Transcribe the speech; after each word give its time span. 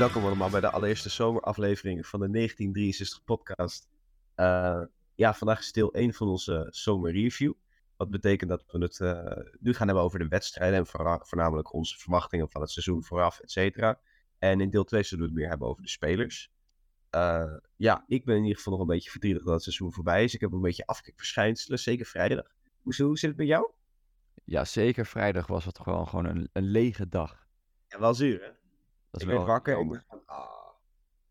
Welkom 0.00 0.24
allemaal 0.24 0.50
bij 0.50 0.60
de 0.60 0.70
allereerste 0.70 1.08
zomeraflevering 1.08 2.06
van 2.06 2.20
de 2.20 2.30
1963 2.30 3.24
podcast. 3.24 3.88
Uh, 4.36 4.82
ja, 5.14 5.34
vandaag 5.34 5.58
is 5.58 5.72
deel 5.72 5.92
1 5.92 6.14
van 6.14 6.28
onze 6.28 6.66
zomerreview. 6.70 7.52
Wat 7.96 8.10
betekent 8.10 8.50
dat 8.50 8.64
we 8.66 8.78
het 8.78 8.98
uh, 8.98 9.36
nu 9.58 9.74
gaan 9.74 9.86
hebben 9.86 10.04
over 10.04 10.18
de 10.18 10.28
wedstrijden 10.28 10.78
en 10.78 10.86
voornamelijk 11.26 11.72
onze 11.72 11.98
verwachtingen 11.98 12.50
van 12.50 12.60
het 12.60 12.70
seizoen 12.70 13.04
vooraf, 13.04 13.40
et 13.40 13.50
cetera. 13.50 14.00
En 14.38 14.60
in 14.60 14.70
deel 14.70 14.84
2 14.84 15.02
zullen 15.02 15.24
we 15.24 15.30
het 15.30 15.40
meer 15.40 15.48
hebben 15.48 15.68
over 15.68 15.82
de 15.82 15.88
spelers. 15.88 16.52
Uh, 17.14 17.56
ja, 17.76 18.04
ik 18.06 18.24
ben 18.24 18.36
in 18.36 18.42
ieder 18.42 18.56
geval 18.56 18.72
nog 18.72 18.82
een 18.82 18.94
beetje 18.94 19.10
verdrietig 19.10 19.42
dat 19.42 19.52
het 19.52 19.62
seizoen 19.62 19.92
voorbij 19.92 20.24
is. 20.24 20.34
Ik 20.34 20.40
heb 20.40 20.52
een 20.52 20.60
beetje 20.60 20.86
afkikverschijnselen, 20.86 21.78
zeker 21.78 22.06
vrijdag. 22.06 22.46
Hoe, 22.82 22.94
hoe 22.96 23.18
zit 23.18 23.28
het 23.28 23.38
met 23.38 23.48
jou? 23.48 23.70
Ja, 24.44 24.64
zeker 24.64 25.06
vrijdag 25.06 25.46
was 25.46 25.64
het 25.64 25.78
gewoon, 25.78 26.08
gewoon 26.08 26.26
een, 26.26 26.48
een 26.52 26.70
lege 26.70 27.08
dag. 27.08 27.46
Ja, 27.88 27.98
wel 27.98 28.14
zuur 28.14 28.42
hè? 28.42 28.59
Dat 29.10 29.20
is 29.20 29.26
ik 29.26 29.34
wel 29.34 29.46
wakker. 29.46 30.04
Ah. 30.26 30.60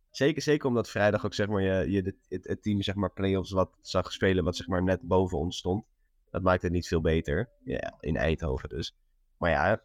Zeker, 0.09 0.41
zeker 0.41 0.67
omdat 0.67 0.89
vrijdag 0.89 1.25
ook 1.25 1.33
zeg 1.33 1.47
maar 1.47 1.61
je, 1.61 1.91
je 1.91 2.15
het, 2.27 2.47
het, 2.47 2.61
team 2.61 2.81
zeg 2.81 2.95
maar 2.95 3.11
playoffs 3.11 3.51
wat 3.51 3.77
zag 3.81 4.11
spelen 4.11 4.43
wat 4.43 4.55
zeg 4.55 4.67
maar 4.67 4.83
net 4.83 5.01
boven 5.01 5.37
ons 5.37 5.57
stond. 5.57 5.85
Dat 6.29 6.41
maakt 6.41 6.61
het 6.61 6.71
niet 6.71 6.87
veel 6.87 7.01
beter. 7.01 7.49
Ja, 7.63 7.97
in 7.99 8.15
Eindhoven 8.15 8.69
dus. 8.69 8.95
Maar 9.37 9.49
ja, 9.49 9.83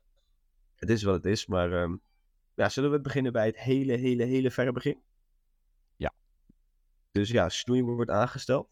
het 0.74 0.90
is 0.90 1.02
wat 1.02 1.14
het 1.14 1.24
is. 1.24 1.46
Maar 1.46 1.72
um, 1.72 2.00
ja, 2.54 2.68
zullen 2.68 2.90
we 2.90 3.00
beginnen 3.00 3.32
bij 3.32 3.46
het 3.46 3.58
hele, 3.58 3.92
hele, 3.92 4.24
hele 4.24 4.50
verre 4.50 4.72
begin? 4.72 5.02
Ja. 5.96 6.12
Dus 7.12 7.30
ja, 7.30 7.48
Snoei 7.48 7.82
wordt 7.82 8.10
aangesteld. 8.10 8.68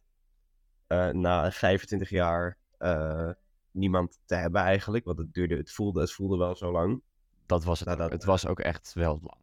Uh, 0.88 1.08
na 1.08 1.50
25 1.50 2.10
jaar 2.10 2.58
uh, 2.78 3.30
niemand 3.70 4.20
te 4.24 4.34
hebben 4.34 4.60
eigenlijk. 4.60 5.04
Want 5.04 5.18
het 5.18 5.34
duurde, 5.34 5.56
het 5.56 5.72
voelde, 5.72 6.00
het 6.00 6.12
voelde 6.12 6.36
wel 6.36 6.56
zo 6.56 6.72
lang. 6.72 7.02
Dat 7.52 7.64
was 7.64 7.78
het. 7.78 7.88
Nadat, 7.88 8.10
het 8.12 8.24
was 8.24 8.46
ook 8.46 8.60
echt 8.60 8.92
wel 8.92 9.20
lang. 9.22 9.40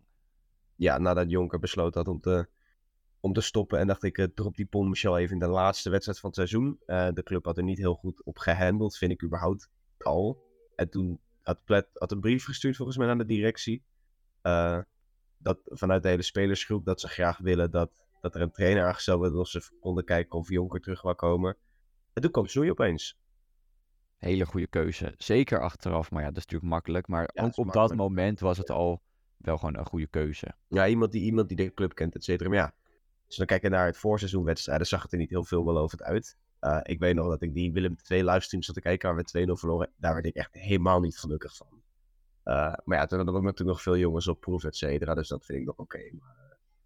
Ja, 0.76 0.98
nadat 0.98 1.30
Jonker 1.30 1.60
besloot 1.60 1.94
had 1.94 2.08
om 2.08 2.20
te, 2.20 2.48
om 3.20 3.34
te 3.34 3.42
stoppen. 3.42 3.80
En 3.80 3.88
dacht 3.88 4.04
ik, 4.04 4.18
uh, 4.18 4.26
drop 4.34 4.56
die 4.56 4.66
Pon 4.66 4.90
Michel 4.90 5.18
even 5.18 5.34
in 5.34 5.40
de 5.40 5.48
laatste 5.48 5.90
wedstrijd 5.90 6.20
van 6.20 6.30
het 6.30 6.38
seizoen. 6.38 6.80
Uh, 6.86 7.08
de 7.14 7.24
club 7.24 7.46
had 7.46 7.58
er 7.58 7.64
niet 7.64 7.78
heel 7.78 7.94
goed 7.94 8.24
op 8.24 8.38
gehandeld, 8.38 8.98
vind 8.98 9.12
ik 9.12 9.24
überhaupt 9.24 9.70
al. 9.98 10.44
En 10.76 10.90
toen 10.90 11.20
had 11.44 11.64
Plet 11.64 11.88
had 11.94 12.12
een 12.12 12.20
brief 12.20 12.46
gestuurd 12.46 12.76
volgens 12.76 12.98
mij 12.98 13.08
naar 13.08 13.18
de 13.18 13.26
directie. 13.26 13.84
Uh, 14.44 14.80
dat 15.38 15.60
vanuit 15.66 16.04
de 16.04 16.10
hele 16.10 16.22
spelersgroep 16.22 16.86
dat 16.86 17.00
ze 17.00 17.08
graag 17.08 17.38
willen 17.38 17.72
dat, 17.72 17.92
dat 18.22 18.36
er 18.36 18.42
een 18.42 18.52
trainer 18.52 18.86
aangesteld 18.86 19.20
wordt. 19.20 19.34
Dat 19.36 19.48
ze 19.48 19.78
konden 19.80 20.06
kijken 20.06 20.40
of 20.40 20.50
Jonker 20.50 20.82
terug 20.82 21.02
wil 21.02 21.16
komen. 21.16 21.58
En 22.14 22.22
toen 22.22 22.32
kwam 22.32 22.48
Snoei 22.48 22.72
opeens. 22.72 23.18
Hele 24.20 24.46
goede 24.46 24.68
keuze. 24.68 25.14
Zeker 25.18 25.62
achteraf, 25.62 26.12
maar 26.12 26.22
ja, 26.22 26.28
dat 26.28 26.38
is 26.38 26.44
natuurlijk 26.44 26.72
makkelijk. 26.72 27.08
Maar 27.08 27.30
ook 27.34 27.58
op 27.58 27.72
dat 27.72 27.96
moment 27.96 28.40
was 28.40 28.58
het 28.58 28.70
al 28.70 29.02
wel 29.38 29.58
gewoon 29.58 29.78
een 29.78 29.86
goede 29.86 30.08
keuze. 30.08 30.48
Ja, 30.68 30.88
iemand 30.88 31.12
die, 31.12 31.22
iemand 31.22 31.48
die 31.48 31.58
de 31.58 31.74
club 31.74 31.96
kent, 31.96 32.16
et 32.16 32.24
cetera. 32.24 32.50
Maar 32.50 32.58
ja, 32.58 32.74
als 33.26 33.38
we 33.38 33.46
dan 33.46 33.46
kijken 33.46 33.72
naar 33.72 33.86
het 33.86 33.98
voorseizoenwedstrijden, 33.98 34.88
zag 34.88 35.02
het 35.02 35.12
er 35.12 35.18
niet 35.18 35.30
heel 35.30 35.44
veel 35.44 35.64
belovend 35.64 36.04
uit. 36.04 36.38
Uh, 36.62 36.80
ik 36.84 37.00
weet 37.00 37.16
nog 37.16 37.28
dat 37.28 37.42
ik 37.42 37.54
die 37.54 37.72
Willem 37.72 37.96
2 37.96 38.24
livestream 38.24 38.64
zat 38.64 38.76
te 38.76 38.82
kijken 38.82 39.16
waar 39.16 39.24
we 39.32 39.48
2-0 39.48 39.52
verloren. 39.52 39.92
Daar 39.98 40.14
werd 40.14 40.26
ik 40.26 40.36
echt 40.36 40.54
helemaal 40.54 41.00
niet 41.00 41.18
gelukkig 41.18 41.56
van. 41.56 41.68
Uh, 42.46 42.74
maar 42.84 42.98
ja, 42.98 43.06
toen 43.06 43.18
hadden 43.18 43.36
we 43.36 43.42
natuurlijk 43.42 43.70
nog 43.70 43.82
veel 43.82 43.98
jongens 43.98 44.28
op 44.28 44.40
proef, 44.40 44.64
et 44.64 44.76
cetera. 44.76 45.14
Dus 45.14 45.28
dat 45.28 45.46
vind 45.46 45.60
ik 45.60 45.66
nog 45.66 45.78
oké. 45.78 45.98
Okay. 45.98 46.12
Uh, 46.16 46.22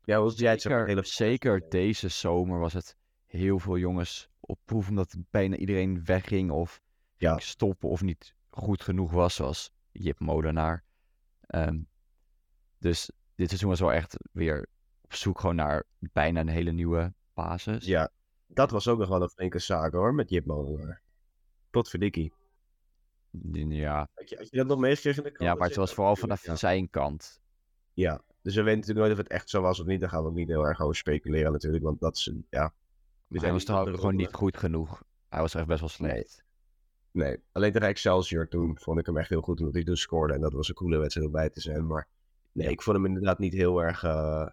ja, 0.04 0.22
was 0.22 0.38
jij 0.38 0.52
het 0.52 0.64
hele... 0.64 1.06
zeker 1.06 1.70
deze 1.70 2.08
zomer 2.08 2.60
was 2.60 2.74
het 2.74 2.98
heel 3.26 3.60
veel 3.60 3.78
jongens 3.78 4.30
op 4.40 4.60
proef 4.66 4.90
omdat 4.90 5.16
bijna 5.32 5.56
iedereen 5.56 6.06
wegging 6.06 6.52
of 6.52 6.82
ja. 7.24 7.38
stoppen 7.38 7.90
of 7.90 8.02
niet 8.02 8.36
goed 8.50 8.82
genoeg 8.82 9.12
was, 9.12 9.36
zoals 9.36 9.72
Jip 9.92 10.20
Molenaar. 10.20 10.84
Um, 11.48 11.88
dus 12.78 13.12
dit 13.36 13.48
seizoen 13.48 13.70
was 13.70 13.80
wel 13.80 13.94
echt 13.94 14.18
weer 14.32 14.68
op 15.02 15.14
zoek 15.14 15.40
gewoon 15.40 15.56
naar 15.56 15.84
bijna 16.00 16.40
een 16.40 16.48
hele 16.48 16.72
nieuwe 16.72 17.14
basis. 17.34 17.86
Ja, 17.86 18.12
dat 18.48 18.72
was 18.72 18.88
ook 18.88 19.00
nog 19.00 19.10
wel 19.10 19.22
een 19.22 19.30
flinke 19.30 19.60
zaak 19.60 19.94
hoor, 19.94 20.14
met 20.14 20.30
Jip 20.30 20.46
Molenaar. 20.46 21.02
Potverdikkie. 21.70 22.34
Ja. 23.52 24.10
Had 24.14 24.30
je, 24.30 24.36
had 24.36 24.50
je 24.50 24.58
dat 24.58 24.68
nog 24.68 24.80
meegekregen? 24.80 25.34
Ja, 25.38 25.54
maar 25.56 25.68
het 25.68 25.78
was 25.78 25.94
vooral 25.94 26.16
vanaf 26.16 26.42
zijn 26.54 26.90
kant. 26.90 27.42
Ja, 27.94 28.22
dus 28.42 28.56
we 28.56 28.62
weten 28.62 28.80
natuurlijk 28.80 29.06
nooit 29.06 29.12
of 29.12 29.24
het 29.24 29.28
echt 29.28 29.50
zo 29.50 29.62
was 29.62 29.80
of 29.80 29.86
niet. 29.86 30.00
Daar 30.00 30.10
gaan 30.10 30.24
we 30.24 30.30
ook 30.30 30.36
niet 30.36 30.48
heel 30.48 30.68
erg 30.68 30.82
over 30.82 30.96
speculeren 30.96 31.52
natuurlijk, 31.52 31.84
want 31.84 32.00
dat 32.00 32.18
is 32.18 32.26
een, 32.26 32.46
ja... 32.50 32.74
hij 33.30 33.52
was 33.52 33.64
toch 33.64 33.90
gewoon 33.90 34.16
niet 34.16 34.34
goed 34.34 34.58
genoeg. 34.58 35.04
Hij 35.30 35.42
was 35.42 35.54
echt 35.56 35.68
best 35.68 35.80
wel 35.80 35.90
slecht. 35.90 36.44
Nee, 37.14 37.38
alleen 37.52 37.72
tegen 37.72 37.88
Excelsior 37.88 38.48
toen 38.48 38.78
vond 38.80 39.00
ik 39.00 39.06
hem 39.06 39.18
echt 39.18 39.30
heel 39.30 39.42
goed 39.42 39.60
omdat 39.60 39.74
hij 39.74 39.84
dus 39.84 40.02
scoorde. 40.02 40.34
En 40.34 40.42
dat 40.42 40.54
was 40.54 40.70
een 40.70 40.76
coole 40.76 40.98
wedstrijd 40.98 41.28
om 41.28 41.34
bij 41.34 41.50
te 41.50 41.62
zijn. 41.62 41.88
Maar 41.88 42.08
nee, 42.52 42.70
ik 42.70 42.82
vond 42.82 42.98
hem 42.98 43.06
inderdaad 43.06 43.40
niet 43.40 43.54
heel 43.54 43.84
erg, 43.84 44.04
uh, 44.04 44.48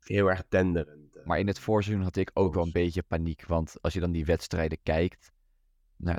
heel 0.00 0.30
erg 0.30 0.42
tenderend. 0.48 1.24
Maar 1.24 1.38
in 1.38 1.46
het 1.46 1.58
voorseizoen 1.58 2.04
had 2.04 2.16
ik 2.16 2.30
ook 2.34 2.54
wel 2.54 2.64
een 2.64 2.72
beetje 2.72 3.02
paniek. 3.02 3.46
Want 3.46 3.74
als 3.80 3.92
je 3.92 4.00
dan 4.00 4.12
die 4.12 4.24
wedstrijden 4.24 4.78
kijkt. 4.82 5.32
Nou, 5.96 6.18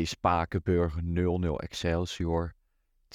2-2 0.00 0.02
Spakenburg, 0.02 0.98
0-0 1.02 1.56
Excelsior. 1.56 2.54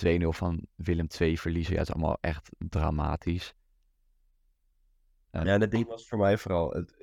2-0 0.06 0.28
van 0.28 0.66
Willem 0.75 1.07
II 1.19 1.38
verliezen. 1.38 1.74
Ja, 1.74 1.80
het 1.80 1.88
is 1.88 1.94
allemaal 1.94 2.18
echt 2.22 2.50
dramatisch. 2.57 3.53
Uh, 5.31 5.44
ja, 5.44 5.57
dat 5.57 5.72
ding 5.72 5.88
was 5.88 6.07
voor 6.07 6.18
mij 6.18 6.38
vooral. 6.38 6.72
Het, 6.72 7.00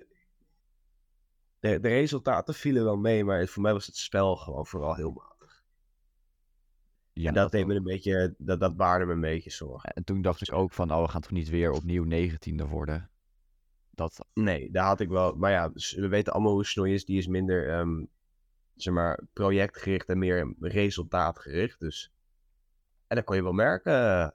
de, 1.68 1.80
de 1.80 1.88
resultaten 1.88 2.54
vielen 2.54 2.84
wel 2.84 2.96
mee, 2.96 3.24
maar 3.24 3.46
voor 3.46 3.62
mij 3.62 3.72
was 3.72 3.86
het 3.86 3.96
spel 3.96 4.36
gewoon 4.36 4.66
vooral 4.66 4.94
heel 4.94 5.10
matig. 5.10 5.64
Ja, 7.12 7.32
dat, 7.32 7.50
deed 7.50 7.66
me 7.66 7.74
een 7.74 7.82
beetje, 7.82 8.34
dat, 8.38 8.60
dat 8.60 8.76
baarde 8.76 9.04
me 9.04 9.12
een 9.12 9.20
beetje 9.20 9.50
zorgen. 9.50 9.90
En 9.90 10.04
toen 10.04 10.22
dacht 10.22 10.40
ik 10.40 10.52
ook 10.52 10.72
van, 10.72 10.92
oh, 10.92 11.02
we 11.02 11.08
gaan 11.08 11.20
toch 11.20 11.30
niet 11.30 11.48
weer 11.48 11.70
opnieuw 11.70 12.04
negentiende 12.04 12.66
worden? 12.66 13.10
Dat... 13.90 14.26
Nee, 14.34 14.70
daar 14.70 14.86
had 14.86 15.00
ik 15.00 15.08
wel. 15.08 15.34
Maar 15.34 15.50
ja, 15.50 15.70
we 15.72 16.08
weten 16.08 16.32
allemaal 16.32 16.52
hoe 16.52 16.64
Snoei 16.64 16.94
is. 16.94 17.04
Die 17.04 17.18
is 17.18 17.26
minder, 17.26 17.78
um, 17.78 18.08
zeg 18.74 18.94
maar, 18.94 19.20
projectgericht 19.32 20.08
en 20.08 20.18
meer 20.18 20.54
resultaatgericht. 20.60 21.80
Dus. 21.80 22.12
En 23.06 23.16
dat 23.16 23.24
kon 23.24 23.36
je 23.36 23.42
wel 23.42 23.52
merken 23.52 23.92
eh, 23.92 24.28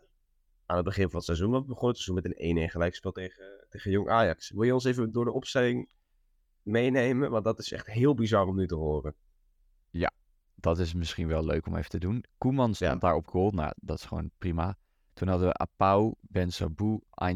aan 0.66 0.76
het 0.76 0.86
begin 0.86 1.06
van 1.06 1.16
het 1.16 1.26
seizoen. 1.26 1.52
Want 1.52 1.64
we 1.64 1.70
begonnen 1.70 1.96
het 1.96 2.04
seizoen 2.04 2.32
met 2.32 2.58
een 2.58 2.68
1-1 2.70 2.72
gelijkspel 2.72 3.12
tegen, 3.12 3.66
tegen 3.70 3.92
Jong 3.92 4.10
Ajax. 4.10 4.52
Wil 4.52 4.64
je 4.64 4.74
ons 4.74 4.86
even 4.86 5.12
door 5.12 5.26
de 5.26 5.32
opstelling 5.32 5.90
meenemen? 6.64 7.32
Want 7.32 7.44
dat 7.44 7.60
is 7.60 7.72
echt 7.72 7.88
heel 7.88 8.14
bizar 8.14 8.48
om 8.48 8.56
nu 8.56 8.68
te 8.68 8.76
horen. 8.76 9.16
Ja, 9.90 10.12
dat 10.56 10.80
is 10.80 10.94
misschien 10.94 11.28
wel 11.28 11.46
leuk 11.46 11.66
om 11.66 11.76
even 11.76 11.90
te 11.90 12.00
doen. 12.00 12.26
Koeman 12.38 12.74
stond 12.74 13.02
daar 13.02 13.16
op 13.16 13.28
goal. 13.28 13.52
Nou, 13.52 13.74
dat 13.76 13.98
is 13.98 14.06
gewoon 14.06 14.32
prima. 14.38 14.78
Toen 15.14 15.28
hadden 15.28 15.48
we 15.48 15.54
Apau, 15.54 16.14
Ben 16.20 16.52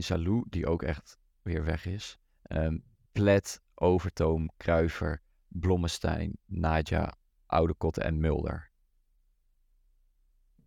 Salou, 0.02 0.44
die 0.50 0.68
ook 0.68 0.84
echt 0.84 1.20
weer 1.42 1.64
weg 1.64 1.86
is. 1.86 2.20
Um, 2.48 2.84
Plet, 3.12 3.62
Overtoom, 3.74 4.50
Kruiver, 4.58 5.22
Blommestein, 5.48 6.38
Nadja, 6.46 7.14
Oudekotte 7.46 8.02
en 8.02 8.20
Mulder. 8.20 8.72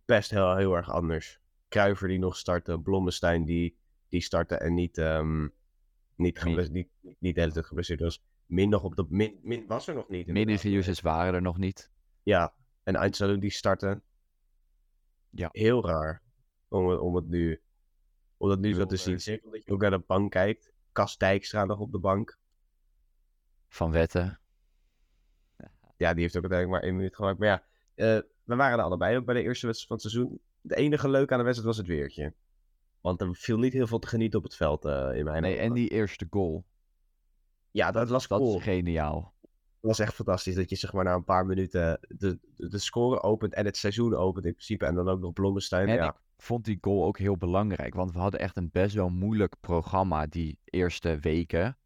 Best 0.05 0.31
heel, 0.31 0.55
heel 0.55 0.75
erg 0.75 0.91
anders. 0.91 1.39
Kruiver 1.67 2.07
die 2.07 2.19
nog 2.19 2.37
startte, 2.37 2.79
Blommestein 2.79 3.45
die, 3.45 3.77
die 4.09 4.21
startte 4.21 4.55
en 4.55 4.73
niet, 4.73 4.97
um, 4.97 5.53
niet, 6.15 6.43
niet, 6.43 6.71
niet, 6.71 6.89
niet 7.01 7.35
de 7.35 7.41
hele 7.41 7.53
tijd 7.53 7.65
geblesseerd 7.65 7.99
was. 7.99 8.23
Min, 8.51 8.69
nog 8.69 8.83
op 8.83 8.95
de, 8.95 9.05
min, 9.09 9.39
min 9.41 9.67
was 9.67 9.87
er 9.87 9.95
nog 9.95 10.09
niet. 10.09 10.27
Mini-users 10.27 11.01
waren 11.01 11.33
er 11.33 11.41
nog 11.41 11.57
niet. 11.57 11.91
Ja, 12.23 12.53
en 12.83 12.95
Eindsalon 12.95 13.39
die 13.39 13.51
starten. 13.51 14.03
Ja. 15.29 15.49
Heel 15.51 15.85
raar 15.85 16.21
om, 16.67 16.91
om 16.91 17.15
het 17.15 17.27
nu, 17.27 17.61
om 18.37 18.49
dat 18.49 18.59
nu 18.59 18.73
zo 18.73 18.85
te 18.85 18.95
zien. 18.95 19.19
Zeker 19.19 19.45
omdat 19.45 19.65
je 19.65 19.71
ook 19.71 19.81
naar 19.81 19.91
de 19.91 20.03
bank 20.07 20.31
kijkt. 20.31 20.73
Kas 20.91 21.17
Dijkstra 21.17 21.65
nog 21.65 21.79
op 21.79 21.91
de 21.91 21.99
bank. 21.99 22.37
Van 23.67 23.91
Wetten. 23.91 24.39
Ja, 25.97 26.13
die 26.13 26.21
heeft 26.21 26.37
ook 26.37 26.43
uiteindelijk 26.43 26.69
maar 26.69 26.89
één 26.89 26.95
minuut 26.95 27.15
gemaakt. 27.15 27.39
Maar 27.39 27.47
ja, 27.47 27.63
uh, 27.95 28.21
we 28.43 28.55
waren 28.55 28.77
er 28.77 28.83
allebei 28.83 29.17
ook 29.17 29.25
bij 29.25 29.35
de 29.35 29.41
eerste 29.41 29.65
wedstrijd 29.65 30.01
van 30.01 30.11
het 30.11 30.11
seizoen. 30.11 30.41
De 30.61 30.75
enige 30.75 31.09
leuke 31.09 31.31
aan 31.31 31.39
de 31.39 31.45
wedstrijd 31.45 31.75
was 31.75 31.85
het 31.87 31.95
weertje. 31.95 32.33
Want 33.01 33.21
er 33.21 33.35
viel 33.35 33.57
niet 33.57 33.73
heel 33.73 33.87
veel 33.87 33.99
te 33.99 34.07
genieten 34.07 34.39
op 34.39 34.45
het 34.45 34.55
veld 34.55 34.85
uh, 34.85 35.09
in 35.13 35.23
mijn 35.23 35.41
Nee, 35.41 35.57
en 35.57 35.73
die 35.73 35.89
eerste 35.89 36.27
goal. 36.29 36.65
Ja, 37.71 37.91
dat 37.91 38.09
was 38.09 38.27
cool. 38.27 38.51
Dat 38.51 38.57
is 38.57 38.63
geniaal. 38.63 39.33
Het 39.41 39.89
was 39.89 39.99
echt 39.99 40.13
fantastisch 40.13 40.55
dat 40.55 40.69
je 40.69 40.75
zeg 40.75 40.93
maar 40.93 41.03
na 41.03 41.13
een 41.13 41.23
paar 41.23 41.45
minuten 41.45 41.99
de, 42.07 42.39
de, 42.55 42.77
score 42.77 43.21
opent 43.21 43.53
en 43.53 43.65
het 43.65 43.77
seizoen 43.77 44.15
opent 44.15 44.45
in 44.45 44.51
principe. 44.51 44.85
En 44.85 44.95
dan 44.95 45.09
ook 45.09 45.19
nog 45.19 45.33
Blommestein. 45.33 45.87
En 45.87 45.95
ja. 45.95 46.07
ik 46.07 46.15
vond 46.37 46.65
die 46.65 46.77
goal 46.81 47.05
ook 47.05 47.17
heel 47.17 47.37
belangrijk. 47.37 47.93
Want 47.93 48.11
we 48.11 48.19
hadden 48.19 48.39
echt 48.39 48.57
een 48.57 48.69
best 48.71 48.95
wel 48.95 49.09
moeilijk 49.09 49.55
programma 49.59 50.25
die 50.25 50.59
eerste 50.63 51.17
weken. 51.19 51.77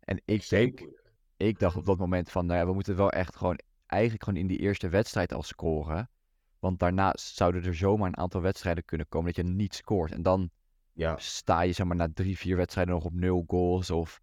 En 0.00 0.20
ik 0.24 0.48
denk, 0.48 0.88
ik 1.36 1.58
dacht 1.58 1.76
op 1.76 1.84
dat 1.84 1.98
moment 1.98 2.30
van, 2.30 2.46
nou 2.46 2.58
ja, 2.58 2.66
we 2.66 2.72
moeten 2.72 2.96
wel 2.96 3.10
echt 3.10 3.36
gewoon, 3.36 3.58
eigenlijk 3.86 4.24
gewoon 4.24 4.40
in 4.40 4.46
die 4.46 4.58
eerste 4.58 4.88
wedstrijd 4.88 5.32
al 5.32 5.42
scoren. 5.42 6.10
Want 6.58 6.78
daarna 6.78 7.12
zouden 7.16 7.64
er 7.64 7.74
zomaar 7.74 8.08
een 8.08 8.16
aantal 8.16 8.40
wedstrijden 8.40 8.84
kunnen 8.84 9.08
komen 9.08 9.32
dat 9.34 9.44
je 9.46 9.52
niet 9.52 9.74
scoort. 9.74 10.12
En 10.12 10.22
dan 10.22 10.50
ja. 10.92 11.16
sta 11.16 11.60
je 11.60 11.72
zeg 11.72 11.86
maar 11.86 11.96
na 11.96 12.08
drie, 12.14 12.38
vier 12.38 12.56
wedstrijden 12.56 12.94
nog 12.94 13.04
op 13.04 13.14
nul 13.14 13.44
goals 13.46 13.90
of 13.90 14.20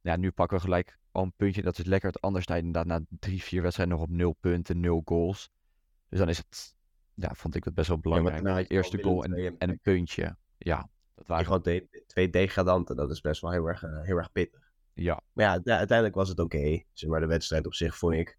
ja, 0.00 0.16
nu 0.16 0.30
pakken 0.30 0.56
we 0.56 0.62
gelijk 0.62 0.98
al 1.12 1.22
een 1.22 1.32
puntje. 1.36 1.62
Dat 1.62 1.78
is 1.78 1.84
lekker. 1.84 2.08
Het 2.10 2.20
anders 2.20 2.44
sta 2.44 2.54
je 2.54 2.62
inderdaad 2.62 2.86
na 3.00 3.06
drie, 3.20 3.42
vier 3.42 3.62
wedstrijden 3.62 3.94
nog 3.96 4.04
op 4.04 4.10
nul 4.12 4.32
punten, 4.40 4.80
nul 4.80 5.02
goals. 5.04 5.50
Dus 6.08 6.18
dan 6.18 6.28
is 6.28 6.38
het, 6.38 6.74
ja, 7.14 7.34
vond 7.34 7.54
ik 7.54 7.64
het 7.64 7.74
best 7.74 7.88
wel 7.88 7.98
belangrijk. 7.98 8.46
Ja, 8.46 8.58
Eerste 8.64 9.02
goal 9.02 9.24
en, 9.24 9.58
en 9.58 9.68
een 9.70 9.80
puntje. 9.82 10.36
ja, 10.58 10.88
dat 11.14 11.26
waren 11.26 11.44
gewoon 11.44 11.62
de- 11.62 12.04
twee 12.06 12.30
degradanten, 12.30 12.96
dat 12.96 13.10
is 13.10 13.20
best 13.20 13.40
wel 13.40 13.50
heel 13.50 13.66
erg, 13.66 13.82
eh, 13.82 14.02
heel 14.02 14.16
erg 14.16 14.32
pittig. 14.32 14.70
ja, 14.94 15.20
Maar 15.32 15.44
ja, 15.44 15.50
uiteindelijk 15.76 16.14
was 16.14 16.28
het 16.28 16.38
oké. 16.38 16.82
Zeg 16.92 17.10
maar, 17.10 17.20
de 17.20 17.26
wedstrijd 17.26 17.66
op 17.66 17.74
zich 17.74 17.96
vond 17.96 18.14
ik. 18.14 18.38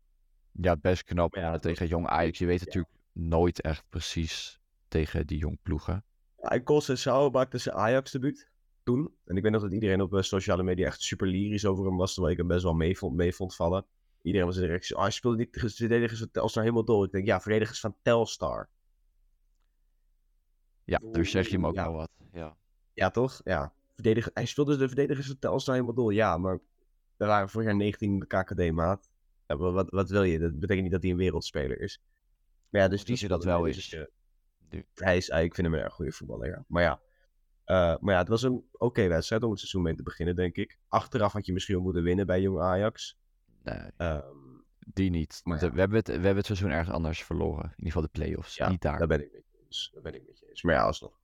ja, 0.51 0.75
best 0.75 1.03
knap 1.03 1.35
ja, 1.35 1.57
tegen 1.57 1.87
jong 1.87 2.07
Ajax. 2.07 2.37
Je 2.37 2.45
weet 2.45 2.59
natuurlijk 2.65 2.93
nooit 3.11 3.61
echt 3.61 3.83
precies 3.89 4.59
tegen 4.87 5.27
die 5.27 5.37
jong 5.37 5.57
ploegen. 5.61 6.03
Ja, 6.41 6.49
en 6.49 6.61
Conceição 6.63 7.31
maakte 7.31 7.57
zijn 7.57 7.75
Ajax-debuut 7.75 8.48
toen. 8.89 9.13
En 9.25 9.35
ik 9.37 9.43
weet 9.43 9.51
nog 9.51 9.61
dat 9.61 9.73
iedereen 9.73 10.01
op 10.01 10.13
eh, 10.13 10.21
sociale 10.21 10.63
media 10.63 10.85
echt 10.85 11.01
super 11.01 11.27
lyrisch 11.27 11.65
over 11.65 11.85
hem 11.85 11.97
was, 11.97 12.13
terwijl 12.13 12.33
ik 12.33 12.39
hem 12.39 12.47
best 12.47 12.63
wel 12.63 12.73
mee 12.73 12.97
vond, 12.97 13.15
mee 13.15 13.35
vond 13.35 13.55
vallen. 13.55 13.85
Iedereen 14.21 14.47
was 14.47 14.55
direct 14.55 14.85
zo, 14.85 14.95
ah, 14.95 15.01
hij 15.01 15.11
speelde 15.11 15.37
niet 15.37 15.53
tegen 15.53 15.67
de 15.67 15.73
verdedigers 15.75 16.19
van 16.19 16.31
Telstar 16.31 16.63
helemaal 16.63 16.83
door. 16.85 17.05
Ik 17.05 17.11
denk, 17.11 17.25
ja, 17.25 17.41
verdedigers 17.41 17.79
van 17.79 17.95
Telstar. 18.01 18.69
Ja, 20.83 20.99
daar 21.11 21.25
zeg 21.25 21.47
je 21.47 21.53
hem 21.55 21.65
ook 21.65 21.75
Ja. 21.75 21.83
wel 21.83 21.93
wat. 21.93 22.09
Ja. 22.31 22.57
Ja, 22.93 23.09
toch? 23.09 23.41
Ja. 23.43 23.73
Verdediger, 23.93 24.31
hij 24.33 24.45
speelde 24.45 24.77
de 24.77 24.87
verdedigers 24.87 25.27
van 25.27 25.39
Telstar 25.39 25.73
helemaal 25.73 25.95
door. 25.95 26.13
Ja, 26.13 26.37
maar 26.37 26.59
er 27.17 27.27
waren 27.27 27.49
vorig 27.49 27.67
jaar 27.67 27.75
19 27.75 28.11
in 28.13 28.19
de 28.19 28.25
KKD-maat. 28.27 29.09
Ja, 29.47 29.57
wat, 29.57 29.89
wat 29.89 30.09
wil 30.09 30.23
je? 30.23 30.39
Dat 30.39 30.59
betekent 30.59 30.81
niet 30.83 30.91
dat 30.91 31.01
hij 31.01 31.11
een 31.11 31.17
wereldspeler 31.17 31.79
is. 31.79 32.01
Maar 32.69 32.81
ja, 32.81 32.87
dus 32.87 33.03
die 33.05 33.27
Dat 33.27 33.43
wel 33.43 33.61
mee, 33.61 33.69
is. 33.69 33.89
dus, 33.89 34.07
eh, 34.69 34.81
hij 34.93 35.17
is, 35.17 35.29
ik 35.29 35.55
vind 35.55 35.67
hem 35.67 35.73
een 35.75 35.83
erg 35.83 35.93
goede 35.93 36.11
voetballer, 36.11 36.47
ja. 36.47 36.65
Maar 36.67 36.83
ja, 36.83 37.01
eh, 37.69 37.95
maar 37.99 38.13
ja 38.13 38.19
het 38.19 38.27
was 38.27 38.43
een 38.43 38.65
oké 38.71 39.07
wedstrijd 39.07 39.43
om 39.43 39.49
het 39.49 39.59
seizoen 39.59 39.81
mee 39.81 39.95
te 39.95 40.03
beginnen, 40.03 40.35
denk 40.35 40.55
ik. 40.55 40.79
Achteraf 40.87 41.33
had 41.33 41.45
je 41.45 41.53
misschien 41.53 41.75
wel 41.75 41.83
moeten 41.83 42.03
winnen 42.03 42.25
bij 42.25 42.41
Jong 42.41 42.59
Ajax. 42.59 43.17
Nee, 43.63 43.91
Ehm, 43.97 44.23
die 44.79 45.09
niet. 45.09 45.41
Maar 45.43 45.63
ja. 45.63 45.71
we, 45.71 45.79
hebben 45.79 45.97
het, 45.97 46.07
we 46.07 46.13
hebben 46.13 46.35
het 46.35 46.45
seizoen 46.45 46.69
ergens 46.69 46.95
anders 46.95 47.23
verloren. 47.23 47.63
In 47.63 47.69
ieder 47.69 47.85
geval 47.85 48.01
de 48.01 48.07
play-offs. 48.07 48.55
ja, 48.55 48.69
niet 48.69 48.81
daar. 48.81 48.97
daar 48.97 49.07
ben 49.07 49.23
ik 49.23 49.31
met 49.31 49.43
je 49.51 49.57
eens. 49.65 49.89
Daar 49.93 50.01
ben 50.01 50.15
ik 50.15 50.27
met 50.27 50.39
je 50.39 50.49
eens. 50.49 50.63
Maar 50.63 50.73
ja, 50.73 50.83
alsnog. 50.83 51.19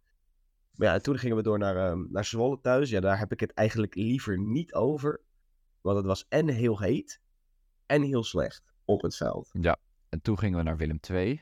Maar 0.75 0.87
ja, 0.87 0.93
en 0.93 1.01
toen 1.01 1.17
gingen 1.17 1.35
we 1.35 1.43
door 1.43 1.57
naar, 1.57 1.89
ehm, 1.89 2.05
naar 2.09 2.25
Zwolle 2.25 2.59
thuis. 2.61 2.89
Ja, 2.89 2.99
daar 2.99 3.19
heb 3.19 3.31
ik 3.31 3.39
het 3.39 3.53
eigenlijk 3.53 3.95
liever 3.95 4.39
niet 4.39 4.73
over. 4.73 5.21
Want 5.81 5.97
het 5.97 6.05
was 6.05 6.25
en 6.29 6.47
heel 6.47 6.79
heet 6.79 7.21
en 7.85 8.01
heel 8.01 8.23
slecht 8.23 8.73
op 8.85 9.01
het 9.01 9.15
veld. 9.15 9.49
En 10.09 10.21
toen 10.21 10.39
gingen 10.39 10.57
we 10.57 10.63
naar 10.63 10.77
Willem 10.77 10.99
II. 11.09 11.41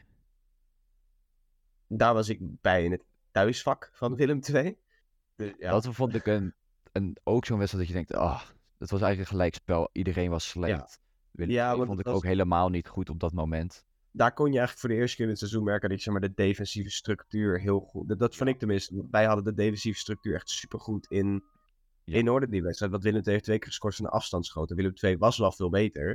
Daar 1.88 2.14
was 2.14 2.30
ik 2.30 2.40
bij 2.62 2.84
in 2.84 2.92
het 2.92 3.04
thuisvak 3.32 3.90
van 3.94 4.16
Willem 4.16 4.40
II. 4.54 4.78
Dus, 5.36 5.54
ja, 5.58 5.72
Dat 5.72 5.88
vond 5.88 6.16
ik 6.16 6.26
een, 6.26 6.54
een, 6.92 7.18
ook 7.24 7.46
zo'n 7.46 7.58
wedstrijd 7.58 7.88
dat 7.88 7.96
je 7.98 8.04
denkt, 8.06 8.24
ah, 8.24 8.42
het 8.78 8.90
was 8.92 9.02
eigenlijk 9.02 9.20
een 9.20 9.36
gelijkspel. 9.38 9.90
Iedereen 9.92 10.30
was 10.30 10.48
slecht. 10.50 11.00
Ja, 11.32 11.76
want 11.76 11.88
vond 11.88 12.00
ik 12.00 12.06
was- 12.06 12.16
ook 12.16 12.24
helemaal 12.24 12.70
niet 12.70 12.88
goed 12.88 13.10
op 13.10 13.20
dat 13.20 13.34
moment. 13.34 13.86
daar 14.12 14.34
kon 14.34 14.46
je 14.52 14.58
eigenlijk 14.58 14.80
voor 14.80 14.90
de 14.90 14.96
eerste 14.96 15.16
keer 15.16 15.26
in 15.26 15.32
het 15.32 15.40
seizoen 15.40 15.64
merken 15.64 15.90
dat 15.90 15.98
je 15.98 16.04
zeg 16.04 16.14
maar, 16.14 16.30
de 16.30 16.34
defensieve 16.36 16.90
structuur 16.90 17.60
heel 17.60 17.80
goed. 17.80 18.08
Dat, 18.08 18.20
dat 18.20 18.36
vond 18.36 18.50
ik 18.50 18.60
tenminste. 18.60 19.08
Wij 19.12 19.26
hadden 19.26 19.44
de 19.44 19.54
defensieve 19.54 20.00
structuur 20.00 20.36
echt 20.36 20.50
supergoed 20.50 21.06
in, 21.10 21.44
Ja. 22.04 22.18
in 22.18 22.30
orde 22.30 22.50
die 22.50 22.64
wedstrijd. 22.64 22.92
Want 22.92 23.04
Willem 23.04 23.22
II 23.22 23.32
heeft 23.32 23.44
twee 23.44 23.58
keer 23.58 23.68
gescoord 23.68 23.96
van 23.96 24.06
de 24.06 24.12
afstandsschoten. 24.12 24.76
Willem 24.76 24.94
II 25.02 25.18
was 25.18 25.38
wel 25.38 25.52
veel 25.52 25.70
beter. 25.70 26.06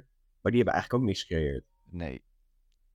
Maar 0.40 0.52
die 0.52 0.62
hebben 0.62 0.72
eigenlijk 0.72 0.94
ook 1.02 1.08
niks 1.08 1.20
gecreëerd. 1.22 1.64
Nee. 1.90 2.22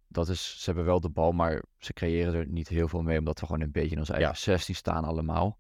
Dat 0.08 0.30
is, 0.30 0.56
ze 0.60 0.66
hebben 0.66 0.86
wel 0.86 1.00
de 1.00 1.10
bal, 1.10 1.32
maar 1.32 1.64
ze 1.80 1.94
creëren 1.94 2.34
er 2.34 2.48
niet 2.48 2.68
heel 2.68 2.88
veel 2.88 3.02
mee, 3.02 3.20
omdat 3.20 3.40
we 3.40 3.46
gewoon 3.46 3.62
een 3.62 3.72
beetje 3.72 3.92
in 3.92 4.00
onze 4.00 4.14
eigen 4.14 4.30
Ja. 4.32 4.38
16 4.40 4.76
staan 4.76 5.04
allemaal. 5.04 5.60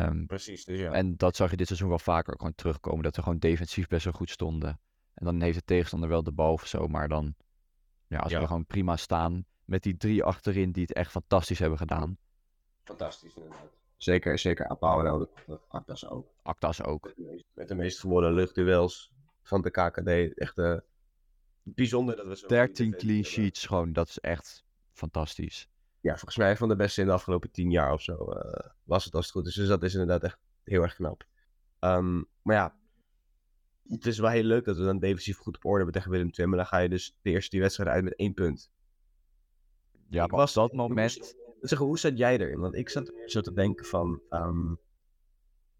Ehm, 0.00 0.26
Precies, 0.26 0.64
dus 0.64 0.78
ja. 0.78 0.92
En 0.92 1.16
dat 1.16 1.36
zag 1.36 1.50
je 1.50 1.56
dit 1.56 1.66
seizoen 1.66 1.88
wel 1.88 1.98
vaker 1.98 2.32
ook 2.32 2.38
gewoon 2.38 2.54
terugkomen. 2.54 3.02
Dat 3.02 3.16
we 3.16 3.22
gewoon 3.22 3.38
defensief 3.38 3.86
best 3.86 4.04
wel 4.04 4.12
goed 4.12 4.30
stonden. 4.30 4.80
En 5.14 5.24
dan 5.24 5.40
heeft 5.40 5.58
de 5.58 5.64
tegenstander 5.64 6.08
wel 6.08 6.22
de 6.22 6.32
bal 6.32 6.52
of 6.52 6.66
zo. 6.66 6.86
Maar 6.88 7.08
dan, 7.08 7.34
ja, 8.06 8.18
als 8.18 8.28
we 8.28 8.34
Ja. 8.34 8.40
er 8.40 8.46
gewoon 8.46 8.66
prima 8.66 8.96
staan. 8.96 9.44
Met 9.64 9.82
die 9.82 9.96
drie 9.96 10.24
achterin 10.24 10.72
die 10.72 10.82
het 10.82 10.92
echt 10.92 11.10
fantastisch 11.10 11.58
hebben 11.58 11.78
gedaan. 11.78 12.16
Fantastisch 12.84 13.34
inderdaad. 13.34 13.70
Zeker, 13.96 14.38
zeker 14.38 14.68
Apau 14.68 15.06
en 15.06 15.28
Actas 15.68 16.06
ook. 16.08 16.26
Actas 16.42 16.82
ook. 16.82 17.04
Met 17.04 17.16
de 17.16 17.22
meest, 17.22 17.44
met 17.54 17.68
de 17.68 17.74
meest 17.74 18.00
gewonnen 18.00 18.32
luchtduels 18.32 19.12
van 19.42 19.62
de 19.62 19.70
KKD. 19.70 20.38
Echt 20.38 20.58
eh, 20.58 20.76
bijzonder 21.62 22.16
dat 22.16 22.26
we 22.26 22.36
zo... 22.36 22.46
13 22.46 22.84
goede 22.84 22.98
clean 22.98 23.24
sheets, 23.24 23.66
gewoon. 23.66 23.92
Dat 23.92 24.08
is 24.08 24.18
echt 24.18 24.64
fantastisch. 24.92 25.68
Ja, 26.02 26.10
volgens 26.12 26.36
mij 26.36 26.56
van 26.56 26.68
de 26.68 26.76
beste 26.76 27.00
in 27.00 27.06
de 27.06 27.12
afgelopen 27.12 27.50
tien 27.50 27.70
jaar 27.70 27.92
of 27.92 28.02
zo 28.02 28.30
eh, 28.30 28.70
was 28.84 29.04
het 29.04 29.14
als 29.14 29.24
het 29.24 29.34
goed 29.34 29.46
is. 29.46 29.54
Dus 29.54 29.68
dat 29.68 29.82
is 29.82 29.92
inderdaad 29.92 30.22
echt 30.22 30.38
heel 30.64 30.82
erg 30.82 30.94
knap. 30.94 31.24
Ehm, 31.78 32.22
maar 32.42 32.56
ja, 32.56 32.76
het 33.86 34.06
is 34.06 34.18
wel 34.18 34.30
heel 34.30 34.42
leuk 34.42 34.64
dat 34.64 34.76
we 34.76 34.84
dan 34.84 34.98
defensief 34.98 35.38
goed 35.38 35.56
op 35.56 35.64
orde 35.64 35.76
hebben 35.76 35.94
tegen 35.94 36.10
Willem 36.10 36.30
II. 36.38 36.46
Maar 36.46 36.56
dan 36.56 36.66
ga 36.66 36.78
je 36.78 36.88
dus 36.88 37.16
de 37.22 37.30
eerste 37.30 37.50
die 37.50 37.60
wedstrijd 37.60 37.90
uit 37.90 38.04
met 38.04 38.16
één 38.16 38.34
punt. 38.34 38.70
Ja, 40.08 40.26
maar 40.26 40.36
was- 40.36 40.52
dat 40.52 40.72
moment... 40.72 41.34
Zeg, 41.60 41.78
hoe 41.78 41.98
zat 41.98 42.18
jij 42.18 42.38
erin? 42.38 42.58
Want 42.58 42.74
ik 42.74 42.88
zat 42.88 43.12
zo 43.26 43.40
te 43.40 43.52
denken 43.52 43.84
van... 43.86 44.20
ehm, 44.28 44.74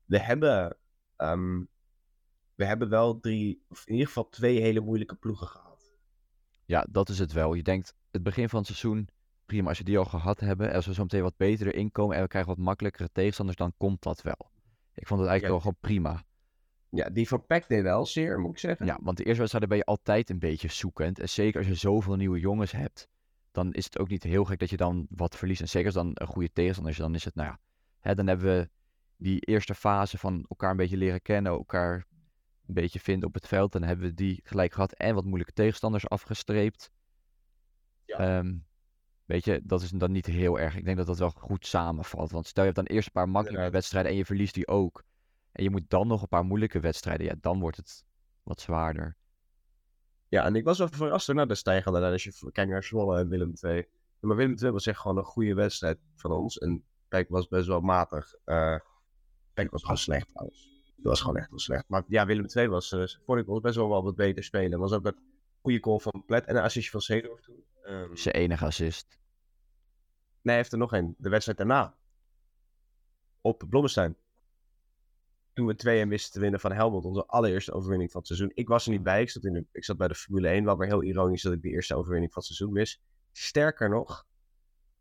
we 0.04 0.18
hebben... 0.18 0.76
ehm, 1.16 1.62
we 2.54 2.64
hebben 2.64 2.88
wel 2.88 3.20
drie, 3.20 3.64
of 3.68 3.86
in 3.86 3.92
ieder 3.92 4.06
geval 4.06 4.28
twee 4.28 4.60
hele 4.60 4.80
moeilijke 4.80 5.14
ploegen 5.14 5.46
gehad. 5.46 5.92
Ja, 6.64 6.86
dat 6.90 7.08
is 7.08 7.18
het 7.18 7.32
wel. 7.32 7.54
Je 7.54 7.62
denkt, 7.62 7.94
het 8.10 8.22
begin 8.22 8.48
van 8.48 8.58
het 8.58 8.66
seizoen... 8.66 9.08
Prima, 9.52 9.68
als 9.68 9.78
we 9.78 9.84
die 9.84 9.98
al 9.98 10.04
gehad 10.04 10.40
hebben. 10.40 10.68
en 10.68 10.74
Als 10.74 10.86
we 10.86 10.94
zo 10.94 11.02
meteen 11.02 11.22
wat 11.22 11.36
beter 11.36 11.66
erin 11.66 11.90
komen. 11.92 12.16
En 12.16 12.22
we 12.22 12.28
krijgen 12.28 12.50
wat 12.54 12.64
makkelijkere 12.64 13.08
tegenstanders. 13.12 13.56
Dan 13.58 13.74
komt 13.76 14.02
dat 14.02 14.22
wel. 14.22 14.50
Ik 14.94 15.06
vond 15.06 15.20
het 15.20 15.28
eigenlijk 15.28 15.42
Ja. 15.42 15.48
wel 15.48 15.58
gewoon 15.60 15.76
prima. 15.80 16.24
Ja, 16.88 17.10
die 17.10 17.28
van 17.28 17.44
deed 17.46 17.82
wel 17.82 18.06
zeer, 18.06 18.38
moet 18.40 18.50
ik 18.52 18.58
zeggen. 18.58 18.86
Ja, 18.86 18.98
want 19.02 19.16
de 19.16 19.22
eerste 19.22 19.38
wedstrijden 19.38 19.68
ben 19.70 19.78
je 19.78 19.84
altijd 19.84 20.30
een 20.30 20.38
beetje 20.38 20.68
zoekend. 20.68 21.18
En 21.18 21.28
zeker 21.28 21.58
als 21.58 21.68
je 21.68 21.74
zoveel 21.74 22.16
nieuwe 22.16 22.40
jongens 22.40 22.72
hebt, 22.72 23.08
dan 23.50 23.72
is 23.72 23.84
het 23.84 23.98
ook 23.98 24.08
niet 24.08 24.22
heel 24.22 24.44
gek 24.44 24.58
dat 24.58 24.70
je 24.70 24.76
dan 24.76 25.06
wat 25.10 25.36
verliest. 25.36 25.60
En 25.60 25.68
zeker 25.68 25.86
als 25.86 25.94
dan 25.94 26.10
een 26.14 26.26
goede 26.26 26.52
tegenstander 26.52 26.92
is, 26.92 26.98
dan 26.98 27.14
is 27.14 27.24
het, 27.24 27.34
nou 27.34 27.48
ja, 27.48 27.58
hè, 28.00 28.14
dan 28.14 28.26
hebben 28.26 28.46
we 28.46 28.70
die 29.16 29.40
eerste 29.40 29.74
fase 29.74 30.18
van 30.18 30.44
elkaar 30.48 30.70
een 30.70 30.76
beetje 30.76 30.96
leren 30.96 31.22
kennen, 31.22 31.52
elkaar 31.52 32.06
een 32.66 32.74
beetje 32.74 33.00
vinden 33.00 33.28
op 33.28 33.34
het 33.34 33.46
veld. 33.48 33.72
Dan 33.72 33.82
hebben 33.82 34.06
we 34.06 34.14
die 34.14 34.40
gelijk 34.44 34.72
gehad 34.72 34.92
en 34.92 35.14
wat 35.14 35.24
moeilijke 35.24 35.52
tegenstanders 35.52 36.08
afgestreept. 36.08 36.92
Ja. 38.04 38.18
Ehm, 38.18 38.54
weet 39.32 39.44
je, 39.44 39.60
dat 39.64 39.82
is 39.82 39.90
dan 39.90 40.12
niet 40.12 40.26
heel 40.26 40.58
erg. 40.58 40.76
Ik 40.76 40.84
denk 40.84 40.96
dat 40.96 41.06
dat 41.06 41.18
wel 41.18 41.30
goed 41.30 41.66
samenvalt. 41.66 42.30
Want 42.30 42.46
stel 42.46 42.64
je 42.64 42.70
hebt 42.72 42.86
dan 42.86 42.96
eerst 42.96 43.06
een 43.06 43.12
paar 43.12 43.28
makkelijke 43.28 43.70
wedstrijden 43.70 44.10
en 44.10 44.16
je 44.16 44.24
verliest 44.24 44.54
die 44.54 44.68
ook. 44.68 45.02
En 45.52 45.62
je 45.62 45.70
moet 45.70 45.90
dan 45.90 46.06
nog 46.06 46.22
een 46.22 46.28
paar 46.28 46.44
moeilijke 46.44 46.80
wedstrijden. 46.80 47.26
Ja, 47.26 47.34
dan 47.40 47.60
wordt 47.60 47.76
het 47.76 48.04
wat 48.42 48.60
zwaarder. 48.60 49.16
Ja, 50.28 50.44
en 50.44 50.56
ik 50.56 50.64
was 50.64 50.78
wel 50.78 50.88
verrast 50.88 51.32
naar 51.32 51.48
de 51.48 51.54
stijgende. 51.54 51.98
En 51.98 52.12
als 52.12 52.24
je 52.24 52.52
kijkt 52.52 52.70
naar 52.70 52.82
Zwolle 52.82 53.18
en 53.18 53.28
Willem 53.28 53.52
II. 53.60 53.86
Maar 54.20 54.36
Willem 54.36 54.56
II 54.62 54.70
was 54.70 54.86
echt 54.86 54.98
gewoon 54.98 55.16
een 55.16 55.24
goede 55.24 55.54
wedstrijd 55.54 55.98
van 56.14 56.30
ons. 56.30 56.58
En 56.58 56.84
Pek 57.08 57.28
was 57.28 57.48
best 57.48 57.66
wel 57.66 57.80
matig. 57.80 58.34
Eh 58.44 58.78
Pek 59.54 59.70
was 59.70 59.82
gewoon 59.82 59.96
slecht 59.98 60.28
trouwens. 60.28 60.70
Dat 60.96 61.04
was 61.04 61.20
gewoon 61.20 61.36
echt 61.36 61.50
wel 61.50 61.58
slecht. 61.58 61.84
Maar 61.88 62.02
ja, 62.06 62.26
Willem 62.26 62.46
II 62.54 62.68
was, 62.68 62.92
eh 62.92 63.06
vond 63.26 63.40
ik 63.40 63.48
ons 63.48 63.60
best 63.60 63.76
wel 63.76 63.88
wel 63.88 64.02
wat 64.02 64.14
beter 64.14 64.44
spelen. 64.44 64.78
Was 64.78 64.92
ook 64.92 65.06
een 65.06 65.18
goede 65.60 65.78
goal 65.80 65.98
van 65.98 66.22
Plet 66.26 66.44
en 66.44 66.56
een 66.56 66.62
assistje 66.62 66.90
van 66.90 67.00
Seedorf 67.00 67.40
toen. 67.40 67.64
Ehm, 67.82 68.14
Zijn 68.14 68.34
enige 68.34 68.64
assist. 68.64 69.20
Nee, 70.42 70.54
hij 70.54 70.56
heeft 70.56 70.72
er 70.72 70.78
nog 70.78 70.92
een. 70.92 71.14
De 71.18 71.28
wedstrijd 71.28 71.58
daarna. 71.58 71.94
Op 73.40 73.64
Blommestein. 73.68 74.16
Toen 75.52 75.66
we 75.66 76.04
2-1 76.06 76.08
wisten 76.08 76.32
te 76.32 76.40
winnen 76.40 76.60
van 76.60 76.72
Helmond. 76.72 77.04
Onze 77.04 77.26
allereerste 77.26 77.72
overwinning 77.72 78.10
van 78.10 78.20
het 78.20 78.28
seizoen. 78.28 78.50
Ik 78.54 78.68
was 78.68 78.84
er 78.84 78.90
niet 78.92 79.02
bij. 79.02 79.20
Ik 79.22 79.30
zat, 79.30 79.44
in 79.44 79.52
de, 79.52 79.64
ik 79.72 79.84
zat 79.84 79.96
bij 79.96 80.08
de 80.08 80.14
Formule 80.14 80.48
1. 80.48 80.64
Wat 80.64 80.78
weer 80.78 80.88
heel 80.88 81.02
ironisch 81.02 81.42
dat 81.42 81.52
ik 81.52 81.62
de 81.62 81.68
eerste 81.68 81.94
overwinning 81.94 82.32
van 82.32 82.42
het 82.42 82.52
seizoen 82.54 82.76
mis. 82.78 83.00
Sterker 83.32 83.88
nog. 83.88 84.26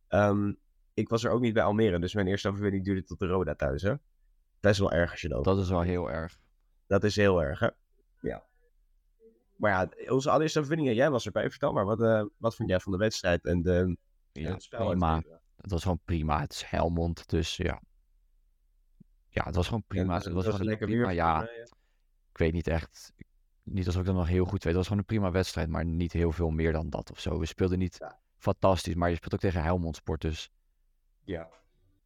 ehm, 0.08 0.54
ik 0.94 1.10
was 1.10 1.24
er 1.24 1.32
ook 1.32 1.42
niet 1.42 1.54
bij 1.54 1.64
Almere. 1.64 2.00
Dus 2.00 2.14
mijn 2.14 2.28
eerste 2.28 2.50
overwinning 2.50 2.84
duurde 2.84 3.04
tot 3.04 3.20
de 3.20 3.28
Roda 3.28 3.56
thuis. 3.56 3.82
Hè? 3.82 3.94
Best 4.60 4.80
wel 4.80 4.92
erg 4.92 5.12
als 5.12 5.22
je 5.22 5.28
dat 5.28 5.44
Dat 5.44 5.58
is 5.60 5.70
wel 5.70 5.82
heel 5.82 6.12
erg. 6.12 6.40
Dat 6.88 7.04
is 7.04 7.16
heel 7.16 7.44
erg, 7.44 7.60
hè? 7.60 7.70
Ja. 8.22 8.44
Maar 9.56 9.72
ja, 9.72 10.12
onze 10.12 10.30
allereerste 10.30 10.60
overwinning. 10.60 10.96
Jij 10.96 11.10
was 11.10 11.26
erbij. 11.26 11.50
Vertel 11.50 11.74
maar. 11.74 11.86
Wat, 11.86 12.02
eh, 12.02 12.26
wat 12.38 12.56
vond 12.56 12.70
jij 12.70 12.80
van 12.80 12.92
de 12.92 12.98
wedstrijd 12.98 13.46
en, 13.46 13.62
de, 13.62 13.98
Ja, 14.34 14.52
het 14.52 14.64
spel? 14.64 14.88
prima. 14.88 15.24
Het 15.56 15.72
was 15.72 15.82
gewoon 15.82 16.00
prima. 16.06 16.40
Het 16.40 16.52
is 16.52 16.64
Helmond, 16.64 17.30
dus 17.30 17.56
ja. 17.58 17.82
Ja, 19.30 19.44
het 19.44 19.56
was 19.56 19.66
gewoon 19.66 19.84
prima. 19.88 20.14
En, 20.14 20.18
het 20.18 20.28
eh, 20.28 20.34
was 20.34 20.46
gewoon 20.46 20.64
lekker 20.64 20.88
prima, 20.88 21.06
weer. 21.08 21.16
ja. 21.16 21.50
Ik 22.32 22.38
weet 22.38 22.54
niet 22.54 22.68
echt. 22.68 23.14
Niet 23.64 23.86
alsof 23.86 24.02
ik 24.02 24.08
dat 24.08 24.16
nog 24.16 24.28
heel 24.28 24.46
goed 24.46 24.52
weet. 24.64 24.64
Het 24.64 24.76
was 24.76 24.84
gewoon 24.84 25.00
een 25.00 25.06
prima 25.08 25.32
wedstrijd, 25.32 25.70
maar 25.70 25.86
niet 25.86 26.12
heel 26.14 26.32
veel 26.32 26.50
meer 26.50 26.72
dan 26.72 26.90
dat 26.90 27.12
of 27.12 27.20
zo. 27.20 27.40
We 27.40 27.46
speelden 27.46 27.80
niet 27.80 27.98
fantastisch, 28.38 28.96
maar 28.96 29.10
je 29.10 29.16
speelt 29.16 29.34
ook 29.34 29.40
tegen 29.40 29.64
Helmond 29.64 29.96
Sport, 29.96 30.22
dus 30.22 30.52
Ja. 31.24 31.44
ik 31.44 31.50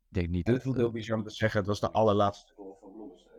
denk 0.08 0.29
niet 0.29 0.48
En 0.48 0.53
het 0.53 0.63
voelt 0.63 0.75
heel 0.75 0.91
bizar 0.91 1.17
om 1.17 1.24
te 1.24 1.29
zeggen, 1.29 1.60
het 1.60 1.67
was 1.67 1.79
de 1.79 1.91
allerlaatste 1.91 2.53
goal 2.53 2.77
van 2.82 2.91
Blommestein. 2.91 3.34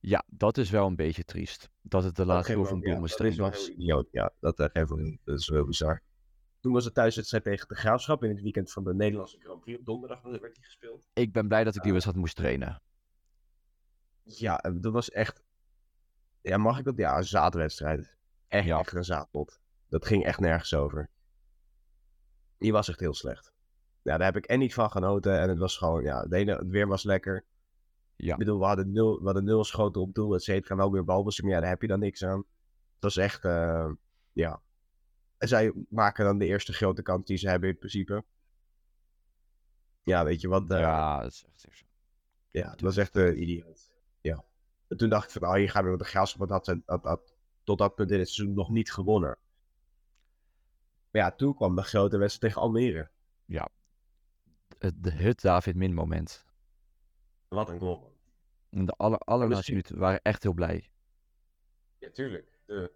Ja, 0.00 0.24
dat 0.26 0.58
is 0.58 0.70
wel 0.70 0.86
een 0.86 0.96
beetje 0.96 1.24
triest. 1.24 1.70
Dat 1.82 2.04
het 2.04 2.16
de 2.16 2.26
laatste 2.26 2.52
goal 2.54 2.64
van 2.64 2.80
Dat 2.80 3.20
is 3.20 3.36
wel 3.36 3.48
was. 3.50 3.66
heel 3.66 3.74
idioot, 3.74 4.08
ja. 4.10 4.32
Dat 4.40 4.60
uh, 4.60 4.66
geeft. 4.72 4.88
Dat 5.24 5.38
is 5.38 5.48
wel 5.48 5.64
bizar. 5.64 6.02
Toen 6.66 6.74
was 6.74 6.84
het 6.84 6.94
thuiswedstrijd 6.94 7.44
tegen 7.44 7.68
de 7.68 7.74
Graafschap 7.74 8.24
in 8.24 8.30
het 8.30 8.40
weekend 8.40 8.72
van 8.72 8.84
de 8.84 8.94
Nederlandse 8.94 9.38
Grand 9.40 9.60
Prix. 9.60 9.78
Op 9.78 9.84
donderdag 9.84 10.22
werd 10.22 10.54
die 10.54 10.64
gespeeld. 10.64 11.06
Ik 11.12 11.32
ben 11.32 11.48
blij 11.48 11.64
dat 11.64 11.76
ik 11.76 11.82
die 11.82 11.92
wedstrijd 11.92 12.18
moest 12.18 12.36
trainen. 12.36 12.82
Ja, 14.22 14.58
en 14.58 14.80
dat 14.80 14.92
was 14.92 15.10
echt... 15.10 15.42
Ja, 16.40 16.56
mag 16.56 16.78
ik 16.78 16.84
dat? 16.84 16.96
Ja, 16.96 17.16
een 17.16 17.24
zaadwedstrijd. 17.24 18.16
Echt, 18.48 18.66
Ja. 18.66 18.78
echt 18.78 18.92
een 18.92 19.04
zaadpot. 19.04 19.60
Dat 19.88 20.06
ging 20.06 20.24
echt 20.24 20.40
nergens 20.40 20.74
over. 20.74 21.10
Die 22.58 22.72
was 22.72 22.88
echt 22.88 23.00
heel 23.00 23.14
slecht. 23.14 23.52
ja, 24.02 24.16
daar 24.16 24.26
heb 24.26 24.36
ik 24.36 24.46
en 24.46 24.58
niet 24.58 24.74
van 24.74 24.90
genoten. 24.90 25.40
En 25.40 25.48
het 25.48 25.58
was 25.58 25.76
gewoon, 25.76 26.02
ja, 26.02 26.20
het, 26.22 26.32
ene, 26.32 26.56
het 26.56 26.68
weer 26.68 26.86
was 26.86 27.02
lekker. 27.02 27.44
Ja. 28.16 28.32
Ik 28.32 28.38
bedoel, 28.38 28.58
we 28.58 28.64
hadden 28.66 28.92
nul, 28.92 29.18
we 29.18 29.24
hadden 29.24 29.44
nul 29.44 29.64
schoten 29.64 30.00
op 30.00 30.14
doel, 30.14 30.34
et 30.34 30.42
cetera. 30.42 30.76
Wel 30.76 30.92
weer 30.92 31.04
balbezit, 31.04 31.44
maar 31.44 31.52
ja, 31.54 31.60
daar 31.60 31.68
heb 31.68 31.80
je 31.82 31.88
dan 31.88 31.98
niks 32.00 32.24
aan. 32.24 32.38
Het 32.94 33.02
was 33.02 33.16
echt, 33.16 33.44
eh, 33.44 33.90
ja. 34.32 34.64
En 35.38 35.48
zij 35.48 35.72
maken 35.88 36.24
dan 36.24 36.38
de 36.38 36.46
eerste 36.46 36.72
grote 36.72 37.02
kans 37.02 37.26
die 37.26 37.36
ze 37.36 37.48
hebben 37.48 37.68
in 37.68 37.78
principe. 37.78 38.24
Ja, 40.02 40.24
weet 40.24 40.40
je 40.40 40.48
wat? 40.48 40.70
eh, 40.70 40.78
ja, 40.80 41.22
dat 41.22 41.32
is 41.32 41.44
echt 41.44 41.60
zo. 41.60 41.84
ja, 42.50 42.70
het 42.70 42.80
was 42.80 42.96
echt 42.96 43.16
een 43.16 43.42
idioot. 43.42 43.92
Ja. 44.20 44.44
En 44.88 44.96
toen 44.96 45.08
dacht 45.08 45.24
ik 45.24 45.30
van, 45.40 45.48
oh, 45.48 45.54
hier 45.54 45.70
gaan 45.70 45.84
we 45.84 45.90
met 45.90 45.98
de 45.98 46.04
graafschap. 46.04 46.48
Want 46.48 46.64
dat, 46.66 46.82
dat, 46.86 47.02
dat, 47.02 47.34
tot 47.64 47.78
dat 47.78 47.94
punt 47.94 48.10
in 48.10 48.18
het 48.18 48.28
seizoen 48.28 48.56
nog 48.56 48.70
niet 48.70 48.92
gewonnen. 48.92 49.38
Maar 51.10 51.22
ja, 51.22 51.32
toen 51.32 51.54
kwam 51.54 51.74
de 51.76 51.82
grote 51.82 52.16
wedstrijd 52.18 52.52
tegen 52.52 52.66
Almere. 52.68 53.10
Het, 54.78 55.02
de, 55.02 55.10
het 55.10 55.40
David 55.40 55.74
Min 55.76 55.94
moment. 55.94 56.44
Wat 57.48 57.68
een 57.68 57.78
goal. 57.78 58.16
En 58.70 58.84
De 58.84 58.92
aller, 58.92 59.18
allerlaatste 59.18 59.70
minuten 59.70 59.98
waren 59.98 60.22
echt 60.22 60.42
heel 60.42 60.52
blij. 60.52 60.90
Ja, 61.98 62.10
tuurlijk. 62.10 62.58
De, 62.66 62.92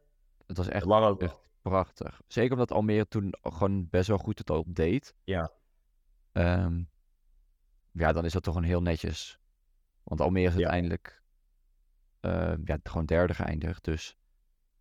Het 0.47 0.57
was 0.57 0.69
echt, 0.69 0.85
lang 0.85 1.07
ook 1.07 1.23
echt. 1.23 1.50
Prachtig. 1.63 2.21
Zeker 2.27 2.53
omdat 2.53 2.73
Almere 2.73 3.09
toen 3.09 3.35
gewoon 3.43 3.89
best 3.89 4.09
wel 4.09 4.19
goed 4.19 4.39
het 4.39 4.51
al 4.51 4.65
deed. 4.67 5.15
Ja. 5.25 5.53
Ehm, 6.33 6.83
ja, 7.93 8.13
dan 8.13 8.25
is 8.25 8.33
dat 8.33 8.43
toch 8.43 8.55
gewoon 8.55 8.69
heel 8.69 8.83
netjes. 8.83 9.39
Want 10.03 10.21
Almere 10.21 10.47
is 10.49 10.55
Ja. 10.55 10.61
uiteindelijk 10.61 11.23
eh, 12.21 12.55
ja, 12.65 12.79
gewoon 12.83 13.07
derde 13.07 13.35
geëindigd. 13.35 13.85
Dus 13.85 14.17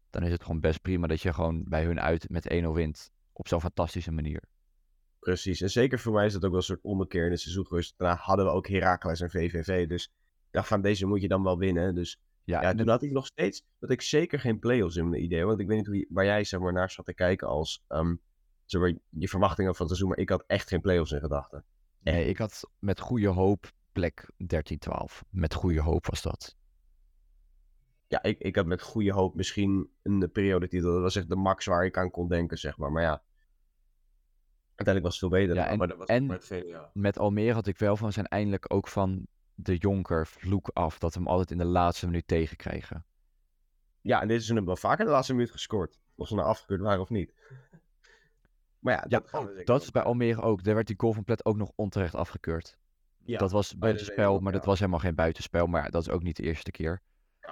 dan 0.09 0.23
is 0.23 0.31
het 0.31 0.43
gewoon 0.43 0.59
best 0.59 0.81
prima 0.81 1.07
dat 1.07 1.21
je 1.21 1.33
gewoon 1.33 1.63
bij 1.67 1.83
hun 1.83 1.99
uit 1.99 2.29
met 2.29 2.49
1-0 2.53 2.73
wint. 2.73 3.11
Op 3.33 3.47
zo'n 3.47 3.61
fantastische 3.61 4.11
manier. 4.11 4.43
Precies. 5.19 5.61
En 5.61 5.69
zeker 5.69 5.99
voor 5.99 6.13
mij 6.13 6.25
is 6.25 6.33
dat 6.33 6.43
ook 6.43 6.49
wel 6.49 6.59
een 6.59 6.65
soort 6.65 6.81
ommekeer 6.81 7.25
in 7.25 7.31
de 7.31 7.37
seizoenrust. 7.37 7.93
Daarna 7.97 8.15
hadden 8.21 8.45
we 8.45 8.51
ook 8.51 8.67
Heracles 8.67 9.21
en 9.21 9.29
VVV. 9.29 9.87
Dus 9.87 10.03
ik 10.05 10.51
dacht 10.51 10.67
van, 10.67 10.81
deze 10.81 11.05
moet 11.05 11.21
je 11.21 11.27
dan 11.27 11.43
wel 11.43 11.57
winnen. 11.57 11.95
Dus 11.95 12.19
Ja, 12.49 12.61
ja, 12.61 12.69
en 12.69 12.77
toen 12.77 12.87
had 12.87 13.01
ik 13.03 13.11
nog 13.11 13.25
steeds, 13.25 13.63
dat 13.79 13.89
ik 13.89 14.01
zeker 14.01 14.39
geen 14.39 14.59
play-offs 14.59 14.95
in 14.95 15.09
mijn 15.09 15.23
idee. 15.23 15.45
Want 15.45 15.59
ik 15.59 15.67
weet 15.67 15.77
niet 15.77 15.85
hoe 15.85 15.97
je- 15.97 16.07
waar 16.09 16.25
jij 16.25 16.43
zeg 16.43 16.59
maar, 16.59 16.73
naar 16.73 16.91
zat 16.91 17.05
te 17.05 17.13
kijken 17.13 17.47
als 17.47 17.83
ehm, 17.87 18.15
zeg 18.65 18.81
maar, 18.81 18.93
je 19.09 19.27
verwachtingen 19.27 19.75
van 19.75 19.85
het 19.85 19.95
seizoen. 19.95 20.09
Maar 20.09 20.17
ik 20.17 20.29
had 20.29 20.43
echt 20.47 20.67
geen 20.69 20.81
play-offs 20.81 21.11
in 21.11 21.19
gedachten. 21.19 21.65
nee, 21.99 22.25
ik 22.25 22.37
had 22.37 22.69
met 22.79 22.99
goede 22.99 23.27
hoop 23.27 23.71
plek 23.91 24.31
13-12. 24.37 25.23
Met 25.29 25.53
goede 25.53 25.81
hoop 25.81 26.05
was 26.05 26.21
dat. 26.21 26.57
Ja, 28.07 28.23
ik, 28.23 28.39
ik 28.39 28.55
had 28.55 28.65
met 28.65 28.81
goede 28.81 29.11
hoop 29.13 29.35
misschien 29.35 29.89
een 30.03 30.29
periodetitel. 30.31 30.91
Dat 30.93 31.01
was 31.01 31.15
echt 31.15 31.29
de 31.29 31.35
max 31.35 31.65
waar 31.65 31.85
ik 31.85 31.97
aan 31.97 32.11
kon 32.11 32.27
denken, 32.27 32.57
zeg 32.57 32.77
maar. 32.77 32.91
Maar 32.91 33.03
ja, 33.03 33.23
uiteindelijk 34.75 35.05
was 35.05 35.19
het 35.19 35.19
veel 35.19 35.39
beter. 35.39 35.55
Ja, 35.55 35.67
en- 35.67 35.77
maar 35.77 35.87
dat 35.87 35.97
was 35.97 36.07
en-. 36.07 36.27
Met 36.93 37.17
Almere 37.19 37.53
had 37.53 37.67
ik 37.67 37.77
wel 37.77 37.97
van 37.97 38.13
zijn 38.13 38.25
eindelijk 38.27 38.73
ook 38.73 38.87
van 38.87 39.27
de 39.63 39.77
Jonker 39.77 40.27
vloek 40.27 40.69
af. 40.73 40.99
Dat 40.99 41.13
we 41.13 41.19
hem 41.19 41.29
altijd 41.29 41.51
in 41.51 41.57
de 41.57 41.65
laatste 41.65 42.05
minuut 42.05 42.27
tegenkrijgen. 42.27 43.05
Ja, 44.01 44.21
en 44.21 44.27
dit 44.27 44.41
is 44.41 44.47
hem 44.47 44.65
wel 44.65 44.75
vaker 44.75 45.05
de 45.05 45.11
laatste 45.11 45.33
minuut 45.33 45.51
gescoord. 45.51 45.99
Of 46.15 46.27
ze 46.27 46.35
nou 46.35 46.47
afgekeurd 46.47 46.81
waren 46.81 47.01
of 47.01 47.09
niet. 47.09 47.33
Maar 48.79 48.93
ja, 48.93 49.05
Ja, 49.07 49.23
dat, 49.63 49.81
is 49.81 49.91
bij. 49.91 50.03
Almere 50.03 50.41
ook. 50.41 50.63
Daar 50.63 50.75
werd 50.75 50.87
die 50.87 50.99
goal 50.99 51.13
van 51.13 51.23
Plet 51.23 51.45
ook 51.45 51.57
nog 51.57 51.71
onterecht 51.75 52.15
afgekeurd. 52.15 52.77
Ja, 53.23 53.37
dat 53.37 53.51
was 53.51 53.69
de 53.69 53.77
buitenspel, 53.77 54.39
maar 54.39 54.51
dat 54.51 54.65
was 54.65 54.79
helemaal 54.79 54.99
geen 54.99 55.15
buitenspel. 55.15 55.67
Maar 55.67 55.91
dat 55.91 56.01
is 56.01 56.09
ook 56.09 56.23
niet 56.23 56.35
de 56.35 56.43
eerste 56.43 56.71
keer. 56.71 57.01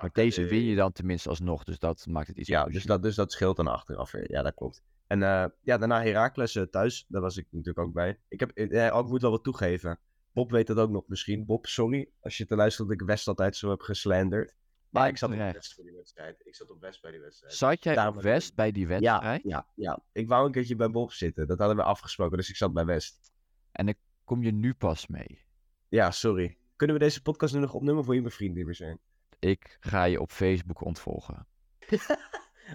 Maar 0.01 0.09
deze 0.13 0.45
win 0.45 0.63
je 0.63 0.75
dan 0.75 0.91
tenminste 0.91 1.29
alsnog, 1.29 1.63
dus 1.63 1.79
dat 1.79 2.05
maakt 2.09 2.27
het 2.27 2.37
iets 2.37 2.47
Ja, 2.47 2.65
dus 2.65 2.83
dat, 2.83 3.01
dus 3.01 3.15
dat 3.15 3.31
scheelt 3.31 3.55
dan 3.57 3.67
achteraf 3.67 4.11
weer. 4.11 4.31
Ja, 4.31 4.41
dat 4.41 4.53
klopt. 4.53 4.83
En 5.07 5.23
eh, 5.23 5.45
ja, 5.61 5.77
daarna 5.77 6.01
Heracles 6.01 6.55
eh, 6.55 6.63
thuis. 6.63 7.05
Daar 7.07 7.21
was 7.21 7.37
ik 7.37 7.47
natuurlijk 7.49 7.87
ook 7.87 7.93
bij. 7.93 8.19
Ik, 8.27 8.39
heb, 8.39 8.51
eh, 8.51 8.85
ik 8.85 9.05
moet 9.05 9.21
wel 9.21 9.31
wat 9.31 9.43
toegeven. 9.43 9.99
Bob 10.37 10.51
weet 10.51 10.67
dat 10.67 10.77
ook 10.77 10.89
nog 10.89 11.07
misschien. 11.07 11.45
Bob, 11.45 11.65
sorry 11.65 12.09
als 12.19 12.37
je 12.37 12.45
te 12.45 12.55
luisteren 12.55 12.91
dat 12.91 13.01
ik 13.01 13.07
West 13.07 13.27
altijd 13.27 13.55
zo 13.55 13.69
heb 13.69 13.81
geslanderd. 13.81 14.55
Maar 14.89 15.07
ik 15.07 15.17
zat 15.17 15.29
op. 15.31 15.37
West 15.37 15.73
voor 15.73 15.83
die 15.83 15.93
wedstrijd. 15.93 16.45
Ik 16.45 16.55
zat 16.55 16.69
op 16.71 16.81
West 16.81 17.01
bij 17.01 17.11
die 17.11 17.19
wedstrijd. 17.19 17.53
Zat 17.53 17.83
jij 17.83 17.95
Daarom 17.95 18.13
op 18.13 18.19
ik- 18.19 18.25
West 18.25 18.55
bij 18.55 18.71
die 18.71 18.87
Ja, 18.87 18.99
wedstrijd? 18.99 19.41
ja, 19.43 19.67
ja. 19.75 20.03
Ik 20.11 20.27
wou 20.27 20.45
een 20.45 20.51
keertje 20.51 20.75
bij 20.75 20.89
Bob 20.89 21.11
zitten. 21.11 21.47
Dat 21.47 21.57
hadden 21.59 21.77
we 21.77 21.83
afgesproken, 21.83 22.37
dus 22.37 22.49
ik 22.49 22.55
zat 22.55 22.73
bij 22.73 22.85
West. 22.85 23.31
En 23.71 23.85
dan 23.85 23.95
kom 24.23 24.43
je 24.43 24.51
nu 24.51 24.73
pas 24.73 25.07
mee. 25.07 25.41
Ja, 25.89 26.11
sorry. 26.11 26.57
Kunnen 26.75 26.95
we 26.95 27.01
deze 27.03 27.21
podcast 27.21 27.53
nu 27.53 27.59
nog 27.59 27.73
opnemen 27.73 28.03
wil 28.03 28.13
je 28.13 28.21
mijn 28.21 28.33
vriend 28.33 28.55
niet 28.55 28.65
meer 28.65 28.75
zijn? 28.75 28.99
Ik 29.39 29.77
ga 29.79 30.03
je 30.03 30.19
op 30.21 30.31
Facebook 30.31 30.81
ontvolgen. 30.81 31.47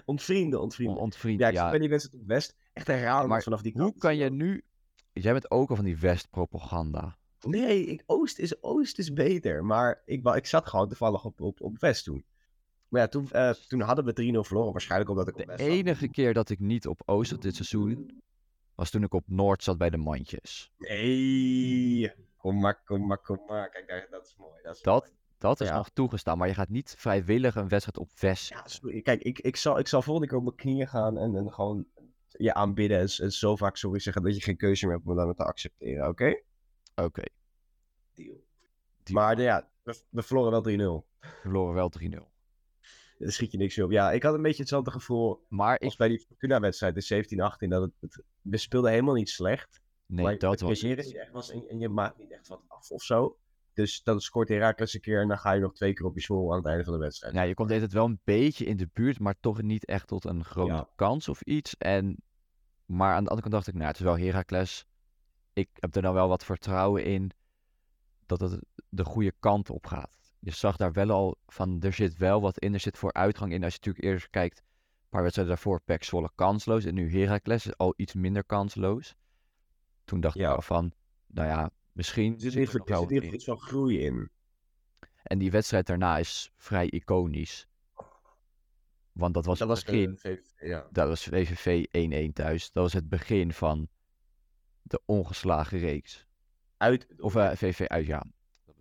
Ontvrienden, 0.05 0.59
On 0.59 0.63
ontvrienden. 0.65 1.01
ontvriend, 1.01 1.39
Ja, 1.39 1.47
ik 1.47 1.53
ja. 1.53 1.69
bij 1.69 1.79
die 1.79 1.89
wedstrijd 1.89 2.21
op 2.21 2.27
West. 2.27 2.55
Echt 2.73 2.87
Maar 2.87 3.43
vanaf 3.43 3.61
die 3.61 3.71
Hoe 3.73 3.81
kant. 3.81 3.97
kan 3.97 4.15
je 4.17 4.29
nu... 4.29 4.65
Jij 5.13 5.31
bent 5.31 5.51
ook 5.51 5.69
al 5.69 5.75
van 5.75 5.85
die 5.85 5.97
West-propaganda. 5.99 7.17
Nee, 7.45 7.85
ik, 7.85 8.03
Oost, 8.05 8.39
is, 8.39 8.63
Oost 8.63 8.99
is 8.99 9.13
beter. 9.13 9.65
Maar 9.65 10.01
ik, 10.05 10.27
ik 10.27 10.45
zat 10.45 10.67
gewoon 10.67 10.87
toevallig 10.87 11.25
op, 11.25 11.41
op, 11.41 11.61
op 11.61 11.79
West 11.79 12.03
toen. 12.03 12.25
Maar 12.87 13.01
ja, 13.01 13.07
toen, 13.07 13.31
eh, 13.31 13.49
toen 13.49 13.81
hadden 13.81 14.05
we 14.05 14.13
3-0 14.13 14.39
verloren. 14.47 14.71
Waarschijnlijk 14.71 15.09
omdat 15.09 15.27
ik 15.27 15.37
op 15.37 15.57
De 15.57 15.63
enige 15.63 16.07
keer 16.07 16.33
dat 16.33 16.49
ik 16.49 16.59
niet 16.59 16.87
op 16.87 17.01
Oost 17.05 17.29
zat 17.29 17.41
dit 17.41 17.55
seizoen... 17.55 18.21
was 18.75 18.89
toen 18.89 19.03
ik 19.03 19.13
op 19.13 19.23
Noord 19.27 19.63
zat 19.63 19.77
bij 19.77 19.89
de 19.89 19.97
mandjes. 19.97 20.71
Nee. 20.77 22.11
Kom 22.37 22.59
maar, 22.59 22.81
kom 22.85 23.07
maar, 23.07 23.17
kom 23.17 23.39
maar. 23.47 23.69
Kijk, 23.69 24.07
dat 24.11 24.25
is 24.25 24.35
mooi. 24.37 24.61
Dat 24.63 24.75
is 24.75 24.81
Dat, 24.81 25.01
mooi. 25.03 25.15
dat 25.37 25.61
is 25.61 25.67
Ja. 25.67 25.75
nog 25.75 25.89
toegestaan, 25.89 26.37
maar 26.37 26.47
je 26.47 26.53
gaat 26.53 26.69
niet 26.69 26.95
vrijwillig 26.97 27.55
een 27.55 27.67
wedstrijd 27.67 27.97
op 27.97 28.19
West 28.19 28.49
Ja, 28.49 28.67
sorry. 28.67 29.01
Kijk, 29.01 29.21
ik, 29.21 29.39
ik, 29.39 29.55
zal, 29.55 29.79
ik 29.79 29.87
zal 29.87 30.01
volgende 30.01 30.27
keer 30.29 30.37
op 30.37 30.43
mijn 30.43 30.55
knieën 30.55 30.87
gaan 30.87 31.17
en, 31.17 31.35
en 31.35 31.53
gewoon 31.53 31.85
je 32.27 32.53
aanbidden. 32.53 32.99
En 32.99 33.31
zo 33.31 33.55
vaak 33.55 33.77
sorry 33.77 33.99
zeggen 33.99 34.23
dat 34.23 34.35
je 34.35 34.41
geen 34.41 34.57
keuze 34.57 34.85
meer 34.85 34.95
hebt 34.95 35.07
om 35.07 35.15
dat 35.15 35.37
te 35.37 35.43
accepteren, 35.43 36.07
oké? 36.07 36.41
Oké, 36.95 37.23
Deal. 38.13 38.43
Maar 39.11 39.41
ja, 39.41 39.69
we, 39.83 40.01
we 40.09 40.23
verloren 40.23 40.51
wel 40.51 41.01
3-0. 41.01 41.05
we 41.19 41.27
verloren 41.41 41.73
wel 41.73 41.91
3-0. 41.99 42.31
Daar 43.17 43.31
schiet 43.31 43.51
je 43.51 43.57
niks 43.57 43.79
op. 43.79 43.91
Ja, 43.91 44.11
ik 44.11 44.23
had 44.23 44.33
een 44.33 44.41
beetje 44.41 44.61
hetzelfde 44.61 44.91
gevoel 44.91 45.45
Maar 45.49 45.77
als 45.77 45.91
ik... 45.91 45.97
bij 45.97 46.07
die 46.07 46.19
Fortuna-wedstrijd, 46.19 46.95
de 46.95 47.25
17-18. 47.65 47.67
Dat 47.67 47.81
het, 47.81 47.91
het, 47.99 48.23
we 48.41 48.57
speelden 48.57 48.91
helemaal 48.91 49.13
niet 49.13 49.29
slecht. 49.29 49.81
Nee, 50.05 50.23
maar 50.25 50.37
dat 50.37 50.59
was 50.59 50.81
het. 50.81 51.13
echt 51.15 51.31
was 51.31 51.51
en, 51.51 51.67
en 51.67 51.79
je 51.79 51.89
maakt 51.89 52.17
niet 52.17 52.31
echt 52.31 52.47
wat 52.47 52.61
af 52.67 52.91
of 52.91 53.03
zo. 53.03 53.37
Dus 53.73 54.03
dan 54.03 54.21
scoort 54.21 54.49
Herakles 54.49 54.93
een 54.93 55.01
keer 55.01 55.21
en 55.21 55.27
dan 55.27 55.37
ga 55.37 55.51
je 55.51 55.61
nog 55.61 55.73
twee 55.73 55.93
keer 55.93 56.05
op 56.05 56.15
je 56.15 56.21
smoel 56.21 56.51
aan 56.51 56.57
het 56.57 56.65
einde 56.65 56.83
van 56.83 56.93
de 56.93 56.99
wedstrijd. 56.99 57.33
Ja, 57.33 57.41
je 57.41 57.53
komt 57.53 57.69
het 57.69 57.93
wel 57.93 58.05
een 58.05 58.19
beetje 58.23 58.65
in 58.65 58.77
de 58.77 58.89
buurt, 58.93 59.19
maar 59.19 59.39
toch 59.39 59.61
niet 59.61 59.85
echt 59.85 60.07
tot 60.07 60.25
een 60.25 60.43
grote 60.43 60.73
Ja. 60.73 60.89
kans 60.95 61.29
of 61.29 61.41
iets. 61.41 61.77
En, 61.77 62.17
maar 62.85 63.13
aan 63.15 63.23
de 63.23 63.29
andere 63.29 63.49
kant 63.49 63.53
dacht 63.53 63.67
ik, 63.67 63.73
nou, 63.73 63.87
het 63.87 63.95
is 63.95 64.03
wel 64.03 64.17
Heracles. 64.17 64.85
Ik 65.53 65.69
heb 65.73 65.95
er 65.95 66.01
nou 66.01 66.13
wel 66.13 66.27
wat 66.27 66.45
vertrouwen 66.45 67.03
in 67.05 67.31
dat 68.25 68.39
het 68.39 68.59
de 68.89 69.03
goede 69.03 69.33
kant 69.39 69.69
op 69.69 69.85
gaat. 69.85 70.35
Je 70.39 70.51
zag 70.51 70.77
daar 70.77 70.91
wel 70.93 71.09
al 71.09 71.37
van, 71.47 71.81
er 71.81 71.93
zit 71.93 72.17
wel 72.17 72.41
wat 72.41 72.59
in, 72.59 72.73
er 72.73 72.79
zit 72.79 72.97
vooruitgang 72.97 73.51
in. 73.53 73.63
Als 73.63 73.73
je 73.73 73.79
natuurlijk 73.83 74.05
eerst 74.05 74.29
kijkt, 74.29 74.57
een 74.57 75.09
paar 75.09 75.21
wedstrijden 75.21 75.53
daarvoor, 75.53 75.81
PEC 75.81 76.03
Zwolle 76.03 76.31
kansloos. 76.35 76.85
En 76.85 76.93
nu 76.93 77.19
Heracles 77.19 77.65
is 77.65 77.77
al 77.77 77.93
iets 77.95 78.13
minder 78.13 78.43
kansloos. 78.43 79.15
Toen 80.03 80.19
dacht 80.19 80.35
Ja. 80.35 80.43
ik 80.43 80.49
wel 80.49 80.61
van, 80.61 80.93
nou 81.27 81.47
ja, 81.47 81.71
misschien 81.91 82.33
Er 82.33 82.39
zit, 82.51 82.73
er 82.73 82.79
er 82.79 82.85
wel 82.85 83.07
zit 83.07 83.23
iets 83.23 83.45
van 83.45 83.59
groei 83.59 83.99
in. 83.99 84.29
En 85.23 85.37
die 85.37 85.51
wedstrijd 85.51 85.85
daarna 85.87 86.17
is 86.17 86.51
vrij 86.57 86.89
iconisch. 86.89 87.67
Want 89.11 89.33
dat 89.33 89.45
was 89.45 89.59
dat 89.59 89.69
het 89.69 89.77
was 89.77 89.85
begin. 89.85 90.11
de 90.11 90.17
VVV, 90.17 90.67
ja. 90.67 90.87
Dat 90.91 91.07
was 91.07 91.23
VVV 91.23 91.85
1-1 92.29 92.33
thuis. 92.33 92.71
Dat 92.71 92.83
was 92.83 92.93
het 92.93 93.09
begin 93.09 93.53
van 93.53 93.89
de 94.83 95.01
ongeslagen 95.05 95.79
reeks. 95.79 96.27
Uit, 96.77 97.07
Of 97.17 97.35
eh 97.35 97.51
VV 97.55 97.85
uit, 97.87 98.05
ja. 98.05 98.23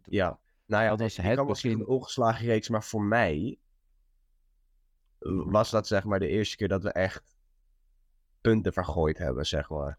Ja. 0.05 0.41
Nou 0.67 0.83
ja, 0.85 0.89
Dat 0.89 0.99
was 0.99 1.17
ik 1.17 1.25
het 1.25 1.47
begin- 1.47 1.81
een 1.81 1.87
ongeslagen 1.87 2.47
reeks, 2.47 2.69
maar 2.69 2.85
voor 2.85 3.03
mij 3.03 3.59
was 5.45 5.71
dat 5.71 5.87
zeg 5.87 6.05
maar 6.05 6.19
de 6.19 6.29
eerste 6.29 6.57
keer 6.57 6.69
dat 6.69 6.83
we 6.83 6.93
echt 6.93 7.37
punten 8.41 8.73
vergooid 8.73 9.19
hebben, 9.19 9.47
zeg 9.47 9.69
maar. 9.71 9.99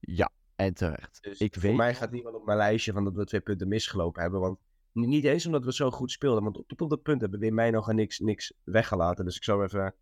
Ja, 0.00 0.30
en 0.56 0.74
terecht. 0.74 1.18
Dus 1.22 1.38
ik 1.38 1.52
voor 1.54 1.62
weet 1.62 1.76
mij 1.76 1.94
gaat 1.94 2.10
niet 2.10 2.22
wel 2.22 2.34
op 2.34 2.44
mijn 2.44 2.58
lijstje 2.58 2.92
van 2.92 3.04
dat 3.04 3.14
we 3.16 3.24
twee 3.24 3.40
punten 3.40 3.68
misgelopen 3.68 4.22
hebben. 4.22 4.40
Want 4.40 4.58
niet 4.92 5.24
eens 5.24 5.46
omdat 5.46 5.64
we 5.64 5.72
zo 5.72 5.90
goed 5.90 6.10
speelden. 6.10 6.42
Want 6.42 6.58
op, 6.58 6.80
op 6.80 6.90
dat 6.90 7.02
punt 7.02 7.20
hebben 7.20 7.40
we 7.40 7.46
in 7.46 7.54
mij 7.54 7.70
nog 7.70 7.92
niks, 7.92 8.18
niks 8.18 8.52
weggelaten. 8.64 9.24
Dus 9.24 9.36
ik 9.36 9.44
zou 9.44 9.64
even. 9.64 9.94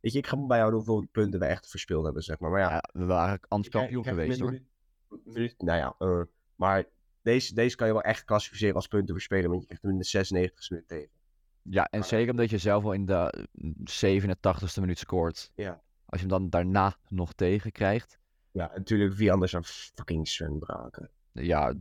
Weet 0.00 0.12
je, 0.12 0.18
ik 0.18 0.26
ga 0.26 0.46
bijhouden 0.46 0.78
hoeveel 0.80 1.06
punten 1.12 1.40
we 1.40 1.46
echt 1.46 1.68
verspeeld 1.68 2.04
hebben, 2.04 2.22
zeg 2.22 2.38
maar. 2.38 2.50
Maar 2.50 2.60
ja, 2.60 2.70
Ja, 2.70 2.88
we 2.92 3.04
waren 3.04 3.40
anders 3.48 3.68
kampioen 3.68 4.04
geweest 4.04 4.40
hoor. 4.40 4.58
Nou 5.58 5.78
ja, 5.78 5.94
eh, 5.98 6.20
maar 6.54 6.84
deze, 7.22 7.54
deze 7.54 7.76
kan 7.76 7.86
je 7.86 7.92
wel 7.92 8.02
echt 8.02 8.24
klassificeren 8.24 8.74
als 8.74 8.86
punten 8.86 9.14
verspelen. 9.14 9.48
Want 9.48 9.60
je 9.60 9.66
krijgt 9.66 9.82
hem 9.82 9.92
in 9.92 9.98
de 9.98 10.04
96 10.04 10.70
minuut 10.70 10.88
tegen. 10.88 11.10
Ja, 11.62 11.88
en 11.90 11.98
Maar- 11.98 12.08
zeker 12.08 12.30
omdat 12.30 12.50
je 12.50 12.58
zelf 12.58 12.84
al 12.84 12.92
in 12.92 13.06
de 13.06 13.46
mm, 13.52 13.74
87ste 13.84 14.80
minuut 14.80 14.98
scoort. 14.98 15.52
Ja. 15.54 15.82
Als 16.06 16.20
je 16.20 16.26
hem 16.26 16.38
dan 16.40 16.50
daarna 16.50 16.96
nog 17.08 17.32
tegenkrijgt. 17.32 18.18
Ja, 18.50 18.70
natuurlijk 18.74 19.14
wie 19.14 19.32
anders 19.32 19.52
dan 19.52 19.64
fucking 19.64 20.28
Sven 20.28 20.58
Braken. 20.58 21.10
Ja, 21.32 21.74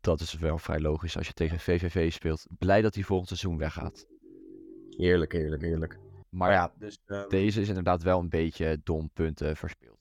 dat 0.00 0.20
is 0.20 0.34
wel 0.34 0.58
vrij 0.58 0.80
logisch 0.80 1.16
als 1.16 1.26
je 1.26 1.32
tegen 1.32 1.60
VVV 1.60 2.12
speelt. 2.12 2.46
Blij 2.58 2.82
dat 2.82 2.94
hij 2.94 3.04
volgend 3.04 3.28
seizoen 3.28 3.58
weggaat. 3.58 4.06
Heerlijk, 4.96 5.32
heerlijk, 5.32 5.62
heerlijk. 5.62 5.92
Maar 5.94 6.48
Maar 6.48 6.52
ja, 6.52 6.72
dus... 6.78 6.98
ehm, 7.06 7.28
deze 7.28 7.60
is 7.60 7.68
inderdaad 7.68 8.02
wel 8.02 8.18
een 8.20 8.28
beetje 8.28 8.80
dom 8.84 9.10
punten 9.12 9.56
verspeeld. 9.56 9.98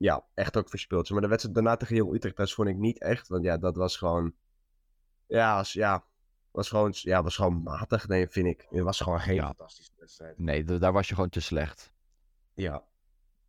Ja, 0.00 0.24
echt 0.34 0.56
ook 0.56 0.68
verspeeld. 0.68 1.10
Maar 1.10 1.20
de 1.20 1.28
wedstrijd 1.28 1.54
daarna 1.54 1.76
tegen 1.76 1.96
Jong 1.96 2.14
Utrecht, 2.14 2.36
dat 2.36 2.52
vond 2.52 2.68
ik 2.68 2.76
niet 2.76 3.00
echt. 3.00 3.28
Want 3.28 3.44
ja, 3.44 3.56
dat 3.58 3.76
was 3.76 3.96
gewoon... 3.96 4.34
Ja, 5.26 5.54
was, 5.56 5.72
ja, 5.72 6.04
was 6.50 6.68
gewoon, 6.68 6.90
ja, 6.94 7.22
was 7.22 7.36
gewoon 7.36 7.62
matig, 7.62 8.08
nee, 8.08 8.28
vind 8.28 8.46
ik. 8.46 8.66
Het 8.70 8.82
was 8.82 9.00
gewoon 9.00 9.20
geen 9.20 9.34
Ja. 9.34 9.46
fantastische 9.46 9.92
wedstrijd. 9.98 10.38
Nee, 10.38 10.64
daar 10.64 10.92
was 10.92 11.08
je 11.08 11.14
gewoon 11.14 11.28
te 11.30 11.40
slecht. 11.40 11.92
Ja. 12.54 12.84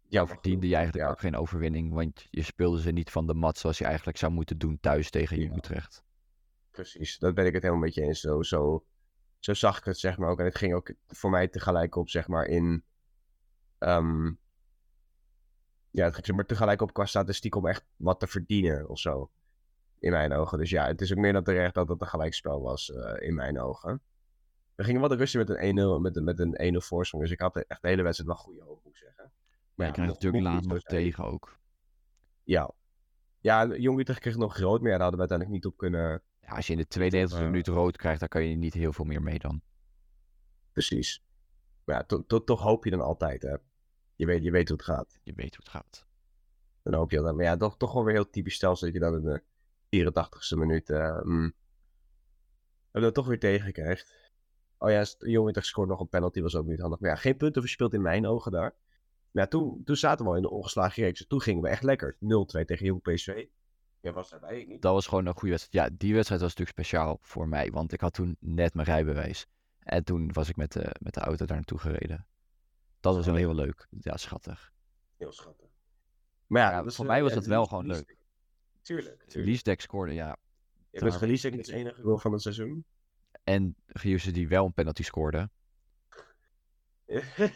Ja, 0.08 0.20
maar 0.24 0.28
verdiende 0.34 0.68
je 0.68 0.76
eigenlijk 0.76 1.06
ja. 1.06 1.12
ook 1.12 1.20
geen 1.20 1.36
overwinning, 1.36 1.94
want 1.94 2.28
je 2.30 2.44
speelde 2.44 2.82
ze 2.82 2.92
niet 2.92 3.10
van 3.12 3.28
de 3.28 3.34
mat 3.34 3.58
zoals 3.58 3.78
je 3.78 3.86
eigenlijk 3.86 4.18
zou 4.18 4.32
moeten 4.32 4.58
doen 4.58 4.80
thuis 4.80 5.10
tegen 5.10 5.40
Jong. 5.40 5.58
Utrecht. 5.58 6.04
Precies, 6.72 7.18
dat 7.18 7.34
ben 7.36 7.46
ik 7.46 7.54
het 7.54 7.62
helemaal 7.62 7.84
met 7.84 7.94
je 7.94 8.02
eens. 8.02 8.20
Zo, 8.20 8.42
zo, 8.42 8.86
zo 9.40 9.54
zag 9.54 9.78
ik 9.78 9.84
het, 9.84 10.00
zeg 10.00 10.18
maar 10.18 10.30
ook. 10.30 10.40
En 10.40 10.46
het 10.46 10.58
ging 10.58 10.74
ook 10.74 10.94
voor 11.08 11.30
mij 11.30 11.48
tegelijk 11.48 11.96
op, 11.96 12.10
zeg 12.10 12.28
maar, 12.28 12.46
in... 12.46 12.84
ehm, 13.78 14.32
ja, 15.92 16.06
het 16.10 16.32
maar 16.32 16.46
tegelijk 16.46 16.82
op 16.82 16.94
qua 16.94 17.06
statistiek 17.06 17.56
om 17.56 17.68
echt 17.68 17.86
wat 17.96 18.20
te 18.20 18.28
verdienen 18.28 18.90
of 18.90 19.00
zo. 19.00 19.32
In 20.00 20.12
mijn 20.12 20.34
ogen. 20.34 20.58
Dus 20.58 20.70
ja, 20.70 20.88
het 20.88 21.02
is 21.02 21.12
ook 21.12 21.18
meer 21.18 21.34
dan 21.34 21.44
terecht 21.44 21.74
dat 21.74 21.90
het 21.90 22.02
een 22.02 22.08
gelijkspel 22.08 22.62
was, 22.62 22.92
eh, 22.92 23.28
in 23.28 23.36
mijn 23.36 23.60
ogen. 23.60 24.02
We 24.76 24.84
gingen 24.84 25.02
wat 25.02 25.12
rusten 25.12 25.40
met 25.40 25.50
een 25.50 25.68
1-0 25.68 26.00
met, 26.00 26.16
een- 26.16 26.24
met 26.24 26.40
een 26.40 26.56
1-0 26.62 26.82
voorsprong. 26.82 27.24
Dus 27.24 27.32
ik 27.34 27.40
had 27.40 27.56
echt 27.58 27.82
de 27.82 27.88
hele 27.88 28.02
wedstrijd 28.04 28.30
wel 28.30 28.40
goede 28.40 28.62
hoop, 28.64 28.84
moet 28.84 28.94
ik 28.94 29.00
zeggen. 29.00 29.32
Maar 29.76 29.88
je 29.88 29.94
krijgt 29.94 30.12
natuurlijk 30.14 30.44
laat 30.44 30.66
nog 30.66 30.82
tegen 30.82 31.24
ook. 31.26 31.60
Ja. 32.44 32.72
Ja, 33.40 33.66
Jong 33.76 34.00
Utrecht 34.00 34.20
kreeg 34.20 34.36
nog 34.38 34.58
rood, 34.58 34.82
maar 34.82 34.92
ja, 34.92 34.98
daar 34.98 35.08
hadden 35.10 35.20
we 35.28 35.30
uiteindelijk 35.30 35.50
niet 35.64 35.66
op 35.74 35.78
kunnen... 35.78 36.22
Ja, 36.42 36.48
als 36.56 36.68
je 36.68 36.74
in 36.74 36.80
de 36.80 36.86
92e 36.88 37.36
eh, 37.38 37.44
minuut 37.46 37.68
rood 37.68 37.98
krijgt, 37.98 38.20
dan 38.20 38.30
kan 38.30 38.44
je 38.46 38.56
niet 38.56 38.74
heel 38.74 38.94
veel 38.94 39.06
meer 39.06 39.22
mee 39.22 39.40
dan. 39.40 39.62
Precies. 40.72 41.24
Maar 41.84 41.96
ja, 41.96 42.04
to- 42.04 42.24
to- 42.26 42.44
toch 42.44 42.62
hoop 42.62 42.84
je 42.84 42.92
dan 42.92 43.02
altijd, 43.02 43.42
hè. 43.42 43.56
Je 44.22 44.28
weet, 44.28 44.44
je 44.44 44.52
weet 44.52 44.68
hoe 44.68 44.78
het 44.78 44.86
gaat. 44.86 45.20
Je 45.24 45.34
weet 45.36 45.56
hoe 45.56 45.64
het 45.66 45.70
gaat. 45.70 46.06
Dan 46.84 46.94
hoop 46.94 47.12
je 47.12 47.22
dan. 47.22 47.36
Maar 47.36 47.46
ja, 47.46 47.58
toch, 47.58 47.78
toch 47.78 47.94
wel 47.94 48.04
weer 48.04 48.14
heel 48.14 48.30
typisch 48.30 48.54
stelsel 48.56 48.86
dat 48.86 48.96
je 48.96 49.02
dan 49.02 49.16
in 49.16 49.24
de 49.24 49.42
84ste 50.14 50.58
minuut... 50.58 50.90
eh 50.90 51.22
mm, 51.22 51.54
dat 52.92 53.04
het 53.04 53.14
toch 53.14 53.28
weer 53.28 53.40
tegenkrijgt. 53.40 54.16
Oh 54.78 54.90
ja, 54.90 55.04
st- 55.04 55.22
Jong 55.26 55.48
Utrecht 55.50 55.68
scoort 55.68 55.90
nog 55.90 56.00
een 56.00 56.10
penalty, 56.10 56.42
was 56.42 56.56
ook 56.56 56.66
niet 56.66 56.80
handig. 56.80 57.00
Maar 57.00 57.10
ja, 57.10 57.16
geen 57.16 57.38
punten 57.38 57.62
verspeeld 57.62 57.94
in 57.94 58.02
mijn 58.02 58.28
ogen 58.28 58.52
daar. 58.52 58.76
Maar 59.32 59.44
ja, 59.44 59.50
toen, 59.50 59.82
toen 59.84 59.96
zaten 59.96 60.26
we 60.26 60.32
al 60.32 60.38
in 60.38 60.42
de 60.42 60.50
ongeslagen 60.50 61.04
reeks. 61.04 61.28
Toen 61.28 61.42
gingen 61.42 61.62
we 61.62 61.70
echt 61.70 61.84
lekker. 61.84 62.16
0-2 62.16 62.18
tegen 62.66 62.86
Jong 62.86 63.02
PSV. 63.02 63.46
Jij 64.00 64.14
was 64.14 64.30
daarbij, 64.30 64.66
niet. 64.68 64.82
Dat 64.82 64.94
was 64.94 65.08
gewoon 65.08 65.26
een 65.26 65.34
goede 65.34 65.50
wedstrijd. 65.50 65.90
Ja, 65.90 65.96
die 65.98 66.14
wedstrijd 66.14 66.42
was 66.42 66.50
natuurlijk 66.56 66.78
speciaal 66.78 67.18
voor 67.22 67.48
mij, 67.48 67.72
want 67.72 67.94
ik 67.94 68.02
had 68.02 68.14
toen 68.14 68.38
net 68.40 68.74
mijn 68.74 68.88
rijbewijs. 68.88 69.48
En 69.80 70.04
toen 70.04 70.34
was 70.34 70.50
ik 70.50 70.56
met 70.56 70.72
de, 70.72 70.96
met 71.00 71.14
de 71.14 71.20
auto 71.20 71.46
daar 71.46 71.56
naartoe 71.56 71.80
gereden. 71.80 72.26
Dat 73.02 73.16
was 73.16 73.26
wel 73.26 73.36
heel 73.36 73.56
leuk. 73.56 73.88
Ja, 74.00 74.18
schattig. 74.18 74.74
Heel 75.18 75.32
schattig. 75.32 75.68
Maar 76.48 76.72
ja, 76.72 76.84
was, 76.84 76.96
voor 76.96 77.06
mij 77.06 77.24
was 77.24 77.34
dat 77.34 77.46
wel 77.46 77.66
gewoon 77.66 77.86
leuk. 77.86 78.18
Tuurlijk, 78.82 79.24
tuurlijk. 79.24 79.52
Liesdek 79.52 79.82
scoorde, 79.82 80.14
ja. 80.14 80.38
Dat 80.92 81.14
is 81.14 81.20
Liesdek 81.20 81.56
het 81.56 81.68
enige 81.70 82.02
goal 82.02 82.18
van 82.18 82.32
het 82.32 82.42
seizoen. 82.42 82.86
En 83.44 83.76
Giusse 83.88 84.32
die 84.32 84.48
wel 84.48 84.66
een 84.66 84.74
penalty 84.74 85.04
scoorde. 85.04 85.50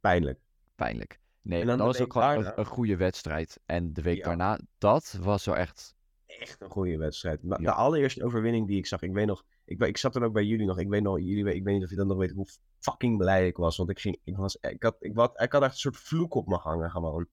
Pijnlijk. 0.00 0.40
Pijnlijk. 0.74 1.20
Nee, 1.42 1.60
En 1.60 1.66
dan 1.66 1.78
dat 1.78 1.86
was 1.86 2.00
ook 2.00 2.12
gewoon 2.12 2.44
een, 2.44 2.58
een 2.58 2.64
goede 2.66 2.96
wedstrijd. 2.96 3.60
En 3.66 3.92
de 3.92 4.02
week 4.02 4.16
Ja. 4.16 4.24
daarna, 4.24 4.58
dat 4.78 5.18
was 5.20 5.44
wel 5.44 5.56
echt... 5.56 5.94
Echt 6.26 6.60
een 6.60 6.70
goede 6.70 6.96
wedstrijd. 6.96 7.40
Ja. 7.42 7.56
De 7.56 7.72
allereerste 7.72 8.24
overwinning 8.24 8.66
die 8.66 8.78
ik 8.78 8.86
zag, 8.86 9.02
ik 9.02 9.12
weet 9.12 9.26
nog, 9.26 9.44
ik, 9.64 9.82
ik 9.82 9.96
zat 9.96 10.16
er 10.16 10.22
ook 10.22 10.32
bij 10.32 10.44
jullie 10.44 10.66
nog, 10.66 10.78
ik 10.78 10.88
weet 10.88 11.02
nog, 11.02 11.18
jullie, 11.18 11.54
ik 11.54 11.64
weet 11.64 11.74
niet 11.74 11.84
of 11.84 11.90
je 11.90 11.96
dat 11.96 12.06
nog 12.06 12.18
weet, 12.18 12.30
hoe 12.30 12.46
fucking 12.78 13.18
blij 13.18 13.46
ik 13.46 13.56
was. 13.56 13.76
Want 13.76 13.90
ik 13.90 13.98
ging, 13.98 14.18
ik 14.24 14.36
was, 14.36 14.56
ik 14.56 14.82
had, 14.82 14.96
ik, 14.98 15.14
wat, 15.14 15.40
ik 15.40 15.52
had 15.52 15.62
echt 15.62 15.72
een 15.72 15.78
soort 15.78 15.96
vloek 15.96 16.34
op 16.34 16.46
me 16.46 16.56
hangen 16.56 16.90
gewoon. 16.90 17.26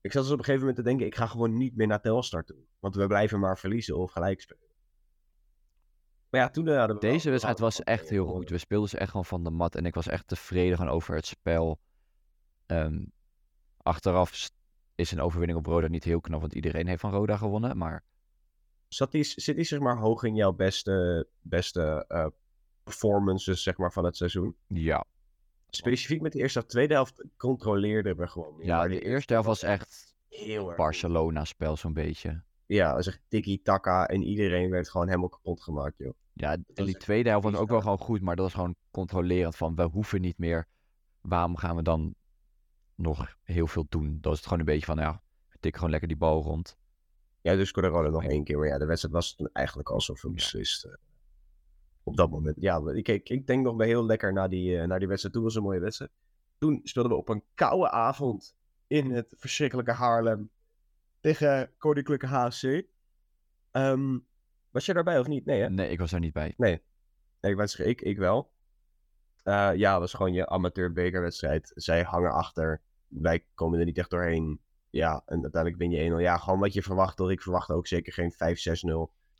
Ik 0.00 0.12
zat 0.12 0.22
dus 0.22 0.32
op 0.32 0.38
een 0.38 0.44
gegeven 0.44 0.66
moment 0.66 0.84
te 0.84 0.90
denken, 0.90 1.06
ik 1.06 1.14
ga 1.14 1.26
gewoon 1.26 1.56
niet 1.56 1.76
meer 1.76 1.86
naar 1.86 2.00
Telstar 2.00 2.44
toe. 2.44 2.56
Want 2.78 2.94
we 2.94 3.06
blijven 3.06 3.40
maar 3.40 3.58
verliezen 3.58 3.96
of 3.96 4.12
gelijk 4.12 4.40
spelen. 4.40 4.64
Maar 6.30 6.40
ja, 6.40 6.50
toen 6.50 6.68
eh, 6.68 6.78
hadden 6.78 6.96
we 6.96 7.06
Deze 7.06 7.24
we 7.24 7.30
wedstrijd 7.30 7.58
was 7.58 7.82
echt 7.82 8.08
heel 8.08 8.26
goed. 8.26 8.50
We 8.50 8.58
speelden 8.58 8.88
ze 8.88 8.98
echt 8.98 9.10
gewoon 9.10 9.24
van 9.24 9.44
de 9.44 9.50
mat. 9.50 9.74
En 9.74 9.86
ik 9.86 9.94
was 9.94 10.06
echt 10.06 10.28
tevreden 10.28 10.76
gewoon 10.76 10.92
over 10.92 11.14
het 11.14 11.26
spel. 11.26 11.80
Ehm, 12.66 13.04
achteraf 13.82 14.50
is 14.94 15.12
een 15.12 15.20
overwinning 15.20 15.58
op 15.58 15.66
Roda 15.66 15.88
niet 15.88 16.04
heel 16.04 16.20
knap, 16.20 16.40
want 16.40 16.54
iedereen 16.54 16.86
heeft 16.86 17.00
van 17.00 17.10
Roda 17.10 17.36
gewonnen. 17.36 17.76
Maar 17.76 18.04
Zat 18.88 19.12
die, 19.12 19.24
zit 19.24 19.56
die 19.56 19.64
zeg 19.64 19.80
maar 19.80 19.96
hoog 19.96 20.22
in 20.22 20.34
jouw 20.34 20.52
beste, 20.52 21.26
beste 21.40 22.04
eh, 22.08 22.26
performances 22.82 23.62
zeg 23.62 23.76
maar 23.76 23.92
van 23.92 24.04
het 24.04 24.16
seizoen? 24.16 24.56
ja, 24.66 25.04
Specifiek 25.70 26.20
met 26.20 26.32
de 26.32 26.38
eerste 26.38 26.58
of 26.58 26.64
tweede 26.64 26.94
helft 26.94 27.24
controleerden 27.36 28.16
we 28.16 28.26
gewoon 28.26 28.54
ja 28.58 28.88
de 28.88 29.00
eerste 29.00 29.32
helft 29.32 29.48
was 29.48 29.62
echt 29.62 30.16
heel 30.28 30.68
erg. 30.68 30.76
Barcelona-spel 30.76 31.76
zo'n 31.76 31.92
beetje. 31.92 32.42
Ja, 32.66 32.90
dat 32.90 32.98
is 32.98 33.06
echt 33.06 33.20
tiki-taka 33.28 34.06
en 34.06 34.22
iedereen 34.22 34.70
werd 34.70 34.88
gewoon 34.88 35.06
helemaal 35.06 35.28
kapot 35.28 35.62
gemaakt, 35.62 35.98
joh. 35.98 36.12
Ja, 36.32 36.56
en 36.74 36.84
die 36.84 36.96
tweede 36.96 37.28
helft 37.28 37.44
was 37.44 37.54
ook 37.54 37.68
wel 37.68 37.80
gewoon 37.80 37.98
goed, 37.98 38.20
maar 38.20 38.36
dat 38.36 38.44
was 38.44 38.54
gewoon 38.54 38.74
controlerend 38.90 39.56
van 39.56 39.74
we 39.74 39.82
hoeven 39.82 40.20
niet 40.20 40.38
meer. 40.38 40.68
Waarom 41.20 41.56
gaan 41.56 41.76
we 41.76 41.82
dan 41.82 42.14
nog 42.94 43.36
heel 43.42 43.66
veel 43.66 43.86
doen? 43.88 44.12
Dat 44.20 44.24
was 44.24 44.36
het 44.36 44.44
gewoon 44.44 44.58
een 44.58 44.64
beetje 44.64 44.86
van 44.86 44.98
ja, 44.98 45.22
tik 45.60 45.74
gewoon 45.74 45.90
lekker 45.90 46.08
die 46.08 46.16
bal 46.16 46.42
rond. 46.42 46.76
Ja, 47.46 47.56
dus 47.56 47.70
Roda 47.70 48.08
nog 48.08 48.24
één 48.24 48.44
keer. 48.44 48.58
Maar 48.58 48.66
ja, 48.66 48.78
de 48.78 48.86
wedstrijd 48.86 49.14
was 49.14 49.34
toen 49.34 49.48
eigenlijk 49.52 49.90
al 49.90 50.00
zoveel 50.00 50.30
beslist. 50.30 50.84
eh, 50.84 50.92
op 52.02 52.16
dat 52.16 52.30
moment. 52.30 52.56
Ja, 52.60 52.82
ik, 52.92 53.08
ik, 53.08 53.28
ik 53.28 53.46
denk 53.46 53.64
nog 53.64 53.76
bij 53.76 53.86
heel 53.86 54.06
lekker 54.06 54.32
naar 54.32 54.48
die, 54.48 54.78
eh, 54.78 54.86
naar 54.86 54.98
die 54.98 55.08
wedstrijd. 55.08 55.34
Toen 55.34 55.44
was 55.44 55.54
een 55.54 55.62
mooie 55.62 55.80
wedstrijd. 55.80 56.10
Toen 56.58 56.80
speelden 56.82 57.12
we 57.12 57.18
op 57.18 57.28
een 57.28 57.42
koude 57.54 57.90
avond 57.90 58.56
in 58.86 59.10
het 59.10 59.34
verschrikkelijke 59.36 59.92
Haarlem 59.92 60.50
tegen 61.20 61.70
Koninklijke 61.78 62.26
HC. 62.26 62.82
Ehm, 63.70 64.18
was 64.70 64.86
je 64.86 64.92
daarbij 64.94 65.18
of 65.18 65.26
niet? 65.26 65.44
Nee, 65.44 65.60
hè? 65.60 65.70
Nee, 65.70 65.90
ik 65.90 65.98
was 65.98 66.10
daar 66.10 66.20
niet 66.20 66.32
bij. 66.32 66.54
Nee, 66.56 66.82
ik, 67.40 67.56
was, 67.56 67.76
ik, 67.76 68.00
ik 68.00 68.18
wel. 68.18 68.50
Eh, 69.42 69.70
ja, 69.74 69.90
het 69.90 70.00
was 70.00 70.14
gewoon 70.14 70.32
je 70.32 70.48
amateur 70.48 70.92
bekerwedstrijd. 70.92 71.72
Zij 71.74 72.02
hangen 72.02 72.32
achter. 72.32 72.82
Wij 73.08 73.46
komen 73.54 73.78
er 73.78 73.84
niet 73.84 73.98
echt 73.98 74.10
doorheen. 74.10 74.60
Ja, 74.96 75.22
en 75.26 75.42
uiteindelijk 75.42 75.76
win 75.76 75.90
je 75.90 76.10
1-0. 76.10 76.20
Ja, 76.20 76.36
gewoon 76.36 76.58
wat 76.58 76.72
je 76.72 76.82
verwacht. 76.82 77.18
Hoor. 77.18 77.30
Ik 77.32 77.42
verwacht 77.42 77.70
ook 77.70 77.86
zeker 77.86 78.12
geen 78.12 78.32
5-6-0. 78.32 78.36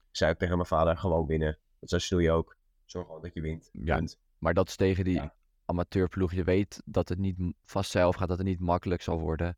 Ik 0.08 0.16
zei 0.16 0.30
ook 0.32 0.38
tegen 0.38 0.56
mijn 0.56 0.68
vader, 0.68 0.96
gewoon 0.96 1.26
winnen. 1.26 1.58
Dat 1.80 2.02
stil 2.02 2.18
je 2.18 2.30
ook. 2.30 2.56
Zorg 2.84 3.06
gewoon 3.06 3.22
dat 3.22 3.34
je 3.34 3.40
wint. 3.40 3.68
Ja. 3.72 3.96
Punt. 3.96 4.18
Maar 4.38 4.54
dat 4.54 4.68
is 4.68 4.76
tegen 4.76 5.04
die 5.04 5.14
Ja. 5.14 5.34
amateurploeg. 5.64 6.32
Je 6.32 6.44
weet 6.44 6.82
dat 6.84 7.08
het 7.08 7.18
niet 7.18 7.54
vast 7.64 7.90
zelf 7.90 8.16
gaat, 8.16 8.28
dat 8.28 8.38
het 8.38 8.46
niet 8.46 8.60
makkelijk 8.60 9.02
zal 9.02 9.20
worden. 9.20 9.56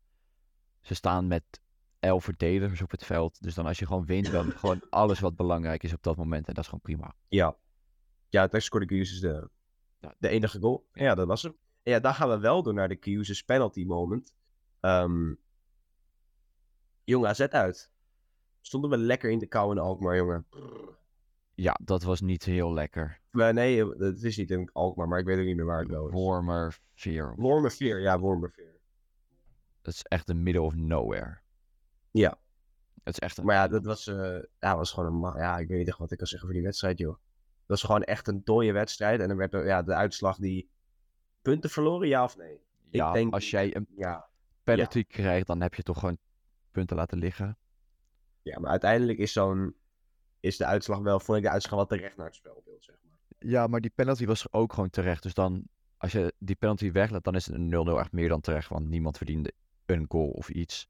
Ze 0.81 0.93
staan 0.95 1.27
met 1.27 1.43
elf 1.99 2.23
verdedigers 2.23 2.81
op 2.81 2.91
het 2.91 3.05
veld. 3.05 3.41
Dus 3.41 3.53
dan 3.53 3.65
als 3.65 3.79
je 3.79 3.85
gewoon 3.85 4.05
wint, 4.05 4.31
dan 4.31 4.51
gewoon 4.59 4.81
alles 4.89 5.19
wat 5.19 5.35
belangrijk 5.35 5.83
is 5.83 5.93
op 5.93 6.03
dat 6.03 6.17
moment. 6.17 6.47
En 6.47 6.53
dat 6.53 6.63
is 6.63 6.69
gewoon 6.69 6.83
prima. 6.95 7.15
Ja. 7.27 7.55
Ja, 8.29 8.47
daar 8.47 8.61
scoorde 8.61 8.85
Kiyusis 8.85 9.19
de, 9.19 9.49
de 10.17 10.29
enige 10.29 10.59
goal. 10.59 10.87
Ja, 10.93 11.15
dat 11.15 11.27
was 11.27 11.43
hem. 11.43 11.55
En 11.83 11.91
ja, 11.91 11.99
dan 11.99 12.13
gaan 12.13 12.29
we 12.29 12.39
wel 12.39 12.63
door 12.63 12.73
naar 12.73 12.87
de 12.89 12.95
Kiyusis 12.95 13.43
penalty 13.43 13.85
moment. 13.85 14.33
Ehm 14.79 15.33
jong 17.09 17.25
AZ 17.25 17.39
uit. 17.41 17.91
Stonden 18.61 18.89
we 18.89 18.97
lekker 18.97 19.29
in 19.29 19.39
de 19.39 19.47
kou 19.47 19.71
in 19.71 19.77
Alkmaar, 19.79 20.15
jongen. 20.15 20.45
Ja, 21.55 21.79
dat 21.83 22.03
was 22.03 22.21
niet 22.21 22.43
heel 22.43 22.73
lekker. 22.73 23.19
Maar 23.31 23.53
nee, 23.53 23.85
het 23.85 24.23
is 24.23 24.37
niet 24.37 24.51
in 24.51 24.69
Alkmaar, 24.73 25.07
maar 25.07 25.19
ik 25.19 25.25
weet 25.25 25.39
ook 25.39 25.45
niet 25.45 25.55
meer 25.55 25.65
waar 25.65 25.79
het 25.79 25.89
wel 25.89 26.07
is. 26.07 26.13
Wormer, 26.13 26.79
veer. 26.95 27.33
Wormerveer, 27.35 27.99
ja, 27.99 28.19
Wormerveer. 28.19 28.77
Dat 29.81 29.93
is 29.93 30.03
echt 30.03 30.27
de 30.27 30.33
middle 30.33 30.61
of 30.61 30.75
nowhere. 30.75 31.39
Ja. 32.11 32.39
Het 33.03 33.13
is 33.13 33.19
echt 33.19 33.37
een... 33.37 33.45
Maar 33.45 33.55
ja, 33.55 33.67
dat 33.67 33.85
was, 33.85 34.07
eh, 34.07 34.39
ja, 34.59 34.75
was 34.77 34.91
gewoon 34.91 35.23
een... 35.25 35.39
Ja, 35.41 35.57
ik 35.57 35.67
weet 35.67 35.77
niet 35.77 35.87
echt 35.87 35.97
wat 35.97 36.11
ik 36.11 36.17
kan 36.17 36.27
zeggen 36.27 36.47
voor 36.47 36.57
die 36.57 36.65
wedstrijd, 36.65 36.97
joh. 36.97 37.13
Dat 37.13 37.67
was 37.79 37.83
gewoon 37.83 38.03
echt 38.03 38.27
een 38.27 38.41
dode 38.43 38.71
wedstrijd. 38.71 39.19
En 39.19 39.27
dan 39.27 39.37
werd 39.37 39.53
er, 39.53 39.65
ja, 39.65 39.81
de 39.81 39.93
uitslag 39.93 40.37
die... 40.37 40.69
Punten 41.41 41.69
verloren, 41.69 42.07
ja 42.07 42.23
of 42.23 42.37
nee? 42.37 42.61
ja, 42.89 43.11
denk- 43.11 43.33
als 43.33 43.49
jij 43.49 43.75
een 43.75 43.87
Ja. 43.95 44.29
penalty 44.63 45.03
krijgt, 45.03 45.47
dan 45.47 45.61
heb 45.61 45.75
je 45.75 45.83
toch 45.83 45.99
gewoon 45.99 46.17
punten 46.71 46.95
laten 46.95 47.17
liggen. 47.17 47.57
Ja, 48.41 48.59
maar 48.59 48.69
uiteindelijk 48.71 49.17
is 49.19 49.31
zo'n... 49.33 49.75
Is 50.39 50.57
de 50.57 50.65
uitslag 50.65 50.99
wel... 50.99 51.19
Vond 51.19 51.37
ik 51.37 51.43
de 51.43 51.49
uitslag 51.49 51.75
wel 51.75 51.85
terecht 51.85 52.17
naar 52.17 52.25
het 52.25 52.35
spelbeeld, 52.35 52.83
zeg 52.83 52.95
maar. 53.03 53.17
Ja, 53.49 53.67
maar 53.67 53.81
die 53.81 53.91
penalty 53.95 54.25
was 54.25 54.51
ook 54.51 54.73
gewoon 54.73 54.89
terecht. 54.89 55.23
Dus 55.23 55.33
dan, 55.33 55.63
als 55.97 56.11
je 56.11 56.33
die 56.37 56.55
penalty 56.55 56.91
weglaat, 56.91 57.23
dan 57.23 57.35
is 57.35 57.45
het 57.45 57.55
een 57.55 57.87
0-0 57.89 57.99
echt 57.99 58.11
meer 58.11 58.29
dan 58.29 58.41
terecht. 58.41 58.69
Want 58.69 58.87
niemand 58.89 59.17
verdiende 59.17 59.53
een 59.85 60.05
goal 60.09 60.29
of 60.29 60.49
iets. 60.49 60.89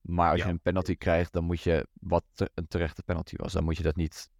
Maar 0.00 0.30
als 0.30 0.38
Ja. 0.40 0.46
je 0.46 0.52
een 0.52 0.60
penalty 0.60 0.96
krijgt, 0.96 1.32
dan 1.32 1.44
moet 1.44 1.60
je, 1.60 1.88
wat 1.92 2.24
te- 2.32 2.50
een 2.54 2.68
terechte 2.68 3.02
penalty 3.02 3.36
was, 3.36 3.52
dan 3.52 3.64
moet 3.64 3.76
je 3.76 3.82
dat 3.82 3.96
niet 3.96 4.30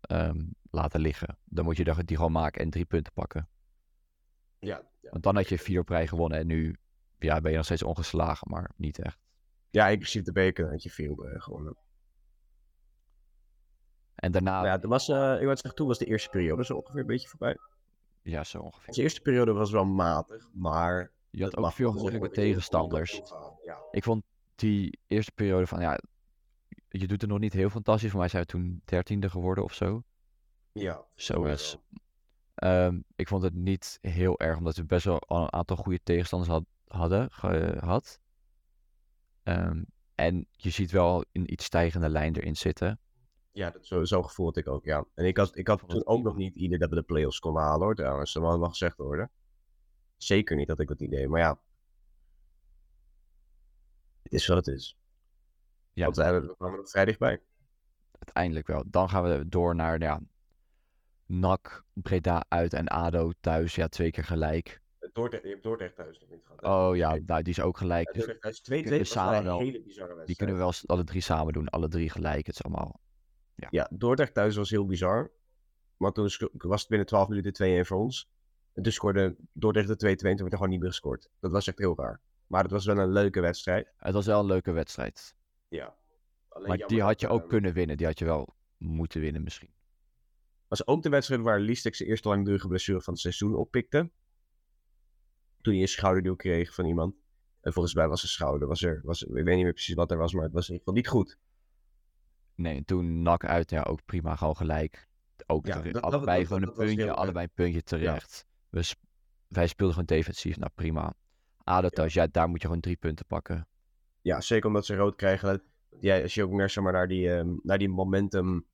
ehm, 0.00 0.44
laten 0.70 1.00
liggen. 1.00 1.38
Dan 1.44 1.64
moet 1.64 1.76
je 1.76 1.84
die 2.04 2.16
gewoon 2.16 2.32
maken 2.32 2.60
en 2.60 2.70
drie 2.70 2.84
punten 2.84 3.12
pakken. 3.12 3.48
Ja. 4.58 4.82
Ja, 5.00 5.10
Want 5.10 5.22
dan 5.22 5.36
had 5.36 5.48
je 5.48 5.58
vier 5.58 5.80
op 5.80 5.88
rij 5.88 6.06
gewonnen 6.06 6.38
en 6.38 6.46
nu 6.46 6.76
ja, 7.18 7.40
ben 7.40 7.50
je 7.50 7.56
nog 7.56 7.64
steeds 7.66 7.82
ongeslagen, 7.82 8.50
maar 8.50 8.70
niet 8.76 8.98
echt. 8.98 9.18
Ja 9.70 9.88
in 9.88 9.98
principe 9.98 10.24
de 10.24 10.32
beker 10.32 10.70
had 10.70 10.82
je 10.82 10.90
veel 10.90 11.24
eh, 11.24 11.40
gewonnen. 11.42 11.76
En 14.14 14.32
daarna, 14.32 14.64
ja, 14.64 14.78
dat 14.78 14.90
was, 14.90 15.08
eh, 15.08 15.16
ik 15.16 15.44
wou 15.44 15.56
zeggen, 15.56 15.74
toen 15.74 15.86
was 15.86 15.98
de 15.98 16.04
eerste 16.04 16.28
periode 16.28 16.64
zo 16.64 16.74
ongeveer 16.74 17.00
een 17.00 17.06
beetje 17.06 17.28
voorbij. 17.28 17.56
ja, 18.22 18.44
zo 18.44 18.58
ongeveer. 18.58 18.94
De 18.94 19.02
eerste 19.02 19.20
periode 19.20 19.52
was 19.52 19.70
wel 19.70 19.84
matig, 19.84 20.48
maar 20.52 21.10
Je 21.30 21.42
had 21.42 21.56
ook 21.56 21.72
veel 21.72 21.92
moeilijke 21.92 22.18
moet 22.18 22.34
tegenstanders. 22.34 23.20
Ja. 23.64 23.78
Ik 23.90 24.02
vond 24.04 24.24
die 24.54 24.98
eerste 25.06 25.32
periode 25.32 25.66
van, 25.66 25.80
ja, 25.80 26.00
je 26.88 27.06
doet 27.06 27.20
het 27.20 27.30
nog 27.30 27.38
niet 27.38 27.52
heel 27.52 27.70
fantastisch. 27.70 28.10
Voor 28.10 28.18
mij 28.20 28.28
zijn 28.28 28.42
we 28.42 28.48
toen 28.48 28.82
dertiende 28.84 29.30
geworden 29.30 29.64
of 29.64 29.74
zo. 29.74 30.02
ja, 30.72 31.04
Zo 31.14 31.44
is. 31.44 31.76
Ehm, 32.54 33.00
ik 33.16 33.28
vond 33.28 33.42
het 33.42 33.54
niet 33.54 33.98
heel 34.00 34.38
erg, 34.38 34.58
omdat 34.58 34.76
we 34.76 34.84
best 34.84 35.04
wel 35.04 35.22
een 35.26 35.52
aantal 35.52 35.76
goede 35.76 36.00
tegenstanders 36.02 36.50
had, 36.50 36.64
hadden 36.86 37.30
gehad. 37.30 38.20
Ehm, 39.42 39.82
en 40.14 40.46
je 40.50 40.70
ziet 40.70 40.90
wel 40.90 41.24
een 41.32 41.52
iets 41.52 41.64
stijgende 41.64 42.08
lijn 42.08 42.36
erin 42.36 42.56
zitten. 42.56 42.98
Ja, 43.52 43.70
dat, 43.70 43.86
zo, 43.86 44.04
zo 44.04 44.22
gevoel 44.22 44.46
had 44.46 44.56
ik 44.56 44.68
ook, 44.68 44.84
ja. 44.84 45.04
En 45.14 45.24
ik 45.24 45.36
had, 45.36 45.56
ik 45.56 45.66
had 45.68 45.88
toen 45.88 46.06
ook 46.06 46.22
nog 46.22 46.36
niet 46.36 46.54
idee 46.54 46.78
dat 46.78 46.88
we 46.88 46.94
de 46.94 47.02
play-offs 47.02 47.38
konden 47.38 47.62
halen, 47.62 47.82
hoor, 47.82 47.94
trouwens. 47.94 48.32
Dat 48.32 48.42
mag 48.42 48.58
wel 48.58 48.68
gezegd 48.68 48.96
worden. 48.96 49.30
Zeker 50.16 50.56
niet 50.56 50.66
dat 50.66 50.80
ik 50.80 50.88
dat 50.88 51.00
idee, 51.00 51.28
maar 51.28 51.40
ja. 51.40 51.60
Het 54.22 54.32
is 54.32 54.46
wat 54.46 54.56
het 54.56 54.66
is. 54.76 54.98
Ja, 55.92 56.04
Want 56.04 56.16
we 56.16 56.40
we 56.40 56.56
kwamen 56.56 56.78
er 56.78 56.88
vrij 56.88 57.04
dichtbij. 57.04 57.42
uiteindelijk 58.12 58.66
wel. 58.66 58.84
Dan 58.86 59.08
gaan 59.08 59.22
we 59.22 59.48
door 59.48 59.74
naar 59.74 60.00
ja, 60.00 60.20
NAC, 61.26 61.84
Breda 61.92 62.44
uit 62.48 62.72
en 62.72 62.88
ADO 62.88 63.32
thuis. 63.40 63.74
Ja, 63.74 63.88
twee 63.88 64.10
keer 64.10 64.24
gelijk. 64.24 64.80
Dordrecht, 65.12 65.42
je 65.44 65.48
hebt 65.50 65.62
Dordrecht 65.62 65.96
thuis 65.96 66.20
nog 66.20 66.30
niet 66.30 66.40
gehad. 66.44 66.60
hè? 66.60 66.68
Oh 66.68 66.96
ja, 66.96 67.18
nou, 67.26 67.42
die 67.42 67.52
is 67.52 67.60
ook 67.60 67.76
gelijk. 67.76 68.06
Ja, 68.06 68.12
Dus 68.12 68.24
Dordrecht 68.26 68.42
thuis 68.42 68.60
2-2 68.60 68.62
kunnen 68.82 68.90
we 68.92 68.98
was 68.98 69.14
wel 69.14 69.60
een 69.60 69.64
hele 69.64 69.82
bizarre 69.82 70.14
wedstrijd. 70.14 70.26
die 70.26 70.36
kunnen 70.36 70.56
we 70.56 70.62
wel 70.62 70.72
alle 70.86 71.04
drie 71.04 71.20
samen 71.20 71.52
doen. 71.52 71.68
Alle 71.68 71.88
drie 71.88 72.10
gelijk. 72.10 72.46
Het 72.46 72.54
is 72.54 72.62
allemaal... 72.62 73.00
Ja, 73.70 73.88
Dordrecht 73.92 74.34
thuis 74.34 74.56
was 74.56 74.70
heel 74.70 74.86
bizar. 74.86 75.30
Want 75.96 76.14
toen 76.14 76.30
was 76.52 76.80
het 76.80 76.88
binnen 76.88 77.06
12 77.06 77.28
minuten 77.28 77.82
2-1 77.84 77.86
voor 77.86 77.98
ons. 77.98 78.30
En 78.72 78.82
toen 78.82 78.92
scoorde 78.92 79.36
Dordrecht 79.52 79.88
de 79.88 79.94
2-2 79.94 80.08
en 80.08 80.16
toen 80.16 80.26
werd 80.26 80.40
er 80.40 80.50
gewoon 80.50 80.68
niet 80.68 80.80
meer 80.80 80.88
gescoord. 80.88 81.28
Dat 81.40 81.50
was 81.50 81.66
echt 81.66 81.78
heel 81.78 81.96
raar. 81.96 82.20
Maar 82.46 82.62
het 82.62 82.72
was 82.72 82.86
wel 82.86 82.98
een 82.98 83.12
leuke 83.12 83.40
wedstrijd. 83.40 83.92
Het 83.96 84.14
was 84.14 84.26
wel 84.26 84.40
een 84.40 84.46
leuke 84.46 84.72
wedstrijd. 84.72 85.34
Ja. 85.68 85.94
Alleen 86.48 86.68
Maar 86.68 86.86
die 86.86 87.02
had 87.02 87.20
je 87.20 87.28
ook 87.28 87.48
kunnen 87.48 87.72
winnen. 87.72 87.96
Die 87.96 88.06
had 88.06 88.18
je 88.18 88.24
wel 88.24 88.54
moeten 88.76 89.20
winnen 89.20 89.42
misschien. 89.42 89.70
was 90.68 90.86
ook 90.86 91.02
de 91.02 91.08
wedstrijd 91.08 91.40
waar 91.40 91.60
Listek 91.60 91.94
zijn 91.94 92.08
eerste 92.08 92.28
langdurige 92.28 92.68
blessure 92.68 93.00
van 93.00 93.12
het 93.12 93.22
seizoen 93.22 93.54
oppikte. 93.54 94.10
Toen 95.60 95.72
hij 95.72 95.82
een 95.82 95.88
schouderduw 95.88 96.34
kreeg 96.36 96.74
van 96.74 96.86
iemand. 96.86 97.14
En 97.60 97.72
volgens 97.72 97.94
mij 97.94 98.08
was 98.08 98.20
zijn 98.20 98.32
schouder, 98.32 98.68
was 98.68 98.82
er, 98.82 99.00
was, 99.04 99.22
ik 99.22 99.32
weet 99.32 99.44
niet 99.54 99.64
meer 99.64 99.72
precies 99.72 99.94
wat 99.94 100.10
er 100.10 100.16
was, 100.18 100.32
maar 100.32 100.42
het 100.44 100.52
was 100.52 100.68
in 100.68 100.72
ieder 100.74 100.86
geval 100.86 100.94
niet 101.02 101.08
goed. 101.08 101.38
Nee, 102.54 102.76
en 102.76 102.84
toen 102.84 103.22
NAC 103.22 103.44
uit. 103.44 103.70
Ja, 103.70 103.82
ook 103.82 104.04
prima. 104.04 104.36
Gewoon 104.36 104.56
gelijk. 104.56 105.08
Ook 105.46 105.66
Ja, 105.66 105.80
dat- 105.82 106.02
allebei 106.02 106.38
dat- 106.38 106.46
gewoon 106.46 106.62
dat 106.62 106.78
een 106.78 106.86
puntje. 106.86 107.12
allebei 107.12 107.44
een 107.44 107.52
puntje 107.54 107.82
terecht. 107.82 108.46
We 108.68 108.82
sp- 108.82 109.02
wij 109.48 109.66
speelden 109.66 109.94
gewoon 109.96 110.16
defensief. 110.18 110.56
Nou, 110.56 110.70
prima. 110.74 111.14
Ja, 111.64 112.26
daar 112.30 112.48
moet 112.48 112.60
je 112.60 112.66
gewoon 112.66 112.80
drie 112.82 112.96
punten 112.96 113.26
pakken. 113.26 113.68
Ja, 114.20 114.40
zeker 114.40 114.66
omdat 114.66 114.86
ze 114.86 114.94
rood 114.96 115.16
krijgen. 115.16 115.62
Ja, 116.00 116.20
als 116.22 116.34
je 116.34 116.42
ook 116.44 116.70
zeg 116.70 116.84
maar, 116.84 116.92
naar, 116.92 117.08
die, 117.08 117.32
ehm, 117.34 117.56
naar 117.62 117.78
die 117.78 117.88
momentum 117.88 118.66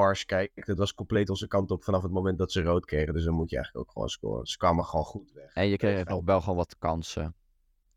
bars 0.00 0.24
kijkt, 0.24 0.66
dat 0.66 0.78
was 0.78 0.94
compleet 0.94 1.28
onze 1.30 1.46
kant 1.48 1.70
op 1.70 1.84
vanaf 1.84 2.02
het 2.02 2.12
moment 2.12 2.38
dat 2.38 2.52
ze 2.52 2.62
rood 2.62 2.84
kregen. 2.84 3.14
Dus 3.14 3.24
dan 3.24 3.34
moet 3.34 3.50
je 3.50 3.56
eigenlijk 3.56 3.86
ook 3.86 3.92
gewoon 3.92 4.08
scoren. 4.08 4.46
Ze 4.46 4.56
kwamen 4.56 4.84
gewoon 4.84 5.04
goed 5.04 5.32
weg. 5.32 5.54
En 5.54 5.66
je 5.68 5.76
kreeg 5.76 6.04
nog 6.04 6.24
wel 6.24 6.40
gewoon 6.40 6.56
wat 6.56 6.78
kansen. 6.78 7.34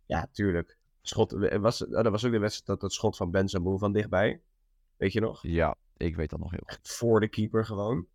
Ja, 0.06 0.28
tuurlijk. 0.32 0.78
Schot, 1.02 1.32
er 1.32 1.60
was, 1.60 1.86
oh, 1.86 1.92
dat 1.92 2.12
was 2.12 2.26
ook 2.26 2.32
de 2.32 2.40
wedstrijd 2.40 2.66
dat 2.68 2.82
het 2.82 2.92
schot 2.92 3.18
van 3.18 3.32
Benzaboo 3.32 3.78
van 3.78 3.94
dichtbij. 3.94 4.42
Weet 4.98 5.14
je 5.14 5.20
nog? 5.20 5.40
Ja, 5.42 5.76
ik 5.98 6.16
weet 6.16 6.30
dat 6.30 6.40
nog 6.40 6.52
heel 6.52 6.64
goed. 6.66 6.80
Voor 6.88 7.20
de 7.20 7.28
keeper 7.28 7.66
gewoon. 7.66 8.08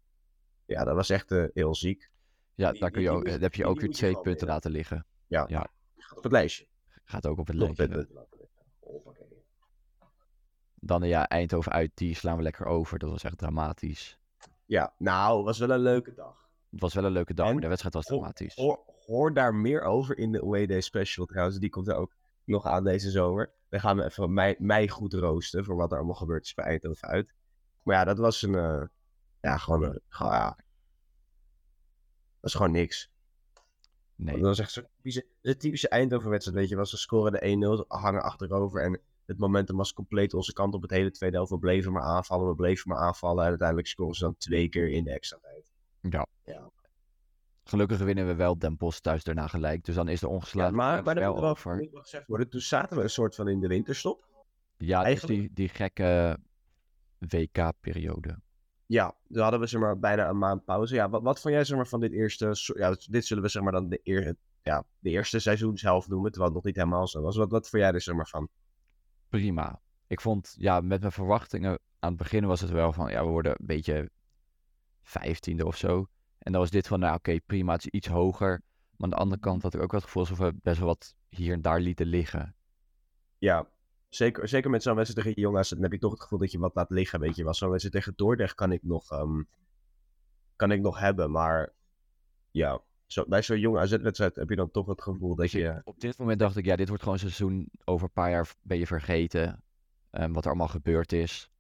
Ja, 0.67 0.85
dat 0.85 0.95
was 0.95 1.11
echt 1.11 1.31
eh, 1.31 1.45
heel 1.53 1.75
ziek. 1.75 2.11
Ja, 2.55 2.71
Die- 2.71 2.81
daar 2.81 2.91
kun 2.91 3.03
je 3.03 3.11
ook, 3.11 3.29
heb 3.29 3.55
je 3.55 3.67
ook 3.67 3.81
weer 3.81 3.91
twee 3.91 4.21
punten 4.21 4.47
laten 4.47 4.71
liggen. 4.71 5.07
Ja. 5.27 5.45
Ja. 5.49 5.71
Gaat 5.97 6.17
op 6.17 6.23
het 6.23 6.33
lijstje. 6.33 6.67
Gaat 7.05 7.27
ook 7.27 7.39
op 7.39 7.47
het 7.47 7.57
lijstje. 7.57 8.09
Dan 10.81 11.03
ja, 11.03 11.29
Eindhoven 11.29 11.73
uit, 11.73 11.91
die 11.95 12.15
slaan 12.15 12.37
we 12.37 12.43
lekker 12.43 12.67
over. 12.67 12.99
Dat 12.99 13.11
was 13.11 13.25
echt 13.25 13.39
dramatisch. 13.39 14.19
Ja, 14.65 14.93
nou, 14.99 15.37
het 15.37 15.47
was 15.47 15.59
wel 15.59 15.71
een 15.71 15.81
leuke 15.81 16.15
dag. 16.15 16.49
Het 16.71 16.81
was 16.81 16.95
wel 16.95 17.05
een 17.05 17.13
leuke 17.13 17.35
dag, 17.35 17.47
En 17.47 17.53
maar 17.53 17.63
de 17.63 17.69
wedstrijd 17.69 17.95
was 17.95 18.05
dramatisch. 18.05 18.55
hoor, 18.55 18.81
hoor 19.07 19.35
daar 19.35 19.55
meer 19.55 19.83
over 19.83 20.19
in 20.19 20.33
de 20.33 20.67
Day 20.67 20.81
Special 20.81 21.27
trouwens. 21.27 21.59
Die 21.59 21.71
komt 21.71 21.89
er 21.89 21.95
ook 21.95 22.15
nog 22.45 22.67
aan 22.67 22.85
deze 22.85 23.11
zomer. 23.11 23.53
We 23.69 23.81
gaan 23.81 24.01
even 24.01 24.33
mij, 24.33 24.57
mij 24.59 24.89
goed 24.89 25.13
roosten 25.13 25.65
voor 25.65 25.77
wat 25.77 25.91
er 25.91 25.97
allemaal 25.97 26.15
gebeurd 26.15 26.45
is 26.45 26.55
bij 26.55 26.65
Eindhoven 26.65 27.09
uit. 27.09 27.35
Maar 27.83 27.97
ja, 27.97 28.05
dat 28.05 28.19
was 28.19 28.43
een... 28.43 28.55
eh, 28.55 28.83
ja, 29.41 29.57
gewoon 29.57 29.83
een... 29.83 30.01
gewoon, 30.09 30.33
ja, 30.33 30.57
dat 32.41 32.51
is 32.51 32.55
gewoon 32.55 32.73
niks. 32.73 33.11
Nee, 34.15 34.35
Dat 34.35 34.45
was 34.45 34.59
echt 34.59 34.73
zo'n 34.73 34.87
typische, 34.97 35.27
de 35.41 35.57
typische 35.57 35.89
Eindhoven-wedstrijd, 35.89 36.59
weet 36.59 36.69
je. 36.69 36.77
Was 36.77 36.91
ze 36.91 36.97
scoren 36.97 37.33
de 37.33 37.85
1-0, 37.85 37.87
hangen 37.89 38.23
achterover 38.23 38.83
en 38.83 39.01
het 39.29 39.39
momentum 39.39 39.77
was 39.77 39.93
compleet 39.93 40.35
onze 40.35 40.53
kant 40.53 40.75
op 40.75 40.83
het 40.83 40.91
hele 40.91 41.11
tweede 41.11 41.37
helft. 41.37 41.51
We 41.51 41.59
bleven 41.59 41.93
maar 41.93 42.03
aanvallen, 42.03 42.49
we 42.49 42.55
bleven 42.55 42.91
maar 42.91 42.99
aanvallen 42.99 43.43
en 43.43 43.49
uiteindelijk 43.49 43.89
scoren 43.89 44.15
ze 44.15 44.25
dan 44.25 44.37
twee 44.37 44.69
keer 44.69 44.89
in 44.91 45.05
de 45.05 45.11
extra 45.13 45.39
tijd. 45.43 45.73
ja. 46.01 46.27
Ja. 46.45 46.71
Gelukkig 47.65 47.99
winnen 47.99 48.27
we 48.27 48.35
wel 48.35 48.59
Den 48.59 48.77
Bosch 48.77 48.99
thuis 49.01 49.25
daarna 49.25 49.47
gelijk. 49.47 49.85
Dus 49.85 49.95
dan 49.95 50.09
is 50.09 50.21
de 50.21 50.27
Ja, 50.27 50.33
ongeslagen 50.33 50.75
maar, 50.75 51.03
maar 51.03 51.15
dat 51.15 51.23
wel 51.23 51.33
moet 51.33 51.91
wel 51.91 52.03
gezegd 52.03 52.27
worden. 52.27 52.49
Toen 52.49 52.61
zaten 52.61 52.97
we 52.97 53.03
een 53.03 53.11
soort 53.11 53.35
van 53.35 53.49
in 53.49 53.61
de 53.61 53.67
winterstop. 53.69 54.27
Ja, 54.77 55.03
eigenlijk- 55.03 55.39
die, 55.41 55.51
die 55.53 55.69
gekke 55.69 56.39
WK-periode. 57.19 58.39
Ja, 58.87 59.15
toen 59.29 59.43
hadden 59.43 59.61
we 59.61 59.67
zeg 59.67 59.81
maar 59.81 59.99
bijna 59.99 60.29
een 60.29 60.39
maand 60.39 60.65
pauze. 60.65 60.95
Ja, 60.95 61.09
wat, 61.09 61.23
wat 61.23 61.41
vond 61.41 61.55
jij 61.55 61.65
zeg 61.65 61.77
maar 61.77 61.87
van 61.87 62.01
dit 62.01 62.13
eerste... 62.13 62.73
Ja, 62.75 62.97
dit 63.11 63.27
zullen 63.27 63.43
we 63.43 63.49
zeg 63.49 63.63
maar 63.63 63.73
dan 63.73 63.89
de, 63.89 64.01
eer, 64.03 64.35
ja, 64.63 64.85
de 64.99 65.11
eerste 65.11 65.39
seizoenshelft 65.39 66.09
noemen, 66.09 66.31
terwijl 66.31 66.53
het 66.53 66.63
nog 66.63 66.73
niet 66.73 66.83
helemaal 66.83 67.09
zo 67.09 67.21
was. 67.21 67.37
Wat, 67.37 67.51
wat 67.51 67.69
vond 67.69 67.83
jij 67.83 67.93
er 67.93 68.01
zeg 68.01 68.15
maar 68.15 68.29
van? 68.29 68.49
Prima. 69.29 69.81
Ik 70.07 70.21
vond, 70.21 70.55
ja, 70.59 70.81
met 70.81 71.01
mijn 71.01 71.13
verwachtingen 71.13 71.79
aan 71.99 72.09
het 72.09 72.19
begin 72.19 72.47
was 72.47 72.61
het 72.61 72.71
wel 72.71 72.93
van, 72.93 73.11
ja, 73.11 73.25
we 73.25 73.31
worden 73.31 73.53
een 73.53 73.67
beetje 73.67 74.11
vijftiende 75.03 75.67
of 75.67 75.77
zo. 75.77 76.07
En 76.39 76.53
dan 76.53 76.61
was 76.61 76.71
dit 76.71 76.87
van, 76.87 77.01
nou 77.01 77.15
oké, 77.15 77.41
prima, 77.47 77.73
het 77.73 77.85
is 77.85 77.91
iets 77.91 78.07
hoger. 78.07 78.63
Maar 78.97 78.99
aan 78.99 79.11
de 79.11 79.17
andere 79.17 79.41
kant 79.41 79.63
had 79.63 79.75
ik 79.75 79.81
ook 79.81 79.91
wel 79.91 80.01
het 80.01 80.09
gevoel 80.09 80.23
alsof 80.23 80.39
we 80.39 80.55
best 80.63 80.79
wel 80.79 80.89
wat 80.89 81.15
hier 81.29 81.53
en 81.53 81.63
daar 81.63 81.81
lieten 81.81 82.07
liggen. 82.07 82.55
Ja, 83.39 83.69
zeker, 84.09 84.49
zeker 84.49 84.71
met 84.71 84.83
zo'n 84.83 84.95
wedstrijd 84.95 85.27
tegen 85.27 85.43
jongens, 85.43 85.69
dan 85.69 85.83
heb 85.83 85.93
je 85.93 85.99
toch 85.99 86.11
het 86.11 86.21
gevoel 86.21 86.39
dat 86.39 86.53
je 86.53 86.59
wat 86.59 86.75
laat 86.75 86.91
liggen, 86.91 87.21
weet 87.21 87.37
je 87.37 87.45
wel. 87.45 87.55
Zo'n 87.55 87.71
wedstrijd 87.71 87.97
tegen 87.97 88.17
Dordrecht 88.17 88.55
kan 88.55 88.73
ik 88.73 88.83
nog, 88.83 89.11
ehm, 89.11 89.43
kan 90.57 90.71
ik 90.71 90.81
nog 90.81 90.99
hebben, 90.99 91.31
maar 91.31 91.73
ja, 92.51 92.81
zo, 93.09 93.25
bij 93.29 93.43
zo'n 93.43 93.61
jonge 93.61 93.79
AZ-wedstrijd 93.79 94.37
heb 94.37 94.49
je 94.49 94.57
dan 94.57 94.71
toch 94.71 94.87
het 94.87 95.03
gevoel 95.03 95.35
dat 95.35 95.51
je... 95.51 95.81
Op 95.85 96.01
dit 96.01 96.19
moment 96.19 96.39
dacht 96.39 96.57
ik, 96.57 96.65
ja, 96.65 96.77
dit 96.77 96.89
wordt 96.89 97.03
gewoon 97.03 97.19
een 97.19 97.31
seizoen. 97.31 97.71
Over 97.85 98.07
een 98.07 98.13
paar 98.13 98.31
jaar 98.31 98.55
ben 98.63 98.79
je 98.79 98.87
vergeten 98.87 99.63
ehm, 100.11 100.33
wat 100.33 100.45
er 100.45 100.51
allemaal 100.51 100.69
gebeurd 100.69 101.13
is. 101.13 101.51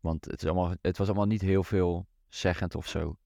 Want 0.00 0.24
het, 0.24 0.42
is 0.42 0.48
allemaal, 0.48 0.74
het 0.80 0.98
was 0.98 1.06
allemaal 1.06 1.26
niet 1.26 1.40
heel 1.40 1.64
veel 1.64 2.06
zeggend 2.28 2.74
of 2.74 2.88
zo. 2.88 3.18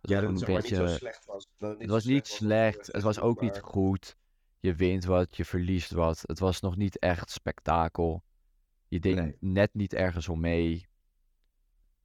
Het 0.00 0.10
Ja, 0.10 0.20
dat 0.20 0.30
het 0.30 0.44
beetje, 0.44 0.80
niet 0.80 0.90
zo 0.90 0.96
slecht 0.96 1.24
was. 1.24 1.48
Dat 1.58 1.70
het 1.70 1.80
het 1.80 1.90
was 1.90 2.04
niet 2.04 2.26
slecht, 2.26 2.86
het 2.86 3.02
was 3.02 3.20
ook 3.20 3.40
niet 3.40 3.58
goed. 3.60 4.16
Je 4.60 4.74
wint 4.74 5.04
wat, 5.04 5.36
je 5.36 5.44
verliest 5.44 5.90
wat. 5.90 6.22
Het 6.22 6.38
was 6.38 6.60
nog 6.60 6.76
niet 6.76 6.98
echt 6.98 7.30
spektakel. 7.30 8.24
Je 8.88 9.00
deed 9.00 9.14
Nee. 9.14 9.36
net 9.40 9.74
niet 9.74 9.94
ergens 9.94 10.28
om 10.28 10.40
mee. 10.40 10.86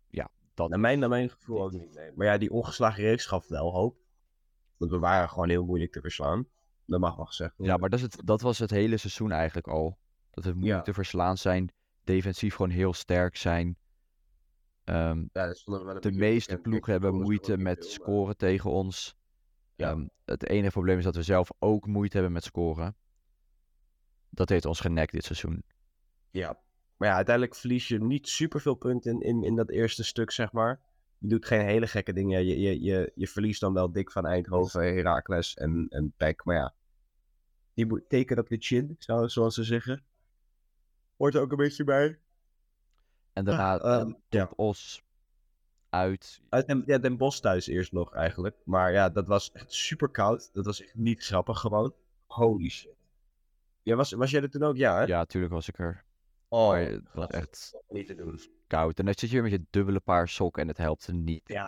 Ja, 0.08 0.32
dat. 0.54 0.70
Naar 0.70 0.80
mijn, 0.80 1.00
naar 1.00 1.10
mijn 1.10 1.30
gevoel 1.30 1.64
ook 1.64 1.72
niet, 1.72 1.94
nee. 1.94 2.12
Maar 2.16 2.28
ja, 2.28 2.38
die 2.38 2.52
ongeslagen 2.52 3.04
reeks 3.04 3.26
gaf 3.26 3.48
wel 3.48 3.72
hoop. 3.72 3.98
Want 4.80 4.92
we 4.92 5.00
waren 5.00 5.30
gewoon 5.30 5.50
heel 5.50 5.66
moeilijk 5.66 5.92
te 5.92 6.02
verslaan. 6.02 6.48
Dat 6.86 7.00
mag 7.00 7.16
wel 7.16 7.26
gezegd 7.26 7.58
worden. 7.58 7.74
Ja, 7.76 7.80
maar 7.82 7.90
dat, 7.90 8.00
is 8.00 8.06
het, 8.06 8.22
dat 8.26 8.42
was 8.42 8.60
het 8.60 8.70
hele 8.70 8.98
seizoen 8.98 9.32
eigenlijk 9.32 9.68
al. 9.68 9.98
Dat 10.32 10.44
we 10.44 10.52
moeilijk 10.54 10.78
Ja. 10.78 10.82
te 10.84 10.94
verslaan 10.94 11.38
zijn. 11.38 11.72
Defensief 12.04 12.56
gewoon 12.56 12.72
heel 12.72 12.94
sterk 12.94 13.36
zijn. 13.38 13.78
Ehm, 14.84 15.26
Ja, 15.34 15.54
wel 15.66 16.00
de 16.00 16.12
meeste 16.12 16.58
ploegen 16.58 16.92
hebben 16.92 17.14
moeite 17.16 17.58
met 17.58 17.80
maar- 17.80 17.88
scoren 17.90 18.38
tegen 18.38 18.70
ons. 18.72 19.16
Ja. 19.76 19.90
Ehm, 19.90 20.08
het 20.26 20.46
enige 20.48 20.72
probleem 20.72 20.98
is 20.98 21.04
dat 21.04 21.16
we 21.16 21.24
zelf 21.24 21.50
ook 21.60 21.86
moeite 21.88 22.14
hebben 22.16 22.34
met 22.34 22.44
scoren. 22.44 22.96
Dat 24.30 24.50
heeft 24.50 24.66
ons 24.66 24.80
genekt 24.80 25.12
dit 25.12 25.24
seizoen. 25.24 25.64
Ja. 26.32 26.60
Maar 26.98 27.08
ja, 27.08 27.16
uiteindelijk 27.16 27.56
verlies 27.56 27.88
je 27.88 28.00
niet 28.04 28.28
superveel 28.28 28.76
punten 28.76 29.12
in, 29.12 29.22
in, 29.22 29.44
in 29.44 29.56
dat 29.56 29.70
eerste 29.70 30.04
stuk, 30.04 30.32
zeg 30.32 30.52
maar. 30.52 30.80
Je 31.20 31.28
doet 31.28 31.46
geen 31.46 31.66
hele 31.66 31.88
gekke 31.88 32.14
dingen. 32.14 32.46
Je, 32.46 32.60
je, 32.60 32.82
je, 32.82 33.12
je 33.16 33.28
verliest 33.28 33.60
dan 33.62 33.74
wel 33.74 33.92
dik 33.92 34.12
van 34.12 34.26
Eindhoven, 34.26 34.82
Heracles 34.96 35.54
en, 35.56 35.86
en 35.90 36.14
PEC. 36.18 36.46
Maar 36.46 36.56
ja, 36.56 36.74
die 37.74 37.86
moet- 37.86 38.10
teken 38.10 38.40
op 38.40 38.48
de 38.50 38.58
chin, 38.60 38.96
zo, 39.00 39.28
zoals 39.28 39.56
ze 39.56 39.64
zeggen. 39.64 40.04
Hoort 41.18 41.36
er 41.36 41.42
ook 41.42 41.52
een 41.52 41.58
beetje 41.58 41.84
bij. 41.84 42.20
En 43.34 43.46
daarna 43.46 43.78
Ah, 43.78 44.00
ehm, 44.00 44.14
ja. 44.30 44.50
Os 44.56 45.04
uit. 45.90 46.42
Uit 46.50 46.68
Den, 46.68 46.84
ja, 46.86 46.98
Den 46.98 47.18
Bosch 47.18 47.40
thuis 47.40 47.68
eerst 47.68 47.92
nog 47.92 48.14
eigenlijk. 48.14 48.56
Maar 48.64 48.92
ja, 48.92 49.10
dat 49.10 49.28
was 49.28 49.52
echt 49.52 49.74
super 49.74 50.10
koud. 50.10 50.50
Dat 50.54 50.66
was 50.66 50.82
echt 50.82 50.96
niet 50.96 51.24
grappig 51.24 51.60
gewoon. 51.60 51.94
Holy 52.28 52.70
shit. 52.70 52.96
Ja, 53.84 53.96
was, 53.96 54.12
was 54.12 54.32
jij 54.32 54.42
er 54.42 54.50
toen 54.50 54.64
ook? 54.64 54.76
Ja, 54.76 54.96
hè? 54.98 55.04
Ja, 55.04 55.26
tuurlijk 55.26 55.54
was 55.54 55.68
ik 55.68 55.80
er. 55.80 56.04
Oh, 56.50 56.68
maar 56.70 56.80
het 56.86 57.02
was 57.14 57.28
echt 57.28 57.74
Niet 57.90 58.08
te 58.08 58.16
doen. 58.16 58.40
koud. 58.68 59.00
En 59.00 59.06
dan 59.06 59.14
zit 59.18 59.30
je 59.30 59.42
weer 59.42 59.52
met 59.52 59.60
je 59.62 59.68
dubbele 59.70 60.00
paar 60.00 60.28
sokken 60.28 60.62
en 60.62 60.68
het 60.68 60.78
helpt 60.78 61.08
er 61.08 61.14
niet. 61.14 61.42
Ja. 61.46 61.68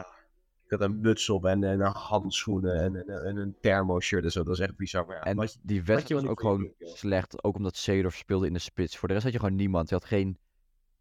Ik 0.66 0.78
had 0.80 0.82
een 0.90 1.00
muts 1.02 1.30
op 1.30 1.46
en, 1.46 1.64
en 1.64 1.80
een 1.80 1.92
handschoenen 1.96 2.76
en, 2.82 2.96
en, 2.96 3.24
en 3.26 3.38
een 3.38 3.56
thermo-shirt 3.62 4.24
en 4.24 4.32
zo. 4.32 4.40
Dat 4.40 4.48
was 4.48 4.60
echt 4.60 4.76
bizar. 4.76 5.06
Maar 5.06 5.16
ja, 5.16 5.24
En 5.24 5.36
wat 5.36 5.58
die 5.62 5.84
wedstrijd 5.84 6.22
was 6.22 6.32
ook 6.32 6.40
gewoon 6.40 6.74
slecht. 6.80 7.44
Ook 7.44 7.56
omdat 7.56 7.76
Seedorf 7.76 8.16
speelde 8.16 8.48
in 8.48 8.54
de 8.54 8.60
spits. 8.60 8.98
Voor 8.98 9.08
de 9.08 9.14
rest 9.14 9.26
had 9.26 9.34
je 9.34 9.40
gewoon 9.40 9.56
niemand. 9.56 9.90
Je 9.90 9.96
had 9.96 10.06
geen 10.06 10.38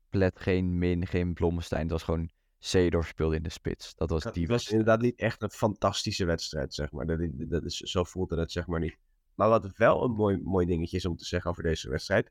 Plet, 0.08 0.40
geen 0.40 0.78
Min, 0.78 1.06
geen 1.06 1.32
Blommestein. 1.34 1.82
Het 1.82 1.90
was 1.90 2.02
gewoon 2.02 2.30
Seedorf 2.58 3.06
speelde 3.06 3.36
in 3.36 3.42
de 3.42 3.48
spits. 3.50 3.94
Dat 3.94 4.10
was 4.10 4.24
Het 4.24 4.34
die 4.34 4.46
was 4.46 4.70
inderdaad 4.70 5.00
niet 5.00 5.18
echt 5.18 5.42
een 5.42 5.50
fantastische 5.50 6.24
wedstrijd, 6.24 6.74
zeg 6.74 6.92
maar. 6.92 7.06
Dat, 7.06 7.20
is- 7.20 7.30
dat 7.36 7.64
is, 7.64 7.76
zo 7.76 8.04
voelde 8.04 8.40
het 8.40 8.52
zeg 8.52 8.66
maar 8.66 8.80
niet. 8.80 8.96
Maar 9.34 9.48
wat 9.48 9.76
wel 9.76 10.04
een 10.04 10.10
mooi, 10.12 10.40
mooi 10.42 10.66
dingetje 10.66 10.96
is 10.96 11.06
om 11.06 11.16
te 11.16 11.24
zeggen 11.24 11.50
over 11.50 11.62
deze 11.62 11.90
wedstrijd. 11.90 12.30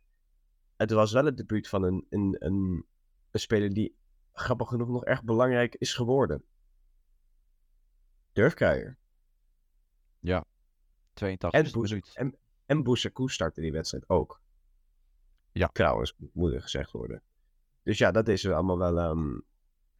Het 0.79 0.91
was 0.91 1.11
wel 1.11 1.25
het 1.25 1.37
debuut 1.37 1.67
van 1.67 1.83
een, 1.83 2.05
een, 2.09 2.35
een, 2.39 2.85
een 3.31 3.39
speler 3.39 3.73
die 3.73 3.95
grappig 4.33 4.67
genoeg 4.67 4.87
nog 4.87 5.05
echt 5.05 5.23
belangrijk 5.23 5.75
is 5.75 5.93
geworden. 5.93 6.43
Durfkruijer. 8.31 8.97
82 11.13 11.51
En 11.51 11.71
Boes- 11.71 11.89
minuut. 11.89 12.11
En, 12.15 12.35
en 12.65 12.83
Boussakou 12.83 13.29
startte 13.29 13.61
die 13.61 13.71
wedstrijd 13.71 14.09
ook. 14.09 14.41
Ja. 15.51 15.67
Trouwens, 15.67 16.13
moet 16.33 16.53
er 16.53 16.61
gezegd 16.61 16.91
worden. 16.91 17.21
Dus 17.83 17.97
ja, 17.97 18.11
dat 18.11 18.27
is 18.27 18.47
allemaal 18.47 18.77
wel... 18.77 18.97
ehm, 18.99 19.39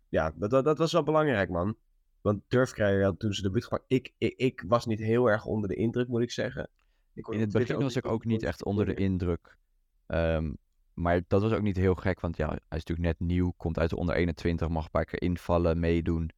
ja, 0.10 0.32
dat, 0.36 0.50
dat, 0.50 0.63
dat 0.63 0.78
was 0.78 0.92
wel 0.92 1.04
belangrijk, 1.04 1.50
man. 1.50 1.78
Want 2.22 2.44
Durfkruijer 2.48 3.04
had 3.04 3.20
toen 3.20 3.34
ze 3.34 3.42
debuut 3.42 3.63
gemaakt. 3.63 3.86
Ik, 3.88 4.13
ik, 4.18 4.34
ik 4.38 4.63
was 4.68 4.86
niet 4.86 5.00
heel 5.00 5.30
erg 5.30 5.46
onder 5.46 5.70
de 5.70 5.76
indruk, 5.76 6.08
moet 6.08 6.22
ik 6.22 6.32
zeggen. 6.32 6.70
Ik 7.13 7.28
In 7.28 7.39
het 7.39 7.52
begin 7.52 7.80
was 7.80 7.96
ik 7.96 8.06
ook 8.06 8.26
niet 8.26 8.44
echt 8.44 8.63
onder 8.63 8.86
de 8.86 8.94
indruk. 8.94 9.58
Ehm, 10.06 10.54
maar 11.00 11.22
dat 11.28 11.42
was 11.42 11.52
ook 11.52 11.62
niet 11.62 11.76
heel 11.78 11.96
gek, 11.96 12.20
want 12.20 12.38
ja, 12.38 12.48
hij 12.48 12.56
is 12.56 12.84
natuurlijk 12.86 13.08
net 13.08 13.20
nieuw, 13.20 13.54
komt 13.58 13.80
uit 13.80 13.90
de 13.90 13.96
onder 13.96 14.16
21, 14.16 14.70
mag 14.70 14.84
een 14.84 14.92
paar 14.92 15.06
keer 15.06 15.22
invallen, 15.22 15.80
meedoen. 15.80 16.30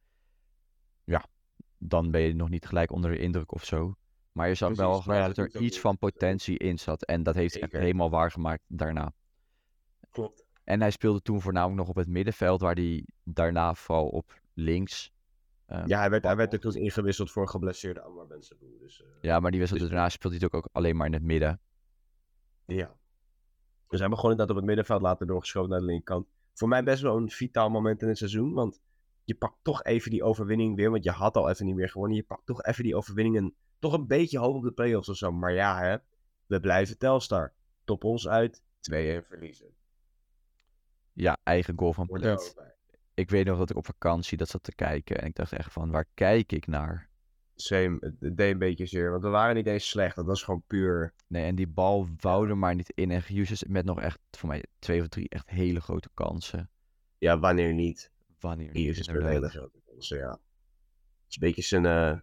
Ja, 1.04 1.24
dan 1.78 2.10
ben 2.10 2.20
je 2.20 2.34
nog 2.34 2.48
niet 2.48 2.66
gelijk 2.66 2.92
onder 2.92 3.10
de 3.10 3.18
indruk 3.18 3.52
of 3.52 3.64
zo. 3.64 3.94
Maar 4.32 4.48
je 4.48 4.54
zag 4.54 4.72
Precies, 4.72 4.86
wel 4.86 5.00
gelijk 5.00 5.26
dat 5.26 5.36
er 5.36 5.44
ook 5.44 5.62
iets 5.62 5.80
van 5.80 5.98
potentie 5.98 6.58
in 6.58 6.78
zat. 6.78 7.04
En 7.04 7.22
dat 7.22 7.34
heeft 7.34 7.52
hij 7.54 7.62
echt 7.62 7.72
helemaal 7.72 8.10
waargemaakt 8.10 8.62
daarna. 8.66 9.12
Klopt. 10.10 10.46
En 10.64 10.80
hij 10.80 10.90
speelde 10.90 11.22
toen 11.22 11.40
voornamelijk 11.40 11.78
nog 11.78 11.88
op 11.88 11.96
het 11.96 12.08
middenveld, 12.08 12.60
waar 12.60 12.74
hij 12.74 13.06
daarna 13.22 13.74
vooral 13.74 14.08
op 14.08 14.40
links. 14.54 15.12
ehm, 15.66 15.88
Ja, 15.88 15.98
hij 15.98 16.10
werd, 16.10 16.24
hij 16.24 16.36
werd 16.36 16.52
er 16.52 16.76
ingewisseld 16.76 17.30
voor 17.30 17.48
geblesseerde 17.48 18.24
Bensaboe. 18.28 18.78
Dus, 18.78 19.02
eh, 19.02 19.08
Ja, 19.20 19.40
maar 19.40 19.50
die 19.50 19.60
wedstrijd 19.60 19.86
Dus- 19.86 19.94
daarna 19.94 20.12
speelde 20.12 20.36
hij 20.36 20.46
het 20.50 20.54
ook 20.54 20.68
alleen 20.72 20.96
maar 20.96 21.06
in 21.06 21.12
het 21.12 21.22
midden. 21.22 21.60
Ja. 22.66 23.00
Dus 23.92 24.00
hij 24.00 24.08
begon 24.08 24.30
inderdaad 24.30 24.50
op 24.50 24.56
het 24.56 24.66
middenveld, 24.66 25.02
later 25.02 25.26
doorgeschoven 25.26 25.70
naar 25.70 25.78
de 25.78 25.84
linkerkant. 25.84 26.26
Voor 26.52 26.68
mij 26.68 26.82
best 26.82 27.02
wel 27.02 27.16
een 27.16 27.30
vitaal 27.30 27.70
moment 27.70 28.02
in 28.02 28.08
het 28.08 28.18
seizoen, 28.18 28.52
want 28.52 28.80
je 29.24 29.34
pakt 29.34 29.56
toch 29.62 29.82
even 29.82 30.10
die 30.10 30.22
overwinning 30.22 30.76
weer, 30.76 30.90
want 30.90 31.04
je 31.04 31.10
had 31.10 31.36
al 31.36 31.50
even 31.50 31.66
niet 31.66 31.74
meer 31.74 31.88
gewonnen. 31.88 32.16
Je 32.16 32.22
pakt 32.22 32.46
toch 32.46 32.62
even 32.62 32.84
die 32.84 32.96
overwinning 32.96 33.36
en 33.36 33.54
toch 33.78 33.92
een 33.92 34.06
beetje 34.06 34.38
hoop 34.38 34.54
op 34.54 34.62
de 34.62 34.72
play-offs 34.72 35.08
of 35.08 35.16
zo. 35.16 35.32
Maar 35.32 35.52
ja, 35.52 35.78
hè, 35.78 35.96
we 36.46 36.60
blijven 36.60 36.98
Telstar. 36.98 37.52
Top 37.84 38.04
ons 38.04 38.28
uit, 38.28 38.60
2-1 38.60 38.62
verliezen. 39.26 39.74
Ja, 41.12 41.38
eigen 41.42 41.78
goal 41.78 41.92
van 41.92 42.06
bij. 42.06 42.38
ik 43.14 43.30
weet 43.30 43.46
nog 43.46 43.58
dat 43.58 43.70
ik 43.70 43.76
op 43.76 43.86
vakantie 43.86 44.36
dat 44.36 44.48
zat 44.48 44.62
te 44.62 44.74
kijken. 44.74 45.20
En 45.20 45.26
ik 45.26 45.34
dacht 45.34 45.52
echt 45.52 45.72
van, 45.72 45.90
waar 45.90 46.06
kijk 46.14 46.52
ik 46.52 46.66
naar? 46.66 47.10
Same, 47.62 47.96
het, 48.00 48.36
deed 48.36 48.52
een 48.52 48.58
beetje 48.58 48.86
zeer, 48.86 49.10
want 49.10 49.22
we 49.22 49.28
waren 49.28 49.54
niet 49.54 49.66
eens 49.66 49.88
slecht. 49.88 50.16
Dat 50.16 50.26
was 50.26 50.42
gewoon 50.42 50.62
puur... 50.66 51.12
Nee, 51.26 51.44
en 51.44 51.54
die 51.54 51.66
bal 51.66 52.08
wou 52.20 52.48
er 52.48 52.58
maar 52.58 52.74
niet 52.74 52.92
in. 52.94 53.10
En 53.10 53.22
Hughes 53.26 53.64
met 53.64 53.84
nog 53.84 54.00
echt, 54.00 54.18
voor 54.30 54.48
mij, 54.48 54.64
twee 54.78 55.00
of 55.00 55.08
drie 55.08 55.28
echt 55.28 55.50
hele 55.50 55.80
grote 55.80 56.08
kansen. 56.14 56.70
Ja, 57.18 57.38
wanneer 57.38 57.74
niet? 57.74 58.10
Wanneer 58.40 58.72
niet, 58.72 58.98
is 58.98 59.06
een 59.06 59.26
hele 59.26 59.48
grote 59.48 59.80
kans, 59.84 60.08
ja. 60.08 60.30
Het 60.30 60.40
is 61.28 61.34
een 61.34 61.40
beetje 61.40 61.62
zijn, 61.62 61.86
eh, 61.86 62.18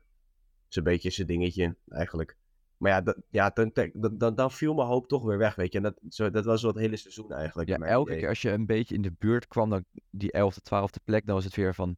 is 0.70 0.76
een 0.76 0.84
beetje 0.84 1.10
zijn 1.10 1.28
dingetje, 1.28 1.76
eigenlijk. 1.88 2.38
Maar 2.78 2.92
ja, 2.92 3.02
dat, 3.02 3.18
ja 3.30 3.50
dan, 3.50 3.72
dan, 4.18 4.36
dan, 4.36 4.52
viel 4.52 4.74
mijn 4.74 4.88
hoop 4.88 5.08
toch 5.08 5.24
weer 5.24 5.38
weg, 5.38 5.56
weet 5.56 5.72
je. 5.72 5.78
En 5.78 5.84
dat, 5.84 6.00
zo, 6.10 6.30
dat 6.30 6.46
was 6.46 6.62
wel 6.62 6.72
het 6.72 6.80
hele 6.80 6.98
seizoen 6.98 7.32
eigenlijk. 7.32 7.70
Ja, 7.70 7.78
elke 7.78 8.10
idee. 8.10 8.20
keer 8.20 8.30
als 8.30 8.42
je 8.42 8.52
een 8.52 8.66
beetje 8.66 8.96
in 8.96 9.02
de 9.02 9.14
buurt 9.18 9.48
kwam, 9.48 9.70
dan 9.70 9.86
die 10.10 10.38
11e, 10.38 10.62
12e 10.74 11.04
plek, 11.04 11.26
dan 11.26 11.36
was 11.36 11.44
het 11.44 11.56
weer 11.56 11.76
van... 11.76 11.98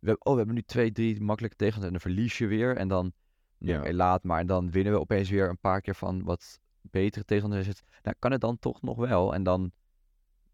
We, 0.00 0.18
oh, 0.18 0.30
we 0.32 0.36
hebben 0.38 0.54
nu 0.54 0.62
twee, 0.62 0.92
drie 0.92 1.20
makkelijke 1.20 1.56
tegenstanders 1.56 1.94
en 2.04 2.08
dan 2.08 2.14
verlies 2.14 2.38
je 2.38 2.46
weer. 2.46 2.76
En 2.76 2.88
dan, 2.88 3.12
nou, 3.58 3.72
Ja. 3.74 3.80
oké, 3.80 3.92
laat 3.92 4.22
maar. 4.24 4.40
En 4.40 4.46
dan 4.46 4.70
winnen 4.70 4.92
we 4.92 4.98
opeens 5.00 5.30
weer 5.30 5.48
een 5.48 5.58
paar 5.58 5.80
keer 5.80 5.94
van 5.94 6.22
wat 6.24 6.60
betere 6.80 7.24
tegenstanders. 7.24 7.66
Het, 7.66 7.82
nou, 8.02 8.16
kan 8.18 8.30
het 8.32 8.40
dan 8.40 8.58
toch 8.58 8.82
nog 8.82 8.96
wel? 8.96 9.34
En 9.34 9.42
dan, 9.42 9.72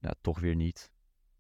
nou, 0.01 0.15
toch 0.21 0.41
weer 0.41 0.55
niet. 0.55 0.91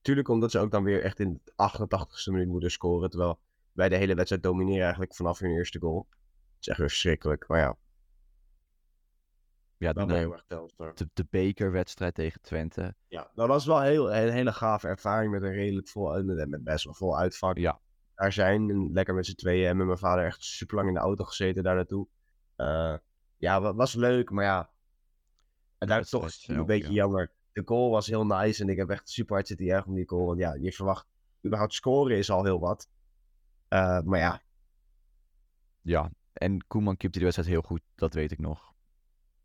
Tuurlijk 0.00 0.28
omdat 0.28 0.50
ze 0.50 0.58
ook 0.58 0.70
dan 0.70 0.84
weer 0.84 1.02
echt 1.02 1.20
in 1.20 1.40
de 1.44 1.52
88ste 1.52 2.30
minuut 2.32 2.48
moeten 2.48 2.70
scoren. 2.70 3.10
Terwijl 3.10 3.40
wij 3.72 3.88
de 3.88 3.96
hele 3.96 4.14
wedstrijd 4.14 4.42
domineren 4.42 4.82
eigenlijk 4.82 5.14
vanaf 5.14 5.38
hun 5.38 5.50
eerste 5.50 5.78
goal. 5.78 6.06
Dat 6.10 6.60
is 6.60 6.68
echt 6.68 6.78
weer 6.78 6.88
verschrikkelijk. 6.88 7.48
Maar 7.48 7.58
ja, 7.58 7.76
Ja, 9.78 10.06
heel 10.06 10.32
erg 10.32 10.44
Telstar. 10.46 10.94
de, 10.94 11.08
de 11.12 11.26
bekerwedstrijd 11.30 12.14
tegen 12.14 12.40
Twente. 12.40 12.94
Ja, 13.08 13.30
dat 13.34 13.48
was 13.48 13.66
wel 13.66 13.80
heel, 13.80 14.14
een 14.14 14.32
hele 14.32 14.52
gave 14.52 14.88
ervaring 14.88 15.32
met 15.32 15.42
een 15.42 15.52
redelijk 15.52 15.88
vol, 15.88 16.22
met 16.24 16.48
met 16.48 16.64
best 16.64 16.84
wel 16.84 16.94
vol 16.94 17.18
uitvak. 17.18 17.58
Ja, 17.58 17.80
daar 18.16 18.32
zijn. 18.32 18.70
En 18.70 18.92
lekker 18.92 19.14
met 19.14 19.26
z'n 19.26 19.34
tweeën. 19.34 19.68
En 19.68 19.76
met 19.76 19.86
mijn 19.86 19.98
vader 19.98 20.24
echt 20.24 20.44
super 20.44 20.76
lang 20.76 20.88
in 20.88 20.94
de 20.94 21.00
auto 21.00 21.24
gezeten 21.24 21.62
daar 21.62 21.74
naartoe. 21.74 22.06
Eh, 22.56 22.96
ja, 23.36 23.60
wa- 23.60 23.74
was 23.74 23.94
leuk, 23.94 24.30
maar 24.30 24.44
ja. 24.44 24.70
En 25.78 25.88
daar 25.88 26.00
is 26.00 26.08
toch 26.10 26.28
een 26.46 26.66
beetje 26.66 26.88
ja. 26.88 26.94
jammer. 26.94 27.32
De 27.52 27.62
goal 27.64 27.90
was 27.90 28.06
heel 28.06 28.26
nice 28.26 28.62
en 28.62 28.68
ik 28.68 28.76
heb 28.76 28.90
echt 28.90 29.08
super 29.08 29.34
hard 29.34 29.46
zitten 29.46 29.66
juichen 29.66 29.88
om 29.90 29.94
die 29.96 30.08
goal. 30.08 30.26
Want 30.26 30.38
ja, 30.38 30.54
je 30.54 30.72
verwacht, 30.72 31.06
überhaupt 31.46 31.74
scoren 31.74 32.16
is 32.16 32.30
al 32.30 32.44
heel 32.44 32.60
wat. 32.60 32.88
Eh, 33.68 34.00
maar 34.00 34.18
ja, 34.18 34.42
ja. 35.82 36.10
En 36.32 36.66
Koeman 36.66 36.96
keepte 36.96 37.18
die 37.18 37.26
wedstrijd 37.26 37.50
heel 37.52 37.62
goed, 37.68 37.82
dat 37.94 38.14
weet 38.14 38.30
ik 38.32 38.38
nog. 38.38 38.72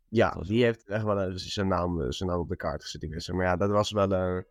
ja 0.08 0.34
was 0.36 0.48
die 0.48 0.64
heeft 0.64 0.88
echt 0.88 1.04
wel 1.04 1.20
eh, 1.20 1.32
zijn 1.34 1.68
naam, 1.68 2.12
zijn 2.12 2.28
naam 2.28 2.40
op 2.40 2.48
de 2.48 2.56
kaart 2.56 2.82
gezet. 2.82 3.00
Die 3.00 3.10
wedstrijd. 3.10 3.38
Maar 3.40 3.48
ja, 3.48 3.56
dat 3.56 3.70
was 3.70 3.90
wel. 3.90 4.12
eh, 4.12 4.42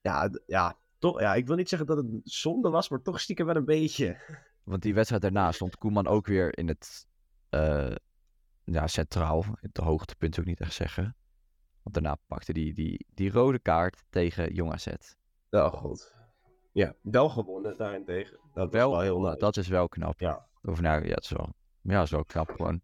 ja, 0.00 0.30
ja, 0.46 0.78
toch. 1.02 1.20
Ja, 1.20 1.34
ik 1.34 1.46
wil 1.46 1.56
niet 1.56 1.68
zeggen 1.68 1.88
dat 1.88 1.96
het 1.96 2.06
zonde 2.24 2.70
was, 2.70 2.88
maar 2.88 3.02
toch 3.02 3.20
stiekem 3.20 3.46
wel 3.46 3.56
een 3.56 3.64
beetje. 3.64 4.16
Want 4.64 4.82
die 4.82 4.94
wedstrijd 4.94 5.22
daarna 5.22 5.52
stond 5.52 5.76
Koeman 5.76 6.06
ook 6.06 6.26
weer 6.26 6.58
in 6.58 6.68
het 6.68 7.06
eh, 7.48 7.94
ja, 8.64 8.86
centraal. 8.86 9.44
Het 9.60 9.76
hoogtepunt 9.76 10.34
zou 10.34 10.46
ik 10.46 10.52
niet 10.52 10.68
echt 10.68 10.76
zeggen. 10.76 11.16
Want 11.82 11.94
daarna 11.94 12.18
pakte 12.26 12.52
hij 12.52 12.62
die, 12.62 12.74
die, 12.74 13.06
die 13.14 13.30
rode 13.30 13.58
kaart 13.58 14.04
tegen 14.10 14.54
Jong 14.54 14.72
AZ. 14.72 14.86
Oh 15.50 15.72
god. 15.72 16.14
Ja, 16.72 16.94
wel 17.00 17.28
gewonnen 17.28 17.76
daarentegen. 17.76 18.38
Dat 18.54 18.72
Wel, 18.72 18.90
wel 18.90 19.00
heel 19.00 19.38
dat 19.38 19.56
is 19.56 19.68
wel 19.68 19.88
knap. 19.88 20.20
Ja. 20.20 20.46
Of 20.62 20.80
nou, 20.80 21.06
ja, 21.06 21.14
het 21.14 21.24
is 21.24 21.30
wel, 21.30 21.54
ja, 21.80 21.94
het 21.94 22.04
is 22.04 22.10
wel 22.10 22.24
knap 22.24 22.50
gewoon. 22.50 22.80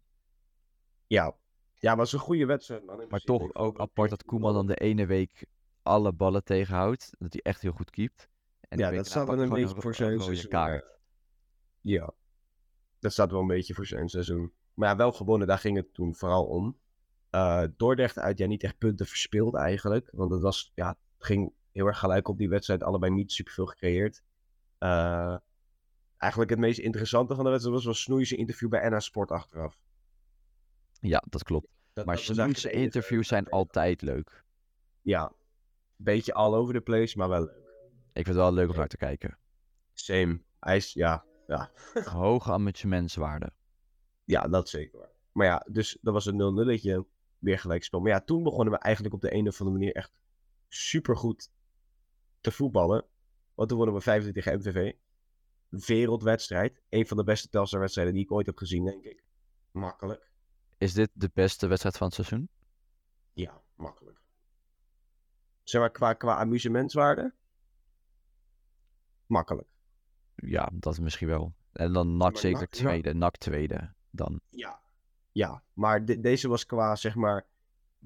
Ja. 1.07 1.35
ja, 1.73 1.89
maar 1.89 1.97
het 1.97 2.07
is 2.07 2.13
een 2.13 2.19
goede 2.19 2.45
wedstrijd, 2.45 2.85
man. 2.85 3.05
Maar 3.09 3.19
toch 3.19 3.53
ook 3.53 3.79
apart 3.79 4.09
dat 4.09 4.23
Koeman 4.23 4.53
dan 4.53 4.67
de 4.67 4.75
ene 4.75 5.05
week 5.05 5.45
alle 5.89 6.13
ballen 6.13 6.43
tegenhoudt. 6.43 7.09
Dat 7.19 7.33
hij 7.33 7.41
echt 7.41 7.61
heel 7.61 7.71
goed 7.71 7.89
keept. 7.89 8.29
En 8.61 8.77
de 8.77 8.83
Ja, 8.83 8.91
dat 8.91 9.07
staat 9.07 9.27
wel 9.27 9.39
een 9.41 9.49
beetje 9.49 9.81
voor 9.81 9.95
zijn 9.95 10.19
seizoen. 10.21 10.49
Ja. 11.81 12.13
Dat 12.99 13.11
staat 13.11 13.31
wel 13.31 13.39
een 13.41 13.47
beetje 13.47 13.73
voor 13.73 13.85
zijn 13.85 14.09
seizoen. 14.09 14.53
Maar 14.73 14.89
ja, 14.89 14.95
wel 14.95 15.11
gewonnen, 15.11 15.47
daar 15.47 15.57
ging 15.57 15.77
het 15.77 15.93
toen 15.93 16.15
vooral 16.15 16.45
om. 16.45 16.79
Eh 17.29 17.63
Dordrecht 17.77 18.17
uit, 18.19 18.37
ja, 18.37 18.47
niet 18.47 18.63
echt 18.63 18.77
punten 18.77 19.05
verspeeld 19.05 19.55
eigenlijk. 19.55 20.09
Want 20.11 20.31
het 20.31 20.41
was, 20.41 20.71
ja, 20.75 20.87
het 20.89 20.97
ging 21.25 21.53
heel 21.71 21.85
erg 21.85 21.99
gelijk 21.99 22.27
op 22.27 22.37
die 22.37 22.49
wedstrijd. 22.49 22.83
Allebei 22.83 23.11
niet 23.13 23.31
superveel 23.31 23.65
gecreëerd. 23.65 24.23
Eh, 24.77 25.37
eigenlijk 26.17 26.51
het 26.51 26.59
meest 26.59 26.79
interessante 26.79 27.35
van 27.35 27.43
de 27.43 27.49
wedstrijd 27.49 27.75
was 27.75 27.85
wel 27.85 27.93
Snoeise 27.93 28.35
interview 28.35 28.69
bij 28.69 28.89
NA 28.89 28.99
Sport 28.99 29.31
achteraf. 29.31 29.79
Ja, 30.99 31.23
dat 31.29 31.43
klopt. 31.43 31.67
Dat, 31.93 32.05
Maar 32.05 32.15
dat 32.27 32.37
enige- 32.37 32.71
interviews 32.71 33.27
zijn 33.27 33.49
altijd 33.49 34.01
leuk. 34.01 34.43
Ja, 35.01 35.31
beetje 36.03 36.33
all 36.33 36.53
over 36.53 36.73
the 36.73 36.81
place, 36.81 37.17
maar 37.17 37.29
wel 37.29 37.43
leuk. 37.43 37.67
Ik 38.13 38.25
vind 38.25 38.27
het 38.27 38.35
wel 38.35 38.53
leuk 38.53 38.69
om 38.69 38.75
naar 38.75 38.87
te 38.87 38.97
kijken. 38.97 39.37
Same. 39.93 40.41
Hij 40.59 40.75
is, 40.75 40.93
ja, 40.93 41.25
ja, 41.47 41.71
Hoge 42.19 42.51
amusementswaarde. 42.51 43.51
Ja, 44.23 44.47
dat 44.47 44.69
zeker 44.69 44.99
waar. 44.99 45.11
Maar 45.31 45.45
ja, 45.45 45.65
dus 45.71 45.97
dat 46.01 46.13
was 46.13 46.25
een 46.25 46.79
0-0'tje. 46.79 47.17
Weer 47.39 47.59
gelijkspel. 47.59 47.99
Maar 47.99 48.11
ja, 48.11 48.21
toen 48.21 48.43
begonnen 48.43 48.73
we 48.73 48.79
eigenlijk 48.79 49.13
op 49.13 49.21
de 49.21 49.33
een 49.33 49.47
of 49.47 49.59
andere 49.59 49.77
manier 49.77 49.95
echt 49.95 50.11
supergoed 50.67 51.51
te 52.41 52.51
voetballen. 52.51 53.05
Want 53.53 53.69
toen 53.69 53.77
wonnen 53.77 53.95
we 53.95 54.01
25 54.01 54.43
tegen 54.43 54.59
MVV. 54.59 54.93
Wereldwedstrijd. 55.87 56.81
Een 56.89 57.07
van 57.07 57.17
de 57.17 57.23
beste 57.23 57.49
Telstar-wedstrijden 57.49 58.13
die 58.13 58.23
ik 58.23 58.31
ooit 58.31 58.45
heb 58.45 58.57
gezien, 58.57 58.85
denk 58.85 59.03
ik. 59.03 59.23
Makkelijk. 59.71 60.31
Is 60.77 60.93
dit 60.93 61.09
de 61.13 61.29
beste 61.33 61.67
wedstrijd 61.67 61.97
van 61.97 62.07
het 62.07 62.15
seizoen? 62.15 62.49
Ja, 63.33 63.61
makkelijk. 63.75 64.21
Zeg 65.69 65.81
maar, 65.81 65.91
qua, 65.91 66.13
qua 66.13 66.35
amusementswaarde? 66.35 67.33
Makkelijk. 69.25 69.67
Ja, 70.35 70.69
dat 70.73 70.93
is 70.93 70.99
misschien 70.99 71.27
wel. 71.27 71.53
En 71.71 71.93
dan 71.93 72.17
NAC 72.17 72.31
Maar 72.31 72.37
zeker 72.41 72.59
NAC, 72.59 72.73
ja. 72.73 72.79
tweede. 72.79 73.13
NAC 73.13 73.37
tweede. 73.37 73.93
Dan. 74.09 74.41
Ja. 74.49 74.79
Ja, 75.31 75.63
maar 75.73 76.05
de- 76.05 76.19
deze 76.19 76.47
was 76.47 76.65
qua, 76.65 76.95
zeg 76.95 77.15
maar, 77.15 77.45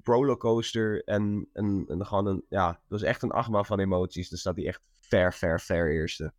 rollercoaster 0.02 1.04
en, 1.04 1.48
en, 1.52 1.84
en 1.88 2.06
gewoon 2.06 2.26
een, 2.26 2.44
ja, 2.48 2.66
dat 2.72 2.80
was 2.88 3.02
echt 3.02 3.22
een 3.22 3.30
achtbaan 3.30 3.66
van 3.66 3.80
emoties. 3.80 4.28
Dan 4.28 4.38
staat 4.38 4.56
hij 4.56 4.66
echt 4.66 4.88
ver, 5.00 5.32
ver, 5.34 5.60
ver 5.60 5.92
eerste. 5.92 6.32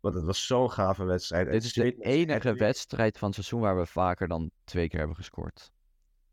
Want 0.00 0.14
het 0.14 0.24
was 0.24 0.46
zo'n 0.46 0.70
gave 0.70 1.04
wedstrijd. 1.04 1.50
Dit 1.50 1.64
is 1.64 1.72
de 1.72 1.94
enige 1.98 2.54
wedstrijd 2.54 3.18
van 3.18 3.26
het 3.26 3.36
seizoen 3.36 3.60
waar 3.60 3.76
we 3.78 3.86
vaker 3.86 4.28
dan 4.28 4.50
twee 4.64 4.88
keer 4.88 4.98
hebben 4.98 5.16
gescoord. 5.16 5.72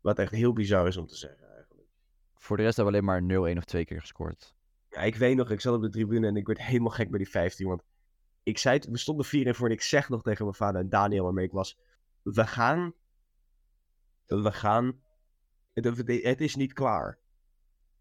Wat 0.00 0.18
echt 0.18 0.32
heel 0.32 0.52
bizar 0.52 0.86
is 0.86 0.96
om 0.96 1.06
te 1.06 1.16
zeggen. 1.16 1.48
Voor 2.40 2.56
de 2.56 2.62
rest 2.62 2.76
hebben 2.76 2.94
we 2.94 3.00
alleen 3.00 3.26
maar 3.38 3.54
0-1 3.54 3.56
of 3.58 3.64
twee 3.64 3.84
keer 3.84 4.00
gescoord. 4.00 4.54
Ja, 4.88 5.00
ik 5.00 5.16
weet 5.16 5.36
nog, 5.36 5.50
ik 5.50 5.60
zat 5.60 5.74
op 5.74 5.82
de 5.82 5.88
tribune 5.88 6.26
en 6.26 6.36
ik 6.36 6.46
werd 6.46 6.62
helemaal 6.70 6.90
gek 6.90 7.10
bij 7.10 7.18
die 7.18 7.30
15. 7.30 7.66
Want 7.66 7.82
ik 8.42 8.58
zei, 8.58 8.76
het- 8.76 8.86
we 8.86 8.98
stonden 8.98 9.24
4 9.24 9.46
en 9.46 9.54
voor 9.54 9.66
en 9.66 9.72
ik 9.72 9.82
zeg 9.82 10.08
nog 10.08 10.22
tegen 10.22 10.44
mijn 10.44 10.56
vader 10.56 10.80
en 10.80 10.88
Daniel 10.88 11.24
waarmee 11.24 11.44
ik 11.44 11.52
was. 11.52 11.78
We 12.22 12.46
gaan. 12.46 12.94
We 14.26 14.52
gaan. 14.52 15.00
Het, 15.72 16.40
is 16.40 16.54
niet 16.56 16.72
klaar. 16.72 17.18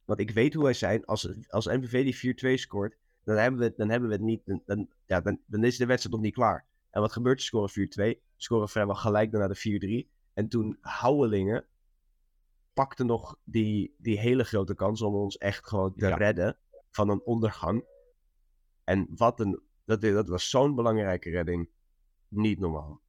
Want 0.05 0.19
ik 0.19 0.31
weet 0.31 0.53
hoe 0.53 0.63
wij 0.63 0.73
zijn. 0.73 1.05
Als, 1.05 1.47
als 1.49 1.67
MVV 1.67 2.03
die 2.21 2.57
4-2 2.57 2.59
scoort, 2.61 2.97
dan 3.23 3.37
hebben 3.37 3.59
we 3.59 3.65
het, 3.65 3.77
dan 3.77 3.89
hebben 3.89 4.09
we 4.09 4.15
het 4.15 4.23
niet. 4.23 4.41
Dan, 4.65 4.89
ja, 5.05 5.21
dan, 5.21 5.39
dan 5.45 5.63
is 5.63 5.77
de 5.77 5.85
wedstrijd 5.85 6.15
nog 6.15 6.23
niet 6.25 6.33
klaar. 6.33 6.65
En 6.89 7.01
wat 7.01 7.11
gebeurt? 7.11 7.41
Ze 7.41 7.45
scoren 7.45 8.15
4-2. 8.17 8.21
Scoren 8.37 8.69
vrijwel 8.69 8.95
gelijk 8.95 9.31
daarna 9.31 9.47
de 9.47 10.05
4-3. 10.07 10.09
En 10.33 10.47
toen 10.47 10.77
Houwelingen 10.81 11.65
pakte 12.79 13.03
nog 13.03 13.37
die, 13.43 13.95
die 13.97 14.19
hele 14.19 14.43
grote 14.43 14.75
kans 14.75 15.01
om 15.01 15.15
ons 15.15 15.37
echt 15.37 15.67
gewoon 15.67 15.93
te 15.95 16.07
Ja. 16.07 16.15
redden 16.15 16.57
van 16.89 17.09
een 17.09 17.21
ondergang. 17.25 17.85
En 18.83 19.07
wat 19.15 19.39
een. 19.39 19.61
Dat, 19.85 20.01
dat 20.01 20.27
was 20.27 20.49
zo'n 20.49 20.75
belangrijke 20.75 21.29
redding. 21.29 21.69
Niet 22.27 22.59
normaal. 22.59 23.01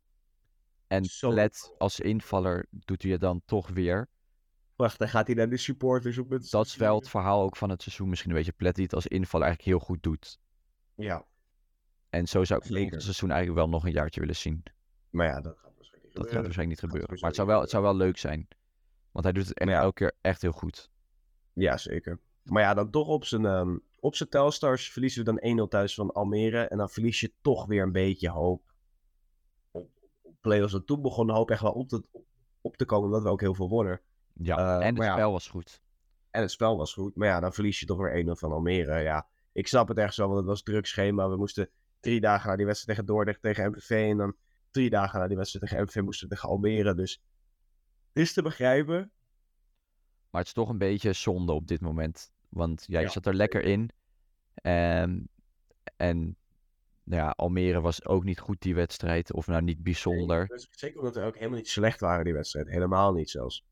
En 0.86 1.04
Zo 1.04 1.32
Let 1.32 1.74
als 1.78 2.00
invaller 2.00 2.66
doet 2.70 3.02
hij 3.02 3.10
het 3.12 3.20
dan 3.20 3.42
toch 3.44 3.68
weer. 3.68 4.08
Wacht, 4.76 4.98
dan 4.98 5.08
gaat 5.08 5.26
hij 5.26 5.36
naar 5.36 5.48
de 5.50 5.56
supporters 5.56 6.18
op 6.18 6.30
het. 6.30 6.50
Dat 6.50 6.66
is 6.66 6.76
wel 6.76 6.98
het 6.98 7.08
verhaal 7.08 7.42
ook 7.42 7.56
van 7.56 7.70
het 7.70 7.82
seizoen. 7.82 8.08
Misschien 8.08 8.30
een 8.30 8.36
beetje 8.36 8.52
Plet 8.52 8.74
die 8.74 8.84
het 8.84 8.94
als 8.94 9.06
invaller 9.06 9.46
eigenlijk 9.46 9.76
heel 9.76 9.86
goed 9.86 10.02
doet. 10.02 10.38
Ja, 10.94 11.26
En 12.08 12.26
zo 12.28 12.44
zou 12.44 12.60
ik 12.64 12.90
het 12.92 13.02
seizoen 13.02 13.30
eigenlijk 13.30 13.60
wel 13.60 13.68
nog 13.68 13.84
een 13.84 13.92
jaartje 13.92 14.20
willen 14.20 14.36
zien. 14.36 14.62
maar 15.10 15.26
ja, 15.26 15.40
dat 15.40 15.58
gaat 15.58 15.72
waarschijnlijk 15.76 16.02
niet 16.04 16.14
Dat 16.14 16.22
gaat 16.22 16.22
gebeuren. 16.22 16.42
waarschijnlijk 16.42 16.68
niet 16.82 16.90
gebeuren. 16.90 17.14
Maar 17.20 17.28
het 17.28 17.34
zou, 17.36 17.48
wel, 17.48 17.60
het 17.60 17.70
zou 17.70 17.82
wel 17.82 17.96
leuk 17.96 18.18
zijn. 18.18 18.48
Want 19.12 19.24
hij 19.24 19.32
doet 19.34 19.48
het 19.48 19.58
echt 19.58 19.68
Maar 19.68 19.76
ja. 19.78 19.82
elke 19.82 19.94
keer 19.94 20.12
echt 20.20 20.42
heel 20.42 20.52
goed. 20.52 20.90
Ja, 21.52 21.76
zeker. 21.76 22.20
Maar 22.42 22.62
ja, 22.62 22.74
dan 22.74 22.90
toch 22.90 23.08
op 23.08 23.24
zijn, 23.24 23.44
ehm, 23.46 23.76
op 24.00 24.14
zijn 24.14 24.28
Telstars 24.28 24.90
verliezen 24.92 25.24
we 25.24 25.32
dan 25.32 25.38
1-0 25.64 25.68
thuis 25.68 25.94
van 25.94 26.12
Almere. 26.12 26.58
En 26.60 26.78
dan 26.78 26.90
verlies 26.90 27.20
je 27.20 27.32
toch 27.40 27.66
weer 27.66 27.82
een 27.82 27.92
beetje 27.92 28.30
hoop. 28.30 28.74
Op, 29.70 29.90
op 30.22 30.34
play-offs. 30.40 30.74
En 30.74 30.84
toen 30.84 31.02
begon 31.02 31.26
de 31.26 31.32
hoop 31.32 31.50
echt 31.50 31.62
wel 31.62 31.72
op 31.72 31.88
te, 31.88 32.02
op 32.60 32.76
te 32.76 32.84
komen, 32.84 33.06
omdat 33.06 33.22
we 33.22 33.28
ook 33.28 33.40
heel 33.40 33.54
veel 33.54 33.68
wonnen. 33.68 34.00
Ja, 34.32 34.56
Eh, 34.56 34.86
en 34.86 34.94
het 34.94 35.04
ja. 35.04 35.12
spel 35.12 35.32
was 35.32 35.48
goed. 35.48 35.82
En 36.30 36.40
het 36.40 36.50
spel 36.50 36.76
was 36.76 36.92
goed. 36.92 37.16
Maar 37.16 37.28
ja, 37.28 37.40
dan 37.40 37.52
verlies 37.52 37.80
je 37.80 37.86
toch 37.86 37.98
weer 37.98 38.12
1-0 38.26 38.36
van 38.36 38.52
Almere. 38.52 39.00
Ja, 39.00 39.26
ik 39.52 39.66
snap 39.66 39.88
het 39.88 39.98
echt 39.98 40.14
zo, 40.14 40.24
want 40.24 40.36
het 40.38 40.46
was 40.46 40.62
druk 40.62 40.86
schema. 40.86 41.28
We 41.28 41.36
moesten 41.36 41.70
drie 42.00 42.20
dagen 42.20 42.48
naar 42.48 42.56
die 42.56 42.66
wedstrijd 42.66 42.98
tegen 42.98 43.14
Dordrecht, 43.14 43.42
tegen 43.42 43.70
MVV. 43.70 43.90
En 44.10 44.16
dan 44.16 44.34
drie 44.70 44.90
dagen 44.90 45.18
naar 45.18 45.28
die 45.28 45.36
wedstrijd 45.36 45.64
tegen 45.68 45.84
MVV 45.84 46.00
moesten 46.00 46.28
we 46.28 46.34
tegen 46.34 46.48
Almere. 46.48 46.94
Dus 46.94 47.22
is 48.12 48.32
te 48.32 48.42
begrijpen. 48.42 49.10
Maar 50.30 50.40
het 50.40 50.46
is 50.46 50.52
toch 50.52 50.68
een 50.68 50.78
beetje 50.78 51.12
zonde 51.12 51.52
op 51.52 51.66
dit 51.66 51.80
moment. 51.80 52.32
Want 52.48 52.84
ja, 52.86 53.00
Ja, 53.00 53.08
zat 53.08 53.26
er 53.26 53.34
lekker 53.34 53.62
in. 53.62 53.90
En, 54.54 55.28
en 55.96 56.36
nou 57.02 57.22
ja, 57.22 57.30
Almere 57.30 57.80
was 57.80 58.04
ook 58.04 58.24
niet 58.24 58.38
goed 58.40 58.60
die 58.62 58.74
wedstrijd. 58.74 59.32
Of 59.32 59.46
nou 59.46 59.62
niet 59.62 59.82
bijzonder. 59.82 60.46
Dus 60.46 60.68
zeker 60.70 60.98
omdat 60.98 61.14
we 61.14 61.22
ook 61.22 61.34
helemaal 61.36 61.56
niet 61.58 61.68
slecht 61.68 62.00
waren 62.00 62.24
die 62.24 62.34
wedstrijd. 62.34 62.68
Helemaal 62.68 63.12
niet 63.12 63.30
zelfs. 63.30 63.64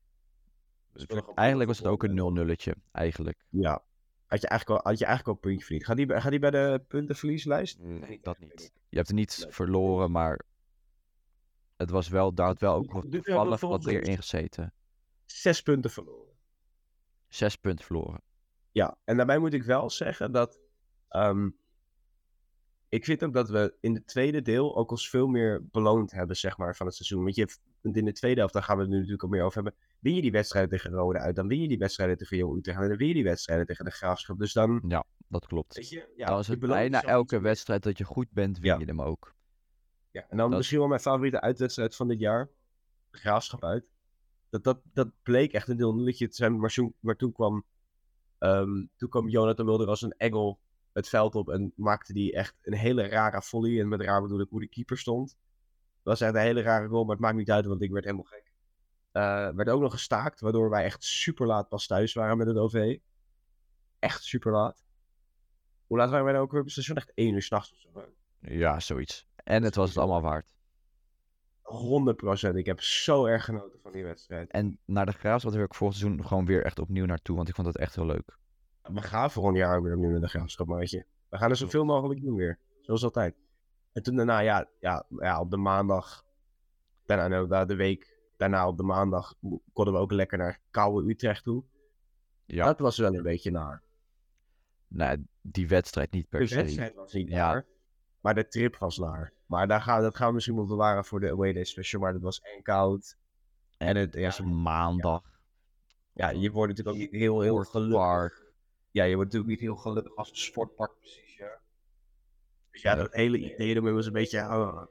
Eigenlijk 1.35 1.69
was 1.69 1.79
het 1.79 1.87
ook 1.87 2.03
een 2.03 2.19
0-nulletje. 2.21 2.75
Eigenlijk. 2.93 3.45
Ja. 3.49 3.83
Had 4.27 4.41
je 4.41 4.49
eigenlijk 4.49 4.81
al, 4.81 4.91
had 4.91 4.99
je 4.99 5.05
eigenlijk 5.05 5.27
al 5.27 5.35
een 5.35 5.49
puntje 5.51 5.65
verdiend. 5.65 5.85
Gaat 5.87 5.97
die, 5.97 6.07
bij- 6.07 6.21
gaat 6.21 6.31
die 6.31 6.41
bij 6.41 6.51
de 6.51 6.83
puntenverlieslijst? 6.89 7.79
Nee, 7.79 8.01
echt, 8.01 8.25
dat 8.25 8.39
niet. 8.39 8.73
Je 8.89 8.97
hebt 8.97 9.09
er 9.09 9.15
niet 9.15 9.39
Nee. 9.43 9.53
verloren, 9.53 10.11
maar 10.11 10.41
het 11.79 11.91
was 11.91 12.09
wel, 12.09 12.35
daar 12.35 12.47
had 12.47 12.61
wel 12.61 12.75
ook 12.75 13.05
toevallig 13.11 13.61
wat 13.61 13.85
meer 13.85 14.03
ingezeten. 14.09 14.73
Zes 15.25 15.63
punten 15.63 15.91
verloren. 15.91 16.37
Zes 17.29 17.57
punten 17.57 17.85
verloren. 17.85 18.21
Ja, 18.73 18.99
en 19.05 19.17
daarbij 19.17 19.39
moet 19.39 19.53
ik 19.53 19.63
wel 19.63 19.91
zeggen 19.91 20.33
dat. 20.33 20.61
ehm, 21.09 21.49
ik 22.89 23.05
vind 23.05 23.25
ook 23.25 23.33
dat 23.33 23.49
we 23.49 23.77
in 23.81 23.95
het 23.95 24.07
tweede 24.07 24.43
deel 24.43 24.77
ook 24.77 24.91
ons 24.91 25.11
veel 25.11 25.27
meer 25.27 25.67
beloond 25.71 26.11
hebben, 26.11 26.37
zeg 26.37 26.57
maar, 26.59 26.77
van 26.77 26.87
het 26.87 26.95
seizoen. 26.95 27.23
Want 27.23 27.35
je 27.35 27.41
hebt, 27.41 27.61
in 27.83 28.05
de 28.05 28.13
tweede 28.13 28.39
helft, 28.39 28.53
daar 28.55 28.63
gaan 28.63 28.77
we 28.77 28.83
het 28.83 28.91
nu 28.91 28.97
natuurlijk 28.97 29.23
al 29.23 29.29
meer 29.29 29.43
over 29.43 29.63
hebben. 29.63 29.81
Win 29.99 30.15
je 30.15 30.21
die 30.21 30.31
wedstrijden 30.33 30.71
tegen 30.71 30.91
Rode 30.91 31.19
uit, 31.19 31.37
dan 31.37 31.49
win 31.49 31.61
je 31.61 31.69
die 31.69 31.79
wedstrijden 31.79 32.17
tegen 32.17 32.37
Jong 32.37 32.57
Utrecht. 32.59 32.81
En 32.81 32.89
dan 32.89 32.97
win 32.97 33.09
je 33.09 33.15
die 33.15 33.25
wedstrijden 33.25 33.67
tegen 33.67 33.85
de 33.85 33.91
Graafschap. 33.91 34.39
Dus 34.39 34.53
dan. 34.53 34.85
Ja, 34.89 35.05
dat 35.29 35.47
klopt. 35.47 35.75
Weet 35.77 35.89
je, 35.89 36.13
ja, 36.17 36.27
dan 36.27 36.39
is 36.39 36.49
het 36.49 36.59
bijna 36.59 37.03
elke 37.03 37.41
wedstrijd 37.41 37.83
dat 37.83 37.99
je 37.99 38.05
goed 38.05 38.31
bent, 38.31 38.59
win 38.59 38.73
Ja. 38.73 38.79
je 38.79 38.85
hem 38.85 39.03
ook. 39.03 39.35
Ja, 40.11 40.27
en 40.29 40.37
dan 40.37 40.49
Dat- 40.49 40.59
misschien 40.59 40.79
wel 40.79 40.89
mijn 40.89 41.01
favoriete 41.01 41.41
uitwedstrijd 41.41 41.97
van 41.97 42.09
dit 42.09 42.19
jaar. 42.19 42.51
Graafschap 43.11 43.65
uit. 43.65 43.85
Dat, 44.51 44.65
dat, 44.65 44.81
dat 44.93 45.09
bleek 45.23 45.53
echt 45.53 45.69
een 45.69 45.77
deel 45.77 45.95
nulletje 45.95 46.29
te 46.29 46.35
zijn. 46.37 46.59
Maar, 46.59 46.71
toen- 46.71 46.95
maar 47.01 47.17
toen 47.17 47.33
kwam, 47.33 47.65
ehm, 48.39 48.87
toen 48.97 49.09
kwam 49.09 49.29
Jonathan 49.29 49.67
Mulder 49.67 49.89
als 49.89 50.03
een 50.03 50.15
engel 50.17 50.61
het 50.93 51.09
veld 51.09 51.35
op. 51.35 51.49
En 51.49 51.73
maakte 51.77 52.13
die 52.13 52.33
echt 52.33 52.57
een 52.63 52.75
hele 52.75 53.07
rare 53.09 53.43
volley. 53.43 53.81
En 53.81 53.89
met 53.89 54.01
raar 54.01 54.23
bedoel 54.23 54.41
ik 54.41 54.49
hoe 54.51 54.61
de 54.61 54.69
keeper 54.69 54.99
stond. 54.99 55.29
Dat 56.03 56.19
was 56.19 56.21
echt 56.21 56.35
een 56.35 56.41
hele 56.41 56.63
rare 56.63 56.89
goal. 56.89 57.03
Maar 57.05 57.15
het 57.15 57.25
maakt 57.25 57.37
niet 57.37 57.51
uit, 57.51 57.67
want 57.67 57.83
ik 57.83 57.91
werd 57.91 58.05
helemaal 58.05 58.27
gek. 58.27 58.53
Eh 59.13 59.49
werd 59.51 59.69
ook 59.69 59.81
nog 59.81 59.93
gestaakt. 59.93 60.41
Waardoor 60.41 60.71
wij 60.71 60.85
echt 60.85 61.05
super 61.05 61.47
laat 61.47 61.69
pas 61.69 61.87
thuis 61.87 62.13
waren 62.15 62.37
met 62.39 62.47
het 62.47 62.57
OV. 62.57 62.99
Echt 63.99 64.23
super 64.25 64.53
laat. 64.53 64.85
Hoe 65.87 65.99
laat 65.99 66.09
waren 66.11 66.25
wij 66.25 66.33
nou 66.33 66.45
ook 66.45 66.51
weer 66.51 66.61
op 66.61 66.67
het 66.67 66.75
station? 66.75 66.97
Echt 66.97 67.13
één 67.15 67.35
uur 67.35 67.43
s'nachts 67.43 67.73
of 67.73 67.79
zo. 67.79 68.05
Ja, 68.41 68.81
zoiets. 68.81 69.27
En 69.49 69.63
het 69.63 69.75
was 69.75 69.89
het 69.89 69.99
allemaal 69.99 70.21
waard. 70.23 70.55
100%. 72.53 72.55
Ik 72.55 72.67
heb 72.67 72.81
zo 72.81 73.27
erg 73.27 73.45
genoten 73.45 73.79
van 73.83 73.93
die 73.93 74.05
wedstrijd. 74.05 74.51
En 74.51 74.79
naar 74.85 75.07
de 75.07 75.13
Graafschap 75.13 75.53
wil 75.53 75.63
ik 75.63 75.75
volgend 75.75 76.01
seizoen 76.01 76.27
gewoon 76.27 76.47
weer 76.47 76.65
echt 76.65 76.79
opnieuw 76.79 77.05
naartoe, 77.07 77.37
want 77.37 77.49
ik 77.49 77.55
vond 77.55 77.67
het 77.67 77.77
echt 77.77 77.95
heel 77.95 78.07
leuk. 78.07 78.37
We 78.83 79.03
gaan 79.03 79.31
voor 79.31 79.49
een 79.49 79.55
jaar 79.55 79.83
weer 79.83 79.95
opnieuw 79.95 80.11
naar 80.11 80.21
de 80.21 80.29
graafschap, 80.29 80.67
maatje. 80.67 81.07
We 81.29 81.37
gaan 81.37 81.51
er 81.51 81.57
zoveel 81.57 81.85
mogelijk 81.85 82.21
doen 82.21 82.35
weer. 82.35 82.59
Zoals 82.81 83.05
altijd. 83.05 83.35
En 83.93 84.03
toen 84.03 84.17
daarna, 84.17 84.39
ja, 84.39 84.69
ja, 84.81 85.07
ja 85.19 85.41
op 85.41 85.51
de 85.51 85.57
maandag. 85.57 86.25
Daarna, 87.07 87.39
nou, 87.47 87.67
de 87.67 87.75
week 87.77 88.19
daarna 88.37 88.69
op 88.69 88.77
de 88.77 88.83
maandag 88.83 89.35
konden 89.73 89.95
we 89.95 90.01
ook 90.01 90.13
lekker 90.13 90.39
naar 90.39 90.61
koude 90.71 91.11
Utrecht 91.11 91.45
toe. 91.45 91.65
Ja, 92.47 92.65
Dat 92.65 92.79
was 92.79 92.99
wel 92.99 93.15
een 93.15 93.23
beetje 93.23 93.51
naar. 93.51 93.83
nou, 94.89 95.25
die 95.41 95.69
wedstrijd 95.69 96.11
niet 96.13 96.29
per 96.29 96.41
De 96.41 96.47
se. 96.47 96.55
wedstrijd 96.55 96.95
was 96.95 97.13
niet 97.13 97.29
Ja. 97.29 97.65
Maar 98.21 98.35
de 98.35 98.49
trip 98.49 98.77
was 98.77 98.99
naar. 98.99 99.33
Maar 99.47 99.69
daar 99.69 99.81
gaan, 99.81 100.03
dat 100.03 100.17
gaan 100.17 100.29
we 100.29 100.35
misschien 100.35 100.57
wel 100.57 100.67
bewaren 100.67 101.05
voor 101.05 101.21
de 101.21 101.31
away 101.31 101.53
day 101.53 101.65
special. 101.65 102.01
Maar 102.01 102.13
dat 102.13 102.23
was 102.23 102.41
en 102.41 102.63
koud. 102.63 103.17
En 103.77 103.97
het, 103.97 104.15
ja, 104.15 104.25
was 104.27 104.41
maandag. 104.41 105.23
ja, 106.13 106.29
je 106.31 106.51
wordt 106.51 106.71
natuurlijk 106.77 106.97
ook 106.97 107.03
niet 107.13 107.21
heel, 107.21 107.41
heel 107.41 107.65
gelukkig. 107.65 108.43
Ja, 108.91 109.05
je 109.05 109.15
wordt 109.15 109.33
natuurlijk 109.33 109.61
niet 109.61 109.69
heel 109.71 109.77
gelukkig 109.81 110.17
als 110.17 110.31
een 110.31 110.37
sportpark, 110.37 110.99
precies, 110.99 111.37
ja. 111.37 111.61
Dus 112.71 112.83
ja, 112.83 112.91
Ja. 112.91 112.97
dat 112.97 113.13
hele 113.13 113.39
idee 113.39 113.75
ermee 113.75 113.93
was 113.93 114.07
een 114.07 114.13
beetje... 114.13 114.41
oh, 114.41 114.83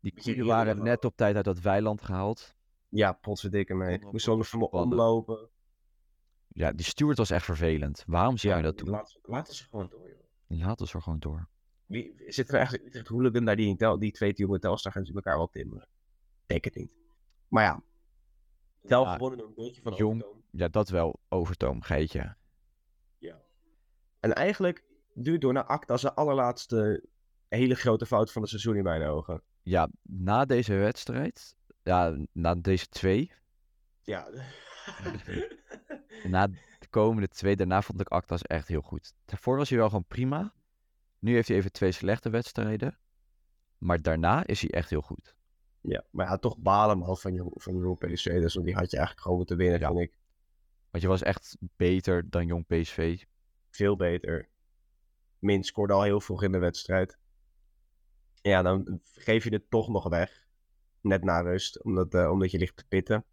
Die 0.00 0.14
koeien 0.22 0.46
waren 0.46 0.82
net 0.82 1.04
op 1.04 1.16
tijd 1.16 1.36
uit 1.36 1.44
dat 1.44 1.60
weiland 1.60 2.02
gehaald. 2.02 2.54
ja, 2.88 3.12
potverdikke 3.12 3.74
mee. 3.74 3.94
Ik 3.94 4.12
moest 4.12 4.28
ook 4.28 4.38
nog 4.38 4.52
omlopen. 4.72 5.48
Ja, 6.48 6.72
die 6.72 6.86
steward 6.86 7.18
was 7.18 7.30
echt 7.30 7.44
vervelend. 7.44 8.04
Waarom 8.06 8.36
zou 8.36 8.56
je 8.56 8.62
dat 8.62 8.78
doen? 8.78 8.88
laat, 8.88 9.18
laten 9.22 9.54
ze 9.54 9.64
gewoon 9.64 9.88
door, 9.88 10.08
joh. 10.48 10.60
Laat 10.66 10.80
ons 10.80 10.94
er 10.94 11.02
gewoon 11.02 11.18
door. 11.18 11.48
Wie, 11.88 12.14
zit 12.26 12.48
er 12.48 12.54
eigenlijk 12.54 12.86
Utrecht 12.86 13.08
hooligan 13.08 13.44
daar 13.44 13.56
die, 13.56 13.76
tel, 13.76 13.98
die 13.98 14.12
twee 14.12 14.32
jonge 14.32 14.58
Telstar 14.58 14.92
gaan 14.92 15.04
ze 15.04 15.14
elkaar 15.14 15.36
wel 15.36 15.48
timmeren? 15.48 15.88
Denk 16.46 16.64
het 16.64 16.74
niet. 16.74 16.92
Maar 17.48 17.64
ja. 17.64 17.82
Tel 18.86 19.04
Ja, 19.04 19.12
gewonnen 19.12 19.38
door 19.38 19.48
een 19.48 19.54
beetje 19.54 19.82
van 19.82 19.94
jong. 19.94 20.22
Overtoom. 20.22 20.42
Ja, 20.50 20.68
dat 20.68 20.88
wel. 20.88 21.20
Overtoom, 21.28 21.82
geitje. 21.82 22.36
Ja. 23.18 23.42
En 24.20 24.34
eigenlijk 24.34 24.84
duurt 25.14 25.40
door 25.40 25.52
naar 25.52 25.64
Acta 25.64 25.96
zijn 25.96 26.14
allerlaatste 26.14 27.04
hele 27.48 27.74
grote 27.74 28.06
fout 28.06 28.32
van 28.32 28.42
het 28.42 28.50
seizoen 28.50 28.76
in 28.76 28.82
mijn 28.82 29.02
ogen. 29.02 29.42
Ja, 29.62 29.88
na 30.02 30.44
deze 30.44 30.74
wedstrijd, 30.74 31.56
ja, 31.82 32.16
na 32.32 32.54
deze 32.54 32.88
twee, 32.88 33.32
Ja. 34.02 34.28
na 36.24 36.46
de 36.78 36.88
komende 36.90 37.28
twee, 37.28 37.56
daarna 37.56 37.82
vond 37.82 38.00
ik 38.00 38.08
Actas 38.08 38.42
echt 38.42 38.68
heel 38.68 38.80
goed. 38.80 39.14
Daarvoor 39.24 39.56
was 39.56 39.68
hij 39.68 39.78
wel 39.78 39.88
gewoon 39.88 40.04
prima. 40.04 40.54
Nu 41.18 41.34
heeft 41.34 41.48
hij 41.48 41.56
even 41.56 41.72
twee 41.72 41.92
slechte 41.92 42.30
wedstrijden. 42.30 42.98
Maar 43.78 44.02
daarna 44.02 44.46
is 44.46 44.60
hij 44.60 44.70
echt 44.70 44.90
heel 44.90 45.00
goed. 45.00 45.36
ja, 45.80 46.04
maar 46.10 46.26
ja, 46.26 46.36
toch 46.38 46.58
balen 46.58 46.98
man 46.98 47.16
van 47.16 47.32
Jong, 47.34 47.52
van 47.54 47.76
Jong 47.78 47.98
PSV. 47.98 48.40
Dus 48.40 48.52
die 48.54 48.74
had 48.74 48.90
je 48.90 48.96
eigenlijk 48.96 49.20
gewoon 49.20 49.36
moeten 49.36 49.56
winnen, 49.56 49.80
Ja. 49.80 50.00
ik. 50.00 50.18
Want 50.90 51.02
je 51.02 51.08
was 51.08 51.22
echt 51.22 51.56
beter 51.76 52.30
dan 52.30 52.46
jong 52.46 52.66
PSV. 52.66 53.22
Veel 53.70 53.96
beter. 53.96 54.48
Min 55.38 55.64
scoorde 55.64 55.92
al 55.92 56.02
heel 56.02 56.20
vroeg 56.20 56.42
in 56.42 56.52
de 56.52 56.58
wedstrijd. 56.58 57.18
Ja, 58.40 58.62
dan 58.62 59.00
geef 59.02 59.44
je 59.44 59.50
het 59.50 59.70
toch 59.70 59.88
nog 59.88 60.08
weg. 60.08 60.46
Net 61.00 61.24
na 61.24 61.40
rust, 61.40 61.82
omdat, 61.82 62.14
eh, 62.14 62.30
omdat 62.30 62.50
je 62.50 62.58
ligt 62.58 62.76
te 62.76 62.84
pitten. 62.88 63.24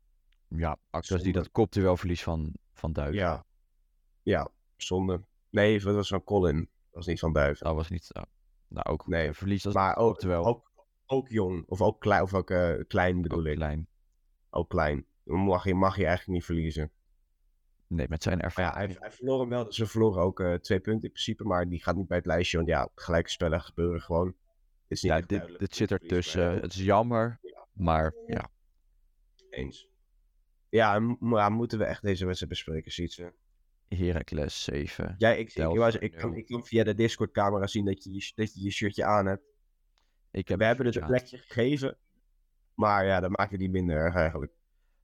Ja, 0.47 0.77
Actas 0.89 1.21
die 1.21 1.33
dat 1.33 1.51
kopduel 1.51 1.97
verlies 1.97 2.23
van, 2.23 2.53
van 2.73 2.93
Duiven. 2.93 3.15
Ja. 3.17 3.45
Ja, 4.23 4.49
zonde. 4.77 5.21
Nee, 5.49 5.73
het 5.73 5.83
was 5.83 6.07
van 6.07 6.23
Colin. 6.23 6.69
Dat 6.95 7.03
was 7.03 7.13
niet 7.13 7.19
van 7.19 7.33
Duiven. 7.33 7.65
Dat 7.65 7.75
was 7.75 7.89
niet... 7.89 8.09
oh, 8.13 8.23
Nou, 8.67 8.85
ook 8.89 9.07
Nee, 9.07 9.33
verlies 9.33 9.65
als 9.65 9.73
Maar 9.73 9.95
ook, 9.97 10.19
terwijl 10.19 10.45
ook, 10.45 10.71
ook 11.05 11.29
jong, 11.29 11.63
of 11.67 11.81
ook 11.81 11.99
klein, 12.01 12.21
of 12.21 12.33
ook 12.33 12.49
eh, 12.49 12.73
klein 12.87 13.21
bedoel 13.21 13.39
ook 13.39 13.45
ik. 13.45 13.55
klein. 13.55 13.87
Ook 14.49 14.69
klein. 14.69 15.05
Dan 15.23 15.37
mag 15.37 15.63
je, 15.63 15.73
mag 15.75 15.95
je 15.97 16.05
eigenlijk 16.05 16.37
niet 16.37 16.45
verliezen. 16.45 16.91
Nee, 17.87 18.05
met 18.09 18.23
zijn 18.23 18.37
Maar 18.37 18.51
ja, 18.55 18.63
ervaring. 18.65 18.91
hij, 18.91 18.97
hij 19.07 19.11
verloor 19.11 19.39
hem 19.39 19.49
wel. 19.49 19.71
Ze 19.71 19.85
verloren 19.87 20.21
ook 20.21 20.39
eh, 20.39 20.53
twee 20.53 20.79
punten 20.79 21.03
in 21.03 21.11
principe, 21.11 21.43
maar 21.43 21.69
die 21.69 21.83
gaat 21.83 21.95
niet 21.95 22.07
bij 22.07 22.17
het 22.17 22.25
lijstje. 22.25 22.57
Want 22.57 22.69
ja, 22.69 22.89
gelijke 22.95 23.29
spellen 23.29 23.61
gebeuren 23.61 24.01
gewoon. 24.01 24.27
Het 24.27 24.35
is 24.97 25.01
niet 25.01 25.11
Ja, 25.11 25.19
dit, 25.19 25.29
duidelijk 25.29 25.59
dit 25.59 25.75
zit 25.75 25.91
ertussen. 25.91 26.45
maar 26.51 26.61
Het 26.61 26.73
is 26.73 26.79
jammer, 26.83 27.39
Ja. 27.41 27.67
maar 27.73 28.13
ja. 28.27 28.49
Eens. 29.49 29.87
Ja, 30.69 31.15
ja, 31.19 31.49
moeten 31.49 31.77
we 31.77 31.85
echt 31.85 32.01
deze 32.01 32.25
wedstrijd 32.25 32.51
bespreken, 32.51 32.91
Sietse? 32.91 33.33
Heracles 33.87 34.63
7. 34.63 35.15
Ja, 35.17 35.29
ik, 35.29 35.39
ik, 35.39 35.51
zeggen, 35.51 36.01
ik, 36.01 36.11
kan, 36.11 36.33
ik 36.35 36.45
kan 36.45 36.65
via 36.65 36.83
de 36.83 36.93
Discord-camera 36.93 37.67
zien 37.67 37.85
dat 37.85 38.03
je, 38.03 38.13
je 38.13 38.31
dat 38.35 38.53
je 38.53 38.63
je 38.63 38.71
shirtje 38.71 39.05
aan 39.05 39.25
hebt. 39.25 39.43
Ik 40.31 40.47
heb 40.47 40.59
We 40.59 40.65
hebben 40.65 40.85
het 40.85 40.95
het 40.95 41.03
een 41.03 41.09
plekje 41.09 41.37
gegeven. 41.37 41.97
Maar 42.73 43.05
ja, 43.05 43.19
dat 43.19 43.29
maakt 43.37 43.51
het 43.51 43.59
niet 43.59 43.71
minder 43.71 43.95
erg 43.95 44.15
eigenlijk. 44.15 44.51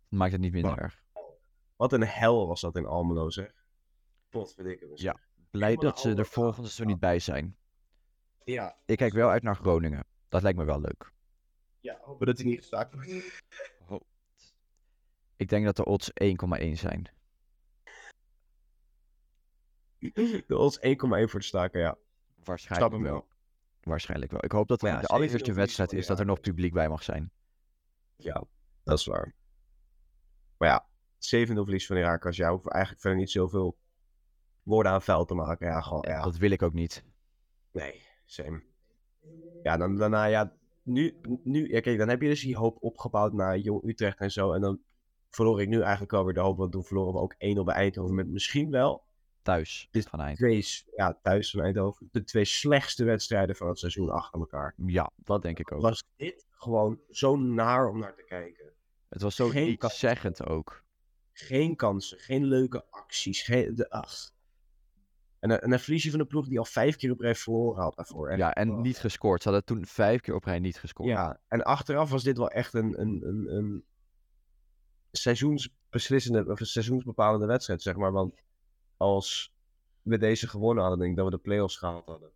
Maakt 0.08 0.32
het 0.32 0.42
niet 0.42 0.52
minder 0.52 0.72
Maar- 0.72 0.80
erg. 0.84 1.00
Wat 1.76 1.94
een 1.94 2.04
hel 2.04 2.48
was 2.48 2.62
dat 2.62 2.76
in 2.76 2.86
Almelo, 2.86 3.30
zeg. 3.30 3.52
Potverdikke. 4.30 4.92
Ja. 4.96 5.20
Blij 5.52 5.76
dat 5.76 6.00
ze 6.00 6.16
er 6.16 6.26
volgende 6.26 6.62
seizoen 6.70 6.88
niet 6.88 7.00
bij 7.00 7.20
zijn. 7.20 7.58
Ja, 8.44 8.78
Ik 8.86 8.98
kijk 8.98 9.14
wel 9.14 9.30
uit 9.30 9.44
naar 9.44 9.56
Groningen. 9.56 10.06
Dat 10.30 10.42
lijkt 10.42 10.58
me 10.58 10.66
wel 10.66 10.82
leuk. 10.82 11.12
ja 11.80 11.98
hopen 12.02 12.26
dat 12.26 12.38
hij 12.38 12.46
niet 12.46 12.58
gestaakt 12.58 12.94
wordt. 12.94 13.42
Ik 15.36 15.50
denk 15.50 15.66
dat 15.66 15.76
de 15.76 15.86
odds 15.86 16.12
1,1 16.14 16.72
zijn. 16.78 17.10
De 20.48 20.58
odds 20.58 20.80
1,1 20.80 20.94
voor 21.00 21.18
het 21.18 21.44
staken, 21.44 21.80
ja. 21.80 21.98
Waarschijnlijk 22.44 22.92
wel. 22.92 23.02
wel. 23.02 23.28
Waarschijnlijk 23.82 24.32
wel. 24.32 24.44
Ik 24.44 24.52
hoop 24.52 24.68
dat 24.68 24.82
Maar 24.82 24.92
het 24.92 25.02
ja, 25.02 25.08
de 25.08 25.14
allereerste 25.14 25.52
7-0 25.52 25.56
wedstrijd 25.56 25.94
is 25.94 26.08
dat 26.08 26.20
er 26.20 26.26
nog 26.26 26.40
publiek 26.40 26.74
bij 26.74 26.90
mag 26.90 27.04
zijn. 27.04 27.32
Ja, 28.16 28.44
dat 28.84 29.00
is 29.00 29.06
waar. 29.06 29.36
Maar 30.58 30.70
ja, 30.70 30.86
7-0 31.48 31.54
verlies 31.54 31.86
van 31.86 31.96
Herakles. 31.96 32.38
Ja, 32.38 32.50
hoeven 32.52 32.72
eigenlijk 32.72 33.02
verder 33.02 33.20
niet 33.20 33.32
zoveel 33.32 33.78
woorden 34.64 34.92
aan 34.92 35.02
vuil 35.02 35.26
te 35.26 35.34
maken. 35.34 35.68
Ja, 35.68 35.82
gewoon, 35.82 36.06
ja. 36.08 36.24
Dat 36.24 36.38
wil 36.38 36.52
ik 36.52 36.62
ook 36.62 36.74
niet. 36.74 37.04
Nee, 37.72 38.02
same. 38.26 38.64
Ja, 39.64 39.78
dan, 39.78 39.96
daarna, 39.96 40.26
ja, 40.26 40.56
nu, 40.84 41.20
nu, 41.44 41.70
ja, 41.70 41.80
kijk, 41.80 41.98
dan 41.98 42.10
heb 42.10 42.22
je 42.22 42.28
dus 42.28 42.42
die 42.42 42.58
hoop 42.58 42.78
opgebouwd 42.80 43.34
naar 43.34 43.58
Jong 43.58 43.84
Utrecht 43.84 44.20
en 44.20 44.32
zo. 44.32 44.54
En 44.54 44.62
dan 44.62 44.82
verloor 45.30 45.62
ik 45.62 45.68
nu 45.68 45.82
eigenlijk 45.82 46.14
alweer 46.14 46.34
de 46.34 46.40
hoop, 46.40 46.58
want 46.58 46.72
toen 46.72 46.84
verloren 46.84 47.14
we 47.14 47.20
ook 47.20 47.36
1 47.38 47.66
bij 47.66 47.76
Eindhoven. 47.76 48.16
Met 48.16 48.28
misschien 48.28 48.72
wel 48.72 49.04
Thuis 49.42 49.90
van 49.92 50.22
Eind. 50.22 50.38
twee, 50.38 50.66
ja, 50.96 51.20
thuis 51.22 51.52
van 51.52 51.62
Eindhoven, 51.62 52.10
de 52.12 52.24
twee 52.24 52.46
slechtste 52.46 53.04
wedstrijden 53.04 53.56
van 53.56 53.68
het 53.68 53.80
seizoen 53.80 54.10
achter 54.10 54.40
elkaar. 54.40 54.74
Ja, 54.86 55.12
dat 55.16 55.42
denk 55.42 55.60
ik 55.60 55.72
ook. 55.72 55.82
Was 55.82 56.04
dit 56.16 56.48
gewoon 56.52 57.00
zo 57.10 57.36
naar 57.36 57.90
om 57.90 58.00
naar 58.00 58.16
te 58.16 58.24
kijken? 58.24 58.74
Het 59.10 59.22
was 59.22 59.36
zo 59.36 59.50
geen 59.50 59.78
zeggend 59.80 60.46
ook. 60.46 60.84
Geen 61.34 61.76
kansen, 61.76 62.20
geen 62.20 62.46
leuke 62.46 62.86
acties, 62.90 63.42
geen, 63.42 63.76
de, 63.76 63.90
ach. 63.90 64.32
En, 65.40 65.62
en 65.62 65.70
dan 65.70 65.80
verlies 65.80 66.04
je 66.04 66.12
van 66.12 66.20
een 66.20 66.28
ploeg 66.28 66.48
die 66.48 66.60
al 66.60 66.66
vijf 66.66 66.96
keer 66.96 67.12
op 67.12 67.20
rij 67.20 67.36
verloren 67.36 67.82
had 67.82 67.96
daarvoor. 67.96 68.30
Echt. 68.30 68.40
Ja, 68.40 68.54
en 68.54 68.82
niet 68.82 68.98
gescoord. 68.98 69.42
Ze 69.42 69.50
hadden 69.50 69.66
toen 69.66 69.86
vijf 69.86 70.22
keer 70.22 70.36
op 70.36 70.44
rij 70.44 70.60
niet 70.60 70.80
gescoord. 70.80 71.10
Ja, 71.10 71.40
en 71.48 71.64
achteraf 71.64 72.10
was 72.10 72.24
dit 72.24 72.38
wel 72.38 72.50
echt 72.50 72.74
een, 72.74 73.02
een, 73.02 73.28
een, 73.28 73.56
een 73.56 73.86
seizoensbeslissende 75.12 76.46
of 76.46 76.60
een 76.60 76.66
seizoensbepalende 76.66 77.46
wedstrijd, 77.46 77.82
zeg 77.82 77.96
maar. 77.96 78.12
Want 78.12 78.34
als 79.02 79.54
we 80.02 80.18
deze 80.18 80.48
gewonnen 80.48 80.82
hadden, 80.84 81.00
denk 81.00 81.12
ik 81.12 81.18
dat 81.18 81.26
we 81.26 81.32
de 81.32 81.44
play-offs 81.44 81.78
gehaald 81.78 82.06
hadden. 82.06 82.30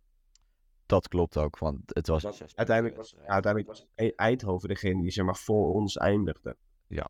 Dat 0.86 1.08
klopt 1.08 1.36
ook, 1.36 1.58
want 1.58 1.80
het 1.86 2.06
was... 2.06 2.22
Want 2.22 2.34
zes 2.34 2.56
uiteindelijk 2.56 2.96
was, 2.96 3.16
uiteindelijk 3.16 3.66
was 3.66 3.86
Eindhoven 4.16 4.68
degene 4.68 5.02
die 5.02 5.10
zeg 5.10 5.24
maar 5.24 5.36
voor 5.36 5.74
ons 5.74 5.96
eindigde. 5.96 6.56
Ja. 6.86 7.08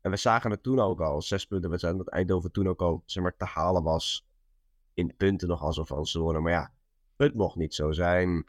En 0.00 0.10
we 0.10 0.16
zagen 0.16 0.50
het 0.50 0.62
toen 0.62 0.80
ook 0.80 1.00
al, 1.00 1.22
zes 1.22 1.46
punten 1.46 1.70
wedstrijd, 1.70 1.96
dat 1.96 2.08
Eindhoven 2.08 2.52
toen 2.52 2.68
ook 2.68 2.80
al 2.80 3.02
zeg 3.06 3.22
maar, 3.22 3.36
te 3.36 3.44
halen 3.44 3.82
was 3.82 4.26
in 4.94 5.16
punten 5.16 5.48
nog 5.48 5.62
alsof 5.62 5.88
we 5.88 6.06
ze 6.06 6.20
wonnen. 6.20 6.42
Maar 6.42 6.52
ja, 6.52 6.72
het 7.16 7.34
mocht 7.34 7.56
niet 7.56 7.74
zo 7.74 7.92
zijn. 7.92 8.46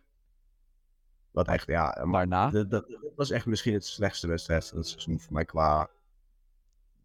Wat 1.32 1.47
echt, 1.47 1.68
ja, 1.68 2.05
maar 2.05 2.28
Daarna, 2.28 2.49
dat, 2.49 2.70
dat, 2.70 2.88
dat 2.88 3.16
was 3.16 3.32
echt 3.32 3.45
misschien 3.45 3.74
het 3.74 3.86
slechtste 3.86 4.28
wedstrijd 4.28 4.68
van 4.68 4.78
het 4.78 4.88
seizoen 4.88 5.20
voor 5.20 5.34
mij 5.34 5.45
qua... 5.45 5.89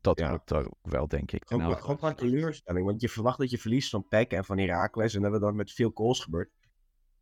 dat 0.02 0.18
ja. 0.18 0.28
klopt 0.28 0.52
ook 0.52 0.74
wel, 0.82 1.08
denk 1.08 1.32
ik. 1.32 1.42
Gewoon, 1.46 1.62
Nou, 1.62 1.80
gewoon 1.80 1.96
qua 1.96 2.14
teleurstelling. 2.14 2.86
Want 2.86 3.00
je 3.00 3.08
verwacht 3.08 3.38
dat 3.38 3.50
je 3.50 3.58
verliest 3.58 3.90
van 3.90 4.08
PEC 4.08 4.32
en 4.32 4.44
van 4.44 4.58
Heracles. 4.58 5.14
En 5.14 5.22
dat 5.22 5.32
we 5.32 5.38
dan 5.38 5.56
met 5.56 5.72
veel 5.72 5.90
goals 5.94 6.20
gebeurt. 6.20 6.50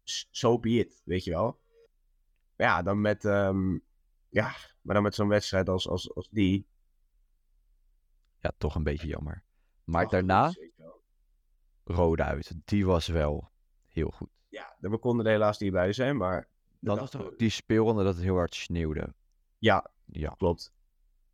So 0.03 0.27
so 0.31 0.59
be 0.59 0.69
it, 0.71 1.03
weet 1.05 1.25
je 1.25 1.31
wel. 1.31 1.61
Maar 2.57 2.67
ja, 2.67 2.83
dan 2.83 3.01
met, 3.01 3.25
ehm, 3.25 3.79
ja, 4.29 4.55
maar 4.81 4.95
dan 4.95 5.03
met 5.03 5.15
zo'n 5.15 5.29
wedstrijd 5.29 5.69
als, 5.69 5.89
als, 5.89 6.15
als 6.15 6.29
die. 6.31 6.67
ja, 8.41 8.53
toch 8.59 8.75
een 8.75 8.83
beetje 8.83 9.07
jammer. 9.07 9.45
Maar 9.85 10.05
ach, 10.05 10.11
daarna, 10.11 10.53
rode 11.85 12.23
uit. 12.23 12.53
Die 12.65 12.87
was 12.87 13.07
wel 13.07 13.51
heel 13.87 14.11
goed. 14.11 14.29
Ja, 14.49 14.77
we 14.79 14.99
konden 14.99 15.27
er 15.27 15.33
helaas 15.33 15.59
niet 15.59 15.73
bij 15.73 15.93
zijn, 15.93 16.17
maar... 16.17 16.49
Dat 16.83 16.99
was 16.99 17.11
toch 17.11 17.25
ook 17.25 17.39
die 17.39 17.51
speelronde 17.51 18.05
dat 18.05 18.15
het 18.15 18.23
heel 18.23 18.37
hard 18.37 18.55
sneeuwde. 18.55 19.15
Ja, 19.59 19.91
Ja, 20.05 20.35
klopt. 20.39 20.73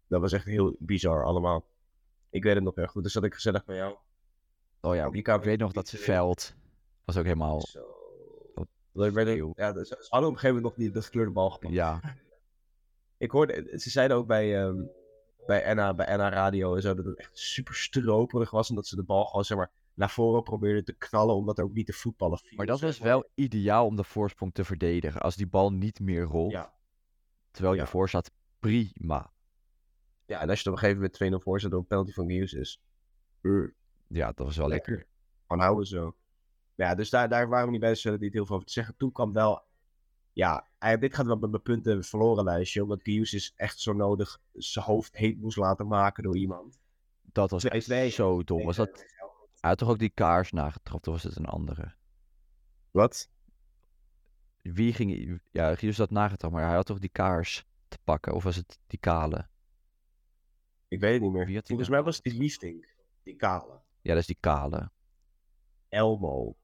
Dat 0.09 0.21
was 0.21 0.33
echt 0.33 0.45
heel 0.45 0.77
bizar 0.79 1.25
allemaal. 1.25 1.65
Ik 2.31 2.43
weet 2.43 2.55
het 2.55 2.65
nog 2.65 2.75
heel 2.75 2.87
goed. 2.87 3.03
Dus 3.03 3.13
zat 3.13 3.25
ik 3.25 3.35
gezellig 3.35 3.65
bij 3.65 3.77
jou. 3.77 3.97
oh 4.81 4.95
ja, 4.95 5.09
ik 5.13 5.43
weet 5.43 5.59
nog 5.59 5.73
dat 5.73 5.91
veld 5.91 6.55
was 7.05 7.17
ook 7.17 7.25
helemaal... 7.25 7.61
Zo. 7.61 7.95
Dat 8.93 9.13
sneeuw. 9.13 9.53
ja, 9.57 9.73
dus, 9.73 9.89
ze 9.89 9.97
hadden 10.09 10.29
op 10.29 10.35
een 10.35 10.41
gegeven 10.41 10.55
moment 10.63 10.63
nog 10.63 10.75
die 10.75 10.91
de 10.91 11.03
gekleurde 11.03 11.31
bal 11.31 11.51
gepakt. 11.51 11.73
Ja, 11.75 12.01
Ik 13.17 13.31
hoorde, 13.31 13.73
ze 13.79 13.91
zeiden 13.91 14.17
ook 14.17 14.27
bij, 14.27 14.63
ehm 14.65 14.83
bij, 15.47 15.75
NA, 15.75 15.95
bij 15.95 16.17
NA 16.17 16.29
Radio 16.29 16.75
en 16.75 16.83
zo 16.83 16.95
dat 16.95 17.05
het 17.05 17.19
echt 17.19 17.39
super 17.39 17.75
stroperig 17.75 18.51
was. 18.51 18.69
En 18.69 18.75
dat 18.75 18.87
ze 18.87 18.97
de 18.97 19.03
bal 19.03 19.25
gewoon 19.25 19.45
zeg 19.45 19.57
maar 19.59 19.71
naar 19.95 20.11
voren 20.11 20.43
probeerden 20.43 20.85
te 20.85 20.93
knallen, 20.93 21.35
omdat 21.35 21.59
er 21.59 21.65
ook 21.65 21.73
niet 21.73 21.87
te 21.87 21.93
voetballen 21.93 22.39
viel. 22.39 22.57
maar 22.57 22.67
dat 22.67 22.81
was 22.81 22.99
wel 22.99 23.29
ideaal 23.35 23.87
om 23.87 23.97
de 23.97 24.05
voorsprong 24.05 24.55
te 24.55 24.65
verdedigen. 24.65 25.21
Als 25.21 25.37
die 25.37 25.47
bal 25.47 25.73
niet 25.73 26.01
meer 26.01 26.23
rolt, 26.23 26.53
Ja. 26.53 26.73
terwijl 27.51 27.75
je 27.75 27.81
Ja. 27.81 27.85
ervoor 27.87 28.09
staat, 28.09 28.31
prima. 28.59 29.33
Ja, 30.27 30.41
en 30.41 30.49
als 30.49 30.59
je 30.59 30.65
er 30.65 30.71
op 30.71 30.77
een 30.77 30.85
gegeven 30.85 31.11
moment 31.21 31.43
2-0 31.43 31.45
voor 31.45 31.61
zit 31.61 31.71
door 31.71 31.81
een 31.81 31.87
penalty 31.87 32.13
van 32.13 32.29
Hughes 32.29 32.53
is. 32.53 32.83
uh, 33.43 33.69
Ja, 34.07 34.27
dat 34.27 34.47
was 34.47 34.57
wel 34.57 34.69
lekker. 34.69 34.93
lekker. 34.93 35.09
Gewoon 35.47 35.63
houden 35.63 35.87
zo. 35.87 36.17
Ja, 36.75 36.95
dus 36.95 37.11
daar, 37.11 37.29
daar 37.29 37.49
waren 37.49 37.65
we 37.65 37.71
niet 37.71 37.81
bij, 37.81 37.91
dus 37.91 38.01
zullen 38.01 38.21
niet 38.21 38.33
heel 38.33 38.47
veel 38.47 38.55
over 38.55 38.67
te 38.67 38.73
zeggen. 38.73 38.97
Toen 38.97 39.13
kwam 39.13 39.33
wel, 39.33 39.63
ja, 40.33 40.67
dit 41.01 41.15
gaat 41.15 41.27
wel 41.27 41.37
met 41.37 41.51
mijn 41.51 41.63
punten 41.63 42.05
verloren 42.05 42.45
lijstje, 42.45 42.83
omdat 42.83 43.03
Hughes 43.03 43.33
is 43.35 43.53
echt 43.57 43.81
zo 43.81 43.93
nodig 43.93 44.41
zijn 44.53 44.85
hoofd 44.85 45.17
heet 45.17 45.41
moest 45.41 45.57
laten 45.57 45.87
maken 45.87 46.23
door 46.23 46.37
iemand. 46.37 46.79
Dat 47.23 47.51
was 47.51 47.65
echt 47.65 48.13
zo 48.15 48.43
dom. 48.43 48.65
Was 48.65 48.77
dat... 48.77 49.05
Hij 49.61 49.71
had 49.71 49.79
toch 49.79 49.89
ook 49.89 49.99
die 49.99 50.11
kaars 50.15 50.53
nagetrapt, 50.53 51.07
of 51.07 51.13
was 51.13 51.23
het 51.23 51.37
een 51.37 51.47
andere? 51.47 51.95
Wat? 52.91 53.31
Wie 54.63 54.93
ging... 54.93 55.41
Ja, 55.51 55.75
Gius 55.75 55.97
dat 55.97 56.11
nagetrapt, 56.11 56.55
maar 56.55 56.67
hij 56.67 56.75
had 56.75 56.87
toch 56.87 56.99
die 56.99 57.11
kaars 57.11 57.65
te 57.89 57.99
pakken? 58.05 58.35
Of 58.35 58.45
was 58.45 58.57
het 58.57 58.79
die 58.87 58.99
kale? 58.99 59.49
Ik 60.97 61.03
weet 61.03 61.13
het 61.13 61.23
niet 61.23 61.33
meer. 61.33 61.47
Die 61.47 61.63
Volgens 61.63 61.89
nou? 61.89 61.91
mij 61.91 62.03
was 62.03 62.21
die 62.23 62.35
liefding. 62.35 62.87
Die 63.23 63.37
kale. 63.37 63.81
Ja, 64.01 64.11
dat 64.13 64.21
is 64.21 64.27
die 64.27 64.37
kale. 64.41 64.91
Elmo. 65.89 66.57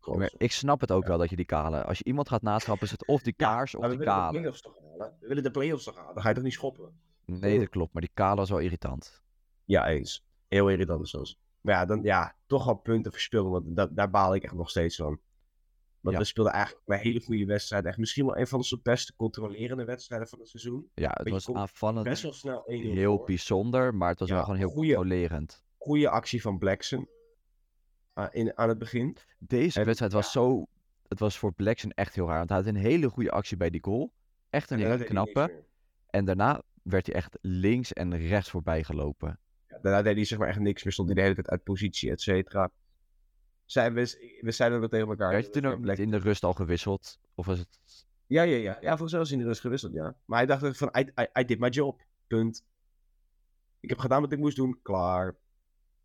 Maar 0.00 0.32
ik 0.36 0.52
snap 0.52 0.80
het 0.80 0.90
ook 0.92 1.06
wel 1.06 1.18
dat 1.18 1.30
je 1.30 1.36
die 1.36 1.44
kale... 1.44 1.84
Als 1.84 1.98
je 1.98 2.04
iemand 2.04 2.28
gaat 2.28 2.42
natrappen, 2.42 2.86
is 2.86 2.90
het 2.92 3.06
of 3.06 3.22
die 3.22 3.32
kaars 3.32 3.74
of 3.74 3.80
die 3.80 3.90
willen 3.90 4.04
de 4.06 4.10
kale. 4.12 4.30
play-offs 4.38 4.60
toch 4.60 4.78
halen? 4.80 5.16
We 5.20 5.26
willen 5.28 5.42
de 5.42 5.50
play-offs 5.50 5.84
toch 5.84 5.96
halen? 5.96 6.14
Dan 6.14 6.22
ga 6.22 6.28
je 6.28 6.34
toch 6.34 6.44
niet 6.44 6.52
schoppen? 6.52 7.00
Nee, 7.24 7.58
dat 7.58 7.68
klopt. 7.68 7.92
Maar 7.92 8.02
die 8.02 8.10
kale 8.14 8.36
was 8.36 8.50
wel 8.50 8.58
irritant. 8.58 9.22
Ja, 9.64 9.88
eens. 9.88 10.24
Heel 10.48 10.68
irritant 10.70 11.08
zelfs. 11.08 11.38
Maar 11.60 11.74
ja, 11.74 11.84
dan 11.84 12.02
ja, 12.02 12.36
toch 12.46 12.64
wel 12.64 12.74
punten 12.74 13.12
verspillen, 13.12 13.50
want 13.50 13.76
da- 13.76 13.86
daar 13.86 14.10
baal 14.10 14.34
ik 14.34 14.42
echt 14.42 14.54
nog 14.54 14.70
steeds 14.70 14.96
van. 14.96 15.18
Want 16.04 16.16
Ja. 16.16 16.22
we 16.22 16.28
speelden 16.28 16.52
eigenlijk 16.52 16.82
een 16.88 16.98
hele 16.98 17.20
goede 17.20 17.44
wedstrijd. 17.44 17.84
Echt 17.84 17.98
misschien 17.98 18.26
wel 18.26 18.36
een 18.38 18.46
van 18.46 18.58
onze 18.58 18.80
beste 18.82 19.14
controlerende 19.16 19.84
wedstrijden 19.84 20.28
van 20.28 20.38
het 20.38 20.48
seizoen. 20.48 20.90
Ja, 20.94 21.10
het 21.14 21.28
was 21.28 21.52
aanvallend 21.52 22.04
Best 22.04 22.22
wel 22.22 22.32
snel 22.32 22.62
1-0 22.66 22.92
heel 22.92 23.24
bijzonder, 23.24 23.94
maar 23.94 24.08
het 24.08 24.18
was 24.18 24.28
Ja, 24.28 24.34
wel 24.34 24.44
gewoon 24.44 24.58
heel 24.58 24.68
goeie- 24.68 24.94
controlerend. 24.94 25.64
Goede 25.78 26.08
actie 26.08 26.42
van 26.42 26.58
Blackson. 26.58 27.08
ah, 28.12 28.28
in, 28.30 28.56
aan 28.58 28.68
het 28.68 28.78
begin. 28.78 29.16
Deze 29.38 29.78
En- 29.80 29.84
wedstrijd 29.86 30.12
was 30.12 30.24
ja. 30.24 30.30
zo... 30.40 30.66
Het 31.08 31.18
was 31.18 31.38
voor 31.38 31.52
Blackson 31.52 31.90
echt 31.90 32.14
heel 32.14 32.26
raar. 32.26 32.36
Want 32.38 32.48
hij 32.48 32.58
had 32.58 32.66
een 32.66 32.76
hele 32.76 33.08
goede 33.08 33.30
actie 33.30 33.56
bij 33.56 33.70
die 33.70 33.82
goal. 33.84 34.12
Echt 34.50 34.70
een 34.70 34.80
En 34.80 34.90
hele 34.90 35.04
knappe. 35.04 35.64
En 36.10 36.24
daarna 36.24 36.62
werd 36.82 37.06
hij 37.06 37.14
echt 37.14 37.38
links 37.40 37.92
en 37.92 38.16
rechts 38.18 38.50
voorbij 38.50 38.84
gelopen. 38.84 39.38
Daarna 39.66 40.02
deed 40.02 40.14
hij 40.16 40.24
zeg 40.24 40.38
maar 40.38 40.48
echt 40.48 40.58
niks 40.58 40.82
meer. 40.84 40.92
Stond 40.92 41.08
hij 41.08 41.16
de 41.16 41.22
hele 41.22 41.34
tijd 41.34 41.48
uit 41.48 41.62
positie, 41.62 42.10
et 42.10 42.20
cetera. 42.20 42.70
Zijn 43.64 43.94
we, 43.94 44.38
we 44.40 44.50
zeiden 44.50 44.80
dat 44.80 44.90
tegen 44.90 45.08
elkaar. 45.08 45.30
Werd 45.30 45.44
je 45.44 45.50
toen 45.50 45.66
ook 45.66 45.86
in 45.86 46.10
de 46.10 46.16
rust 46.18 46.44
al 46.44 46.52
gewisseld? 46.54 47.18
Of 47.34 47.46
was 47.46 47.58
het... 47.58 48.06
Ja, 48.26 48.42
ja, 48.42 48.56
ja. 48.56 48.78
Ja, 48.80 48.88
volgens 48.88 49.10
mij 49.10 49.20
was 49.20 49.28
hij 49.28 49.38
in 49.38 49.44
de 49.44 49.48
rust 49.50 49.60
gewisseld, 49.60 49.92
ja. 49.92 50.16
Maar 50.24 50.38
hij 50.38 50.46
dacht 50.46 50.76
van, 50.76 50.90
I, 50.98 51.00
I, 51.20 51.40
I 51.40 51.44
did 51.44 51.58
my 51.58 51.68
job. 51.68 52.02
Punt. 52.26 52.64
Ik 53.80 53.88
heb 53.88 53.98
gedaan 53.98 54.20
wat 54.20 54.32
ik 54.32 54.38
moest 54.38 54.56
doen. 54.56 54.78
Klaar. 54.82 55.36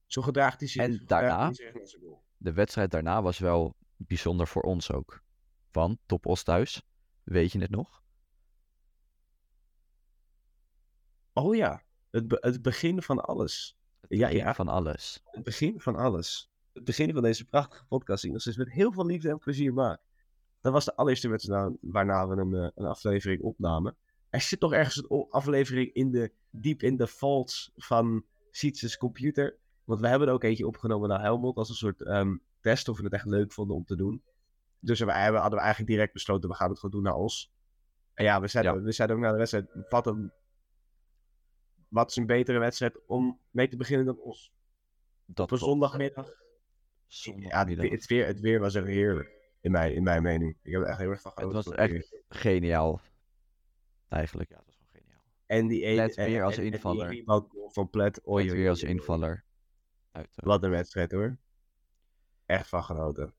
Zo 0.05 0.21
gedraagt 0.21 0.59
hij 0.59 0.69
zich. 0.69 0.81
En 0.81 1.01
daarna? 1.05 1.51
De 2.37 2.53
wedstrijd 2.53 2.91
daarna 2.91 3.21
was 3.21 3.39
wel 3.39 3.75
bijzonder 3.95 4.47
voor 4.47 4.61
ons 4.61 4.91
ook. 4.91 5.23
van 5.71 5.97
Top 6.05 6.25
Os 6.25 6.43
thuis. 6.43 6.81
Weet 7.23 7.51
je 7.51 7.59
het 7.59 7.69
nog? 7.69 8.03
Oh 11.33 11.55
ja, 11.55 11.83
het, 12.09 12.27
be- 12.27 12.37
het 12.41 12.61
begin 12.61 13.01
van 13.01 13.19
alles. 13.25 13.77
Het 14.01 14.19
Ja, 14.19 14.27
ja. 14.27 14.53
Van 14.53 14.67
alles. 14.67 15.21
Het 15.25 15.43
begin 15.43 15.79
van 15.79 15.95
alles. 15.95 16.51
Het 16.79 16.87
begin 16.87 17.13
van 17.13 17.21
deze 17.23 17.45
prachtige 17.45 17.85
podcast 17.85 18.17
die 18.21 18.27
ik 18.27 18.33
nog 18.33 18.41
steeds 18.41 18.57
met 18.57 18.71
heel 18.71 18.91
veel 18.91 19.05
liefde 19.05 19.29
en 19.29 19.37
plezier 19.37 19.73
maak. 19.73 20.01
Dat 20.61 20.73
was 20.73 20.85
de 20.85 20.95
allereerste 20.95 21.29
wedstrijd 21.29 21.77
waarna 21.81 22.27
we 22.27 22.35
een, 22.35 22.53
eh, 22.53 22.69
een 22.75 22.85
aflevering 22.85 23.41
opnamen. 23.41 23.95
Er 24.29 24.41
zit 24.41 24.59
toch 24.59 24.73
ergens 24.73 24.95
een 25.09 25.25
aflevering 25.29 25.93
in 25.93 26.11
de, 26.11 26.31
diep 26.49 26.81
in 26.83 26.97
de 26.97 27.07
vaults 27.07 27.71
van 27.75 28.25
Sietse's 28.51 28.97
computer. 28.97 29.57
Want 29.83 29.99
we 29.99 30.07
hebben 30.07 30.27
er 30.27 30.33
ook 30.33 30.43
eentje 30.43 30.67
opgenomen 30.67 31.09
naar 31.09 31.21
Helmond 31.21 31.57
als 31.57 31.69
een 31.69 31.75
soort 31.75 32.01
ehm, 32.01 32.35
test 32.61 32.87
of 32.87 32.97
we 32.97 33.03
het 33.03 33.13
echt 33.13 33.25
leuk 33.25 33.51
vonden 33.51 33.75
om 33.75 33.85
te 33.85 33.95
doen. 33.95 34.23
Dus 34.79 34.99
we 34.99 35.11
hebben, 35.13 35.41
hadden 35.41 35.57
we 35.59 35.65
eigenlijk 35.65 35.93
direct 35.93 36.13
besloten, 36.13 36.49
we 36.49 36.55
gaan 36.55 36.69
het 36.69 36.79
gewoon 36.79 36.95
doen 37.01 37.11
naar 37.11 37.19
Os. 37.21 37.51
En 38.13 38.23
ja, 38.23 38.41
we 38.41 38.47
zeiden, 38.47 38.73
Ja. 38.73 38.81
we 38.81 38.91
zeiden 38.91 39.17
ook 39.17 39.23
na 39.23 39.31
de 39.31 39.37
wedstrijd, 39.37 39.69
wat, 39.89 40.07
een, 40.07 40.31
wat 41.87 42.09
is 42.09 42.15
een 42.15 42.25
betere 42.25 42.59
wedstrijd 42.59 42.99
om 43.07 43.39
mee 43.51 43.67
te 43.67 43.77
beginnen 43.77 44.05
dan 44.05 44.19
Os. 44.19 44.53
Dat 45.25 45.45
Op 45.45 45.51
een 45.51 45.57
klopt. 45.57 45.63
zondagmiddag. 45.63 46.47
Ja, 47.09 47.65
het, 47.65 47.77
weer- 47.77 47.91
het, 47.91 48.05
weer, 48.05 48.25
het 48.25 48.39
weer 48.39 48.59
was 48.59 48.75
echt 48.75 48.85
heerlijk. 48.85 49.37
In 49.61 49.71
mijn, 49.71 49.93
in 49.93 50.03
mijn 50.03 50.21
mening. 50.23 50.57
Ik 50.61 50.71
heb 50.71 50.81
er 50.81 50.87
echt 50.87 50.97
heel 50.97 51.09
erg 51.09 51.21
van 51.21 51.31
Het 51.35 51.39
genoten. 51.43 51.69
was 51.69 51.79
echt 51.79 51.91
weer. 51.91 52.21
geniaal. 52.29 53.01
Eigenlijk, 54.07 54.49
ja, 54.49 54.55
het 54.55 54.65
was 54.65 54.75
gewoon 54.75 54.91
geniaal. 55.03 55.21
En 55.45 55.67
die 55.67 55.83
ene. 55.83 55.95
Plet 55.95 56.15
weer 56.15 56.37
en- 56.37 56.43
als 56.43 56.57
en- 56.57 56.63
invaller. 56.63 57.21
goal 57.25 57.69
van 57.71 57.89
Plet. 57.89 58.27
Oei, 58.27 58.51
weer 58.51 58.69
als 58.69 58.83
invaller. 58.83 59.43
Uit, 60.11 60.29
Wat 60.35 60.63
een 60.63 60.69
wedstrijd 60.69 61.11
hoor. 61.11 61.37
Echt 62.45 62.67
van 62.67 62.83
genoten. 62.83 63.33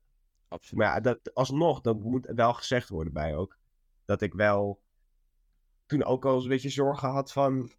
absoluut. 0.48 0.84
Maar 0.84 0.94
ja, 0.94 1.00
dat, 1.00 1.34
alsnog, 1.34 1.80
dat 1.80 2.00
moet 2.00 2.26
wel 2.34 2.52
gezegd 2.54 2.88
worden 2.88 3.12
bij 3.12 3.36
ook. 3.36 3.58
Dat 4.04 4.22
ik 4.22 4.32
wel 4.32 4.82
toen 5.86 6.04
ook 6.04 6.24
al 6.24 6.34
eens 6.34 6.42
een 6.42 6.48
beetje 6.50 6.68
zorgen 6.70 7.08
had 7.08 7.32
van. 7.32 7.70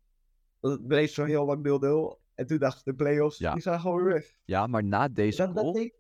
dat 0.60 0.72
Het 0.72 0.88
bleef 0.88 1.12
zo 1.12 1.24
heel 1.26 1.46
lang 1.46 1.64
0-0. 1.64 2.21
En 2.42 2.48
toen 2.48 2.58
dacht 2.58 2.78
ik, 2.80 2.84
de 2.86 2.94
play-offs, 2.94 3.38
Ja. 3.38 3.54
die 3.54 3.62
zijn 3.62 3.80
gewoon 3.80 4.04
weer 4.04 4.14
weg. 4.14 4.34
Ja, 4.46 4.68
maar 4.68 4.84
na 4.84 5.08
deze 5.08 5.38
Dat, 5.38 5.58
goal 5.64 5.78
ik. 5.78 5.94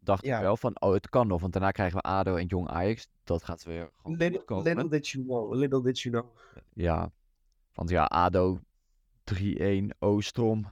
dacht 0.00 0.24
ja. 0.24 0.36
ik 0.36 0.42
wel 0.42 0.56
van, 0.56 0.80
oh, 0.80 0.92
het 0.92 1.08
kan 1.08 1.26
nog. 1.26 1.40
Want 1.40 1.52
daarna 1.52 1.70
krijgen 1.70 1.96
we 1.96 2.02
ADO 2.02 2.34
en 2.36 2.46
Jong 2.46 2.68
Ajax. 2.68 3.08
Dat 3.24 3.44
gaat 3.44 3.64
weer 3.64 3.90
gewoon 3.96 4.16
Little, 4.16 4.36
goed 4.38 4.46
komen. 4.46 4.64
little 4.64 4.88
did 4.88 5.08
you 5.08 5.24
know. 5.24 5.54
Little 5.54 5.82
did 5.82 6.00
you 6.00 6.14
know. 6.20 6.36
Ja, 6.74 7.12
want 7.72 7.90
ja, 7.90 8.04
ADO 8.04 8.60
3-1, 9.24 9.96
Oostrom. 9.98 10.66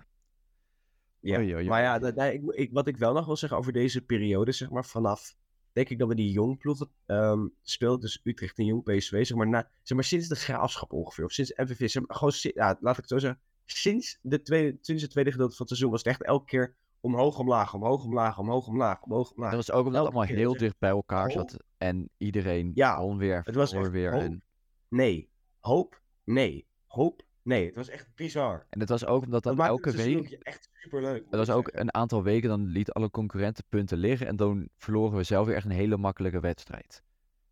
Ja, 1.21 1.37
Oei, 1.39 1.45
oei, 1.47 1.55
oei. 1.55 1.69
maar 1.69 1.83
ja, 1.83 1.99
dat- 1.99 2.15
nee, 2.15 2.33
ik, 2.33 2.43
ik- 2.51 2.73
wat 2.73 2.87
ik 2.87 2.97
wel 2.97 3.13
nog 3.13 3.27
wil 3.27 3.37
zeggen 3.37 3.59
over 3.59 3.73
deze 3.73 4.01
periode, 4.05 4.53
zeg 4.53 4.71
maar, 4.71 4.85
vanaf, 4.85 5.37
denk 5.73 5.89
ik 5.89 5.99
dat 5.99 6.09
we 6.09 6.15
die 6.15 6.31
jong 6.31 6.59
ploegen 6.59 6.91
ehm 7.07 7.47
speelden, 7.63 8.01
dus 8.01 8.21
Utrecht 8.23 8.59
en 8.59 8.65
Jong 8.65 8.83
PSV, 8.83 9.27
zeg 9.27 9.37
maar, 9.37 9.49
na, 9.49 9.71
zeg 9.83 9.97
maar 9.97 10.07
sinds 10.07 10.29
de 10.29 10.35
graafschap 10.37 10.93
ongeveer, 10.93 11.25
of 11.25 11.33
sinds 11.33 11.53
MVV, 11.57 11.91
zeg 11.91 12.07
maar, 12.07 12.17
gewoon, 12.17 12.33
ja, 12.41 12.77
laat 12.81 12.93
ik 12.93 13.01
het 13.01 13.09
zo 13.09 13.19
zeggen, 13.19 13.41
sinds, 13.65 14.19
de 14.23 14.43
tweede, 14.43 14.79
sinds 14.81 15.03
het 15.03 15.11
tweede 15.11 15.31
gedeelte 15.31 15.57
van 15.57 15.67
het 15.67 15.77
seizoen 15.77 15.91
was 15.91 16.03
het 16.05 16.13
echt 16.13 16.23
elke 16.23 16.45
keer 16.45 16.77
omhoog, 17.01 17.39
omlaag, 17.39 17.75
omhoog, 17.75 18.05
omlaag, 18.05 18.39
omhoog, 18.39 18.67
omlaag, 18.67 19.03
omhoog, 19.03 19.31
omlaag. 19.31 19.51
Dat 19.53 19.67
was 19.67 19.77
ook 19.77 19.87
omdat 19.87 20.05
het 20.05 20.15
allemaal 20.15 20.37
heel 20.37 20.57
dicht 20.57 20.79
bij 20.79 20.91
elkaar 20.91 21.31
zat. 21.31 21.57
En 21.79 22.11
iedereen 22.17 22.71
Ja, 22.75 23.01
won 23.01 23.19
weer, 23.19 23.41
het 23.45 23.55
was 23.55 23.73
weer. 23.73 24.13
hoop. 24.13 24.21
En, 24.21 24.43
Nee, 24.89 25.31
hoop, 25.61 26.01
nee, 26.25 26.67
hoop, 26.87 27.23
nee. 27.43 27.67
Het 27.67 27.75
was 27.75 27.89
echt 27.89 28.09
bizar. 28.15 28.67
en 28.71 28.81
het 28.81 28.89
was 28.89 29.05
ook 29.07 29.25
omdat 29.25 29.43
Dat 29.43 29.57
dan 29.57 29.67
elke 29.67 29.91
week... 29.91 30.31
echt 30.31 30.71
superleuk. 30.73 31.25
Het 31.25 31.35
was 31.35 31.51
ook 31.51 31.71
een 31.73 31.95
aantal 31.95 32.23
weken, 32.23 32.49
dan 32.49 32.67
liet 32.67 32.93
alle 32.93 33.11
concurrenten 33.11 33.65
punten 33.69 33.99
liggen. 33.99 34.27
En 34.27 34.37
dan 34.37 34.69
verloren 34.77 35.17
we 35.17 35.23
zelf 35.23 35.47
weer 35.47 35.57
echt 35.57 35.65
een 35.65 35.71
hele 35.71 35.97
makkelijke 35.97 36.41
wedstrijd. 36.41 37.03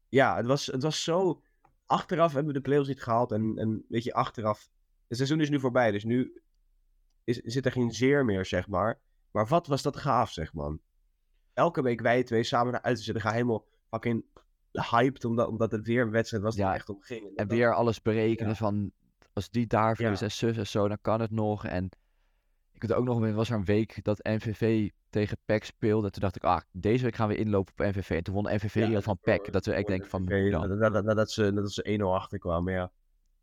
Ja, 0.08 0.36
het 0.36 0.46
was, 0.46 0.66
het 0.66 0.82
was 0.82 1.02
zo. 1.04 1.42
Achteraf 1.86 2.32
hebben 2.32 2.52
we 2.52 2.58
de 2.58 2.64
playoffs 2.64 2.88
niet 2.88 3.02
gehaald. 3.02 3.32
En, 3.32 3.58
en 3.58 3.84
weet 3.88 4.04
je, 4.04 4.14
achteraf. 4.14 4.70
Het 5.12 5.20
seizoen 5.20 5.40
is 5.40 5.50
nu 5.50 5.60
voorbij. 5.60 5.90
Dus 5.90 6.04
nu 6.04 6.40
is, 7.24 7.36
zit 7.36 7.66
er 7.66 7.72
geen 7.72 7.90
zeer 7.90 8.24
meer, 8.24 8.46
zeg 8.46 8.68
maar. 8.68 9.00
Maar 9.30 9.46
wat 9.46 9.66
was 9.66 9.82
dat 9.82 9.96
gaaf, 9.96 10.30
zeg 10.30 10.52
man. 10.52 10.80
Elke 11.52 11.82
week 11.82 12.00
wij 12.00 12.22
twee 12.22 12.42
samen 12.42 12.72
naar 12.72 12.82
uit 12.82 12.96
te 12.96 13.02
zetten. 13.02 13.22
Ga 13.22 13.32
helemaal 13.32 13.66
fucking 13.90 14.24
hyped. 14.72 15.24
Omdat, 15.24 15.48
omdat 15.48 15.72
het 15.72 15.86
weer 15.86 16.02
een 16.02 16.10
wedstrijd 16.10 16.42
was 16.42 16.54
die 16.54 16.64
Ja, 16.64 16.74
echt 16.74 16.88
om 16.88 17.00
ging. 17.00 17.36
En 17.36 17.48
weer 17.48 17.74
alles 17.74 18.02
berekenen 18.02 18.50
Ja. 18.50 18.56
van... 18.56 18.92
Als 19.32 19.50
die 19.50 19.66
daar 19.66 19.96
verliest 19.96 20.20
Ja. 20.20 20.26
en 20.26 20.32
zus 20.32 20.56
en 20.56 20.66
zo, 20.66 20.88
dan 20.88 20.98
kan 21.00 21.20
het 21.20 21.30
nog. 21.30 21.66
En 21.66 21.88
ik 22.72 22.82
weet 22.82 22.92
ook 22.92 23.04
nog, 23.04 23.32
was 23.32 23.50
er 23.50 23.56
een 23.56 23.64
week 23.64 24.04
dat 24.04 24.22
NVV 24.24 24.90
tegen 25.10 25.36
PEC 25.44 25.64
speelde. 25.64 26.10
Toen 26.10 26.22
dacht 26.22 26.36
ik, 26.36 26.44
ah, 26.44 26.60
deze 26.70 27.04
week 27.04 27.14
gaan 27.14 27.28
we 27.28 27.36
inlopen 27.36 27.72
op 27.72 27.86
NVV. 27.86 28.10
En 28.10 28.22
toen 28.22 28.34
won 28.34 28.54
NVV 28.54 28.88
Ja, 28.88 29.00
van 29.00 29.18
PEC. 29.18 29.52
Dat 29.52 29.66
we 29.66 29.72
echt 29.72 29.86
denken 29.86 30.08
van, 30.08 30.26
dan? 30.26 30.68
dat, 30.78 30.92
dat, 30.92 31.04
dat, 31.04 31.16
dat 31.16 31.30
ze, 31.30 31.52
dat 31.52 31.72
ze 31.72 31.98
1-0 32.00 32.04
achterkwamen, 32.04 32.72
ja. 32.72 32.92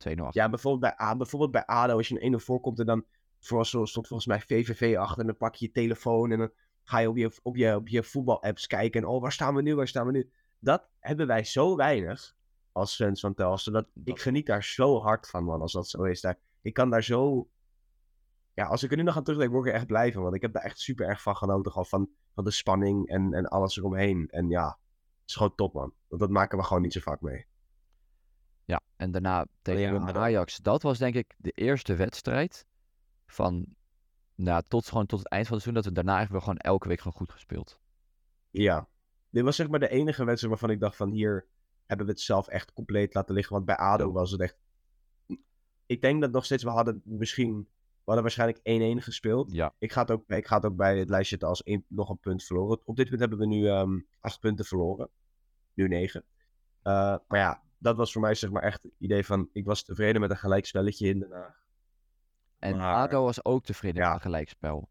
2-0 0.07 0.11
achter. 0.25 0.41
Ja, 0.41 0.49
bijvoorbeeld 0.49 0.95
bij, 0.95 1.07
A- 1.07 1.15
bijvoorbeeld 1.15 1.51
bij 1.51 1.65
ADO, 1.65 1.97
als 1.97 2.07
je 2.07 2.23
een 2.23 2.33
1-0 2.39 2.43
voorkomt 2.43 2.79
en 2.79 2.85
dan 2.85 3.05
voor, 3.39 3.65
stond 3.65 3.91
volgens 3.93 4.25
mij 4.25 4.39
VVV 4.41 4.97
achter 4.97 5.19
en 5.19 5.25
dan 5.25 5.37
pak 5.37 5.55
je 5.55 5.65
je 5.65 5.71
telefoon 5.71 6.31
en 6.31 6.37
dan 6.37 6.51
ga 6.83 6.97
je 6.99 7.09
op 7.09 7.17
je, 7.17 7.39
op 7.43 7.55
je, 7.55 7.75
op 7.75 7.87
je 7.87 8.03
voetbalapps 8.03 8.67
kijken 8.67 9.01
en 9.01 9.07
oh, 9.07 9.21
waar 9.21 9.31
staan 9.31 9.55
we 9.55 9.61
nu, 9.61 9.75
waar 9.75 9.87
staan 9.87 10.05
we 10.05 10.11
nu? 10.11 10.31
Dat 10.59 10.87
hebben 10.99 11.27
wij 11.27 11.43
zo 11.43 11.75
weinig 11.75 12.35
als 12.71 12.95
fans 12.95 13.19
van 13.19 13.33
Telstra, 13.33 13.71
dat, 13.71 13.87
Dat- 13.93 14.07
ik 14.15 14.21
geniet 14.21 14.45
daar 14.45 14.63
zo 14.63 15.01
hard 15.01 15.29
van, 15.29 15.43
man, 15.43 15.61
als 15.61 15.71
dat 15.73 15.87
zo 15.89 16.03
is. 16.03 16.21
Daar, 16.21 16.39
ik 16.61 16.73
kan 16.73 16.89
daar 16.89 17.03
zo... 17.03 17.49
Ja, 18.53 18.65
als 18.65 18.83
ik 18.83 18.91
er 18.91 18.97
nu 18.97 19.03
nog 19.03 19.17
aan 19.17 19.23
terugdenk, 19.23 19.51
word 19.51 19.65
ik 19.65 19.71
er 19.71 19.77
echt 19.77 19.87
blij 19.87 20.11
van, 20.13 20.21
want 20.23 20.35
ik 20.35 20.41
heb 20.41 20.53
daar 20.53 20.63
echt 20.63 20.79
super 20.79 21.07
erg 21.07 21.21
van 21.21 21.35
genoten, 21.37 21.71
gewoon 21.71 21.87
van, 21.87 22.09
van 22.33 22.43
de 22.43 22.51
spanning 22.51 23.07
en, 23.07 23.33
en 23.33 23.45
alles 23.47 23.77
eromheen. 23.77 24.27
En 24.29 24.49
ja, 24.49 24.67
het 24.67 25.29
is 25.29 25.35
gewoon 25.35 25.55
top, 25.55 25.73
man. 25.73 25.93
Want 26.07 26.21
dat 26.21 26.29
maken 26.29 26.57
we 26.57 26.63
gewoon 26.63 26.81
niet 26.81 26.93
zo 26.93 26.99
vaak 26.99 27.21
mee. 27.21 27.45
Ja, 28.69 28.81
en 28.95 29.11
daarna 29.11 29.45
tegen 29.61 29.93
ja. 29.93 30.13
Ajax. 30.13 30.57
Dat 30.57 30.81
was 30.81 30.97
denk 30.97 31.15
ik 31.15 31.35
de 31.37 31.51
eerste 31.51 31.95
wedstrijd 31.95 32.65
van, 33.25 33.65
nou, 34.35 34.63
tot, 34.67 34.87
gewoon 34.87 35.05
tot 35.05 35.19
het 35.19 35.27
eind 35.27 35.47
van 35.47 35.55
het 35.55 35.63
seizoen, 35.63 35.83
dat 35.83 35.93
we 35.93 36.01
daarna 36.01 36.17
eigenlijk 36.17 36.45
wel 36.45 36.53
gewoon 36.53 36.73
elke 36.73 36.87
week 36.87 36.97
gewoon 36.97 37.17
goed 37.17 37.31
gespeeld. 37.31 37.79
Ja. 38.49 38.87
Dit 39.29 39.43
was 39.43 39.55
zeg 39.55 39.69
maar 39.69 39.79
de 39.79 39.89
enige 39.89 40.23
wedstrijd 40.23 40.53
waarvan 40.53 40.69
ik 40.69 40.79
dacht 40.79 40.95
van 40.95 41.11
hier 41.11 41.47
hebben 41.85 42.05
we 42.05 42.11
het 42.11 42.21
zelf 42.21 42.47
echt 42.47 42.73
compleet 42.73 43.13
laten 43.13 43.35
liggen. 43.35 43.53
Want 43.53 43.65
bij 43.65 43.77
ADO 43.77 44.11
was 44.11 44.31
het 44.31 44.41
echt... 44.41 44.57
Ik 45.85 46.01
denk 46.01 46.21
dat 46.21 46.31
nog 46.31 46.45
steeds, 46.45 46.63
we 46.63 46.69
hadden 46.69 47.01
misschien... 47.03 47.67
We 48.03 48.15
hadden 48.15 48.23
waarschijnlijk 48.23 48.99
1-1 48.99 49.03
gespeeld. 49.03 49.51
Ja, 49.51 49.75
Ik 49.77 49.91
ga, 49.91 50.01
het 50.01 50.11
ook, 50.11 50.23
ik 50.27 50.47
ga 50.47 50.55
het 50.55 50.65
ook 50.65 50.75
bij 50.75 50.99
het 50.99 51.09
lijstje 51.09 51.39
als 51.39 51.63
nog 51.87 52.09
een 52.09 52.19
punt 52.19 52.43
verloren. 52.43 52.81
Op 52.85 52.95
dit 52.95 53.07
punt 53.07 53.19
hebben 53.19 53.39
we 53.39 53.45
nu 53.45 53.67
ehm 53.67 53.99
acht 54.19 54.39
punten 54.39 54.65
verloren. 54.65 55.09
Nu 55.73 55.87
negen. 55.87 56.23
Eh, 56.81 57.17
maar 57.27 57.39
ja, 57.39 57.63
dat 57.79 57.95
was 57.97 58.11
voor 58.11 58.21
mij 58.21 58.35
zeg 58.35 58.49
maar 58.51 58.63
echt 58.63 58.83
het 58.83 58.91
idee 58.97 59.25
van... 59.25 59.49
Ik 59.53 59.65
was 59.65 59.83
tevreden 59.83 60.21
met 60.21 60.29
een 60.29 60.37
gelijkspelletje 60.37 61.07
in 61.07 61.19
Den 61.19 61.31
Haag. 61.31 61.63
en 62.59 62.77
Maar- 62.77 62.95
ADO 62.95 63.23
was 63.23 63.45
ook 63.45 63.65
tevreden 63.65 64.01
Ja. 64.01 64.07
met 64.07 64.15
een 64.15 64.21
gelijkspel. 64.21 64.89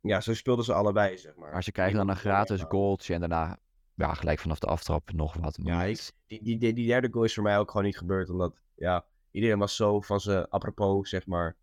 Ja, 0.00 0.20
zo 0.20 0.34
speelden 0.34 0.64
ze 0.64 0.72
allebei 0.72 1.18
zeg 1.18 1.36
maar. 1.36 1.52
Maar 1.52 1.62
ze 1.62 1.72
krijgen 1.72 1.96
dan 1.96 2.08
een 2.08 2.16
gratis 2.16 2.62
goaltje 2.68 3.14
en 3.14 3.20
daarna 3.20 3.58
ja, 3.94 4.14
gelijk 4.14 4.38
vanaf 4.38 4.58
de 4.58 4.66
aftrap 4.66 5.12
nog 5.12 5.34
wat. 5.34 5.58
Ja, 5.62 5.82
ik, 5.84 6.10
die, 6.26 6.42
die, 6.42 6.58
die, 6.58 6.72
die 6.74 6.86
derde 6.86 7.08
goal 7.10 7.24
is 7.24 7.34
voor 7.34 7.42
mij 7.42 7.58
ook 7.58 7.70
gewoon 7.70 7.86
niet 7.86 7.98
gebeurd. 7.98 8.30
Omdat, 8.30 8.56
ja, 8.74 9.04
iedereen 9.30 9.58
was 9.58 9.76
zo 9.76 10.00
van 10.00 10.20
ze 10.20 10.46
apropos, 10.50 11.08
zeg 11.08 11.26
maar. 11.26 11.56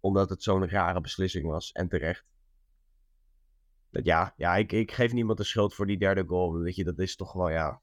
Omdat 0.00 0.30
het 0.30 0.42
zo'n 0.42 0.68
rare 0.68 1.00
beslissing 1.00 1.46
was. 1.46 1.72
En 1.72 1.88
terecht. 1.88 2.32
Dat, 3.90 4.04
ja, 4.04 4.34
ja 4.36 4.56
ik, 4.56 4.72
ik 4.72 4.92
geef 4.92 5.12
niemand 5.12 5.38
de 5.38 5.44
schuld 5.44 5.74
voor 5.74 5.86
die 5.86 5.98
derde 5.98 6.24
goal. 6.26 6.58
Weet 6.58 6.76
je, 6.76 6.84
dat 6.84 6.98
is 6.98 7.16
toch 7.16 7.32
wel, 7.32 7.48
ja. 7.50 7.80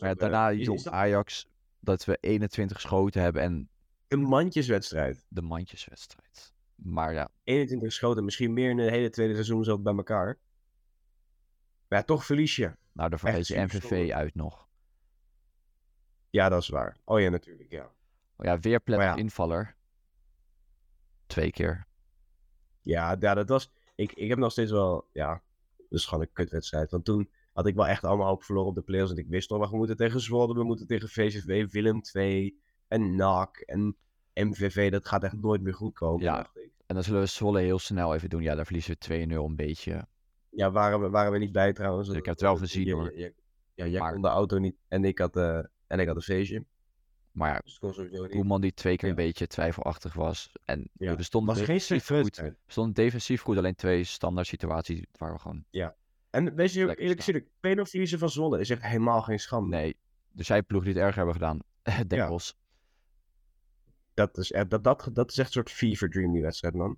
Maar 0.00 0.10
eh, 0.10 0.16
daarna 0.16 0.52
Jong 0.52 0.86
Ajax, 0.86 1.48
dat 1.80 2.04
we 2.04 2.18
21 2.20 2.80
schoten 2.80 3.22
hebben 3.22 3.42
en 3.42 3.68
Een 4.08 4.22
mandjeswedstrijd. 4.22 5.26
de 5.28 5.42
mandjeswedstrijd. 5.42 6.52
Maar 6.74 7.12
ja, 7.12 7.28
21 7.44 7.92
schoten, 7.92 8.24
misschien 8.24 8.52
meer 8.52 8.70
in 8.70 8.78
het 8.78 8.90
hele 8.90 9.10
tweede 9.10 9.32
seizoen 9.34 9.64
zelf 9.64 9.80
bij 9.80 9.94
elkaar. 9.94 10.38
Maar 11.88 11.98
ja, 11.98 12.04
toch 12.04 12.24
verlies 12.24 12.56
je. 12.56 12.76
nou 12.92 13.10
dan 13.10 13.18
vergeet 13.18 13.46
je 13.46 13.60
MVV 13.60 14.10
uit 14.10 14.34
nog. 14.34 14.68
Ja, 16.30 16.48
dat 16.48 16.62
is 16.62 16.68
waar. 16.68 16.96
Oh 17.04 17.20
ja, 17.20 17.28
natuurlijk, 17.28 17.70
ja. 17.70 17.84
Oh 18.36 18.46
ja, 18.46 18.58
weer 18.58 18.80
ja. 18.84 19.16
invaller. 19.16 19.76
Twee 21.26 21.50
keer. 21.50 21.86
Ja, 22.82 23.16
ja 23.20 23.34
dat 23.34 23.48
was. 23.48 23.70
Ik, 23.94 24.12
ik 24.12 24.28
heb 24.28 24.38
nog 24.38 24.52
steeds 24.52 24.70
wel. 24.70 25.08
Ja, 25.12 25.42
dat 25.76 25.98
is 25.98 26.06
gewoon 26.06 26.24
een 26.24 26.32
kutwedstrijd. 26.32 26.90
Want 26.90 27.04
toen 27.04 27.30
had 27.52 27.66
ik 27.66 27.74
wel 27.74 27.86
echt 27.86 28.04
allemaal 28.04 28.26
hoop 28.28 28.42
verloren 28.42 28.68
op 28.68 28.74
de 28.74 28.82
players. 28.82 29.06
Want 29.08 29.20
ik 29.20 29.28
wist 29.28 29.50
nog, 29.50 29.70
we 29.70 29.76
moeten 29.76 29.96
tegen 29.96 30.20
Zwolle, 30.20 30.54
we 30.54 30.64
moeten 30.64 30.86
tegen 30.86 31.08
VVV, 31.08 31.70
Willem 31.72 32.00
II 32.12 32.56
en 32.88 33.16
NAC 33.16 33.56
en 33.56 33.96
MVV. 34.34 34.90
Dat 34.90 35.06
gaat 35.08 35.24
echt 35.24 35.36
nooit 35.40 35.62
meer 35.62 35.74
goed 35.74 35.94
komen. 35.94 36.22
Ja. 36.24 36.50
En 36.86 36.94
dan 36.94 37.04
zullen 37.04 37.20
we 37.20 37.26
Zwolle 37.26 37.60
heel 37.60 37.78
snel 37.78 38.14
even 38.14 38.28
doen. 38.28 38.42
Ja, 38.42 38.54
daar 38.54 38.64
verliezen 38.64 38.96
we 38.98 39.26
2-0 39.36 39.44
een 39.44 39.56
beetje. 39.56 40.06
Ja, 40.50 40.70
waren 40.70 41.00
we, 41.00 41.08
waren 41.10 41.32
we 41.32 41.38
niet 41.38 41.52
bij 41.52 41.72
trouwens. 41.72 42.08
Ik 42.08 42.14
heb 42.14 42.24
het 42.24 42.40
wel 42.40 42.56
gezien, 42.56 42.86
Ja, 42.86 42.94
hoor. 42.94 43.16
Ja, 43.18 43.30
ja, 43.74 43.86
jij 43.86 44.00
Maar- 44.00 44.12
kon 44.12 44.22
de 44.22 44.28
auto 44.28 44.58
niet 44.58 44.76
en 44.88 45.04
ik 45.04 45.18
had, 45.18 45.36
eh 45.36 45.58
en 45.86 45.98
ik 46.00 46.06
had 46.06 46.16
een 46.16 46.22
feestje. 46.22 46.64
Maar 47.32 47.52
ja, 47.52 47.60
Dus. 47.88 48.28
Koeman 48.28 48.60
die 48.60 48.74
twee 48.74 48.96
keer 48.96 49.04
Ja. 49.08 49.10
een 49.14 49.24
beetje 49.24 49.46
twijfelachtig 49.46 50.14
was. 50.14 50.52
En 50.64 50.88
Ja. 50.92 51.16
we 51.16 51.22
stonden 51.22 51.54
was 51.54 51.64
geen 51.64 52.00
goed. 52.00 52.36
We 52.36 52.54
stonden 52.66 52.94
defensief 52.94 53.42
goed. 53.42 53.56
Alleen 53.56 53.74
twee 53.74 54.04
standaard 54.04 54.46
situaties 54.46 55.04
waar 55.18 55.32
we 55.32 55.38
gewoon... 55.38 55.64
Ja. 55.70 55.94
En 56.32 56.54
wees 56.54 56.72
je 56.74 56.96
eerlijk 56.96 57.22
gezegd, 57.22 57.44
2-0 57.46 57.50
verliezen 57.60 58.18
van 58.18 58.30
Zwolle 58.30 58.60
is 58.60 58.70
echt 58.70 58.82
helemaal 58.82 59.22
geen 59.22 59.38
schande. 59.40 59.76
Nee, 59.76 59.96
er 60.36 60.44
zijn 60.44 60.64
ploegen 60.66 60.88
die 60.90 60.98
het 60.98 61.06
erg 61.08 61.16
hebben 61.16 61.34
gedaan. 61.34 61.58
Den 62.06 62.18
Ja. 62.18 62.38
Dat, 64.14 64.38
is, 64.38 64.52
echt- 64.52 64.70
dat, 64.70 64.84
dat, 64.84 65.08
dat 65.12 65.30
is 65.30 65.38
echt 65.38 65.46
een 65.46 65.52
soort 65.52 65.70
fever 65.70 66.10
dream, 66.10 66.32
die 66.32 66.42
wedstrijd, 66.42 66.74
man. 66.74 66.96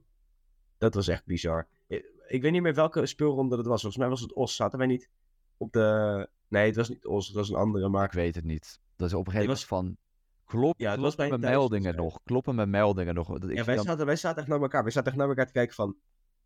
Dat 0.78 0.94
was 0.94 1.08
echt 1.08 1.24
bizar. 1.26 1.68
Ik, 1.86 2.04
ik 2.26 2.42
weet 2.42 2.52
niet 2.52 2.62
meer 2.62 2.74
welke 2.74 3.06
speelronde 3.06 3.56
dat 3.56 3.66
was. 3.66 3.80
Volgens 3.80 4.00
mij 4.02 4.08
was 4.10 4.20
het 4.20 4.32
Os. 4.32 4.56
Zaten 4.56 4.78
wij 4.78 4.86
niet 4.86 5.08
op 5.56 5.72
de... 5.72 6.28
Nee, 6.48 6.66
het 6.66 6.76
was 6.76 6.88
niet 6.88 7.06
Os. 7.06 7.26
Het 7.26 7.36
was 7.36 7.48
een 7.48 7.54
andere, 7.56 7.84
Ik 7.84 7.90
maar... 7.90 8.10
weet 8.14 8.34
het 8.34 8.44
niet. 8.44 8.80
Dat 8.96 9.08
is 9.08 9.14
op 9.14 9.26
een 9.26 9.32
gegeven 9.32 9.54
moment 9.54 9.68
was- 9.68 9.78
van... 9.78 9.96
Klop, 10.44 10.78
Ja, 10.78 10.90
het 10.90 11.00
was 11.00 11.14
bij 11.14 11.26
kloppen 11.28 11.48
een 11.48 11.54
mijn 11.54 11.68
meldingen 11.68 11.96
nog. 11.96 12.18
Kloppen 12.24 12.54
mijn 12.54 12.70
meldingen 12.70 13.14
nog. 13.14 13.28
Dat 13.38 13.50
ik 13.50 13.56
Ja, 13.56 13.64
wij 13.64 13.74
dan- 13.76 13.84
zaten, 13.84 14.06
wij 14.06 14.16
zaten 14.16 14.38
echt 14.38 14.48
naar 14.48 14.60
elkaar. 14.60 14.82
Wij 14.82 14.92
zaten 14.92 15.08
echt 15.08 15.18
naar 15.20 15.28
elkaar 15.28 15.46
te 15.46 15.52
kijken 15.52 15.74
van... 15.74 15.96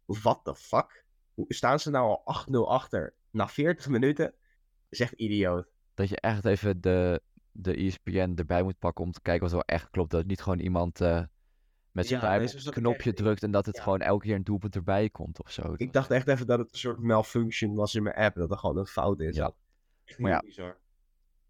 What 0.04 0.40
the 0.44 0.54
fuck? 0.54 1.04
Hoe 1.38 1.54
staan 1.54 1.80
ze 1.80 1.90
nou 1.90 2.18
al 2.24 2.46
8-0 2.48 2.68
achter? 2.68 3.14
Na 3.30 3.48
40 3.48 3.88
minuten? 3.88 4.24
Dat 4.24 4.34
is 4.88 5.00
echt 5.00 5.12
idioot. 5.12 5.66
dat 5.94 6.08
je 6.08 6.16
echt 6.20 6.44
even 6.44 6.80
de, 6.80 7.22
de 7.52 7.74
ESPN 7.74 8.32
erbij 8.36 8.62
moet 8.62 8.78
pakken 8.78 9.04
om 9.04 9.12
te 9.12 9.20
kijken 9.20 9.42
wat 9.42 9.52
wel 9.52 9.62
echt 9.62 9.90
klopt. 9.90 10.10
Dat 10.10 10.26
niet 10.26 10.40
gewoon 10.42 10.58
iemand 10.58 11.00
eh, 11.00 11.22
met 11.92 12.06
zijn 12.06 12.20
Ja, 12.20 12.36
nee, 12.36 12.46
het 12.48 12.70
knopje 12.70 13.08
echt- 13.10 13.16
drukt 13.16 13.42
en 13.42 13.50
dat 13.50 13.66
het 13.66 13.76
ja. 13.76 13.82
gewoon 13.82 14.00
elke 14.00 14.24
keer 14.26 14.34
een 14.34 14.44
doelpunt 14.44 14.74
erbij 14.74 15.10
komt 15.10 15.42
of 15.42 15.50
zo. 15.50 15.74
Ik 15.76 15.92
dacht 15.92 16.10
echt 16.10 16.28
even 16.28 16.46
dat 16.46 16.58
het 16.58 16.72
een 16.72 16.78
soort 16.78 16.98
malfunction 16.98 17.74
was 17.74 17.94
in 17.94 18.02
mijn 18.02 18.14
app. 18.16 18.36
Dat 18.36 18.50
er 18.50 18.58
gewoon 18.58 18.76
een 18.78 18.86
fout 18.86 19.20
is. 19.20 19.36
Ja. 19.36 19.52
Maar 20.18 20.30
ja. 20.30 20.38
bizar. 20.40 20.78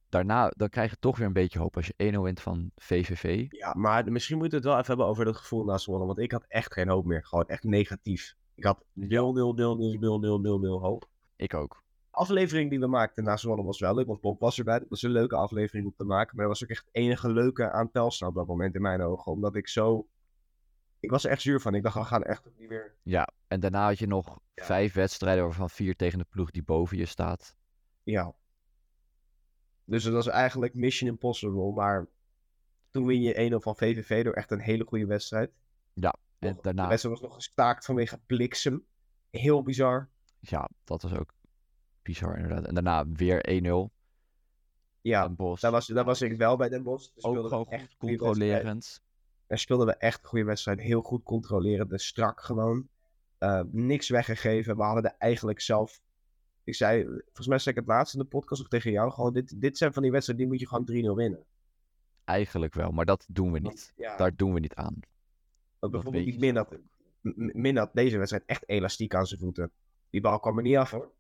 Daarna, 0.09 0.53
dan 0.57 0.69
krijg 0.69 0.91
je 0.91 0.97
toch 1.01 1.17
weer 1.19 1.27
een 1.27 1.33
beetje 1.33 1.59
hoop 1.59 1.77
als 1.77 1.87
je 1.97 2.13
1-0 2.15 2.19
wint 2.23 2.41
van 2.41 2.71
VVV. 2.77 3.47
Ja, 3.49 3.75
maar 3.75 4.13
misschien 4.13 4.39
moeten 4.39 4.61
we 4.61 4.65
het 4.65 4.75
wel 4.75 4.83
even 4.83 4.89
hebben 4.95 5.07
over 5.07 5.25
dat 5.25 5.37
gevoel 5.37 5.65
na 5.65 5.79
Zwolle. 5.79 6.07
Want 6.07 6.19
ik 6.19 6.33
had 6.33 6.45
echt 6.49 6.73
geen 6.73 6.89
hoop 6.89 7.05
meer. 7.05 7.25
Gewoon 7.25 7.47
echt 7.49 7.65
negatief. 7.65 8.35
Ik 8.59 8.65
had 8.65 8.85
0, 8.93 9.33
0, 9.33 9.55
0, 9.55 9.77
0, 9.77 9.99
0, 9.99 10.19
0, 10.19 10.39
0, 10.41 10.59
0 10.59 10.81
hoop. 10.81 11.09
Ik 11.37 11.55
ook. 11.55 11.83
De 12.11 12.17
aflevering 12.17 12.71
die 12.71 12.79
we 12.81 12.87
maakten 12.87 13.25
na 13.25 13.37
Zwolle 13.37 13.63
was 13.63 13.81
wel 13.81 13.95
leuk. 13.95 14.07
Want 14.07 14.21
Bob 14.21 14.41
was 14.41 14.59
erbij. 14.59 14.79
Dat 14.79 14.89
was 14.89 15.03
een 15.03 15.11
leuke 15.11 15.37
aflevering 15.37 15.87
om 15.87 15.95
te 15.97 16.05
maken. 16.05 16.37
Maar 16.37 16.47
dat 16.47 16.59
was 16.59 16.65
ook 16.65 16.77
echt 16.77 16.85
het 16.85 16.95
enige 16.95 17.33
leuke 17.33 17.71
aan 17.71 17.91
Telstar 17.91 18.29
op 18.29 18.35
dat 18.35 18.47
moment 18.47 18.75
in 18.75 18.83
mijn 18.83 19.03
ogen. 19.03 19.33
Omdat 19.33 19.55
ik 19.55 19.69
zo... 19.69 20.09
Ik 21.01 21.11
was 21.11 21.25
er 21.25 21.31
echt 21.31 21.43
zuur 21.43 21.61
van. 21.61 21.75
Ik 21.75 21.83
dacht, 21.83 21.95
we 21.95 22.05
gaan 22.05 22.23
echt 22.23 22.45
niet 22.57 22.69
meer... 22.69 22.95
Ja, 23.03 23.29
en 23.49 23.61
daarna 23.61 23.87
had 23.87 23.99
je 23.99 24.07
nog 24.07 24.39
Ja. 24.55 24.65
vijf 24.65 24.93
wedstrijden 24.95 25.45
waarvan 25.45 25.71
vier 25.71 25.97
tegen 25.97 26.19
de 26.19 26.27
ploeg 26.29 26.51
die 26.51 26.63
boven 26.63 26.97
je 26.97 27.07
staat. 27.07 27.57
Ja. 28.03 28.35
Dus 29.85 30.05
het 30.05 30.15
was 30.15 30.27
eigenlijk 30.27 30.75
Mission 30.75 31.11
Impossible. 31.11 31.73
Maar 31.73 32.07
toen 32.91 33.07
win 33.07 33.23
je 33.23 33.51
1-0 33.53 33.55
van 33.63 33.77
VVV 33.77 34.25
door 34.25 34.35
echt 34.35 34.51
een 34.51 34.61
hele 34.61 34.85
goede 34.85 35.07
wedstrijd. 35.07 35.51
En 36.39 36.53
Nog- 36.53 36.61
daarna, 36.63 36.83
De 36.83 36.89
wedstrijd 36.89 37.15
was 37.21 37.25
nog 37.29 37.35
gestaakt 37.35 37.85
vanwege 37.85 38.21
bliksem. 38.27 38.85
Heel 39.31 39.63
bizar. 39.63 40.09
ja, 40.41 40.69
dat 40.85 41.03
was 41.03 41.13
ook 41.15 41.35
bizar 42.03 42.37
inderdaad. 42.37 42.65
En 42.65 42.75
daarna 42.75 43.07
weer 43.09 43.41
1-0. 43.49 43.91
Ja, 45.01 45.29
daar 45.29 45.71
was, 45.71 45.87
daar 45.87 46.05
was 46.05 46.23
ik 46.23 46.37
wel 46.37 46.57
bij 46.57 46.69
Den 46.69 46.83
Bosch. 46.83 47.11
Ook 47.21 47.49
gewoon 47.49 47.67
echt 47.69 47.97
controlerend. 47.97 49.03
Daar 49.47 49.59
speelden 49.59 49.87
we 49.87 49.95
echt 49.97 50.23
een 50.23 50.29
goede 50.29 50.45
wedstrijd. 50.45 50.81
Heel 50.81 51.03
goed 51.03 51.23
controlerend 51.23 51.93
en 51.93 51.99
strak 51.99 52.41
gewoon. 52.41 52.89
Eh, 53.39 53.61
niks 53.71 54.09
weggegeven. 54.09 54.77
We 54.77 54.83
hadden 54.83 55.05
er 55.05 55.15
eigenlijk 55.19 55.61
zelf... 55.61 56.01
Ik 56.65 56.75
zei, 56.75 57.05
volgens 57.05 57.47
mij 57.47 57.59
zei 57.59 57.75
ik 57.75 57.81
het 57.81 57.91
laatst 57.91 58.15
in 58.15 58.21
de 58.21 58.27
podcast 58.27 58.63
ook 58.63 58.69
tegen 58.69 58.91
jou. 58.91 59.11
Gewoon, 59.13 59.33
dit, 59.33 59.61
dit 59.61 59.79
zijn 59.79 59.93
van 59.93 60.03
die 60.03 60.13
wedstrijden, 60.13 60.45
die 60.49 60.53
moet 60.55 60.63
je 60.63 60.69
gewoon 60.69 61.15
3-0 61.15 61.17
winnen. 61.17 61.45
Eigenlijk 62.25 62.75
wel, 62.75 62.91
maar 62.91 63.05
dat 63.05 63.25
doen 63.29 63.53
we 63.53 63.59
niet. 63.59 63.93
Ja, 63.97 64.17
Daar 64.17 64.37
doen 64.37 64.55
we 64.55 64.61
niet 64.61 64.75
aan. 64.75 65.01
Bijvoorbeeld 65.79 66.25
die 66.25 66.33
je 66.33 66.39
Min 66.39 66.57
had, 66.57 66.79
M- 67.21 67.61
Min 67.61 67.77
had 67.77 67.91
deze 67.95 68.19
wedstrijd 68.19 68.45
echt 68.47 68.69
elastiek 68.69 69.15
aan 69.15 69.27
zijn 69.27 69.41
voeten. 69.41 69.73
Die 70.11 70.21
bal 70.21 70.41
kwam 70.41 70.57
er 70.57 70.63
niet 70.63 70.77
af 70.77 70.91
hoor. 70.91 71.13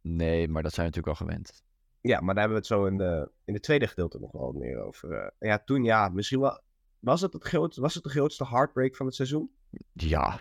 Nee, 0.00 0.48
maar 0.48 0.62
dat 0.62 0.72
zijn 0.72 0.86
we 0.90 0.92
natuurlijk 0.96 1.20
al 1.20 1.26
gewend. 1.26 1.62
Ja, 2.00 2.20
maar 2.20 2.34
daar 2.34 2.48
hebben 2.48 2.62
we 2.62 2.66
het 2.68 2.80
zo 2.80 2.86
in 2.86 2.96
de, 2.96 3.30
in 3.44 3.52
de 3.52 3.60
tweede 3.60 3.86
gedeelte 3.86 4.18
nog 4.20 4.32
wel 4.32 4.52
meer 4.52 4.82
over. 4.82 5.12
eh. 5.12 5.48
ja, 5.48 5.58
toen 5.58 5.84
ja, 5.84 6.08
misschien 6.08 6.40
wel... 6.40 6.60
Was 6.98 7.20
het, 7.20 7.32
het, 7.32 7.44
groot, 7.44 7.76
was 7.76 7.94
het 7.94 8.02
de 8.04 8.10
grootste 8.10 8.46
heartbreak 8.46 8.96
van 8.96 9.06
het 9.06 9.14
seizoen? 9.14 9.50
Ja. 9.92 10.40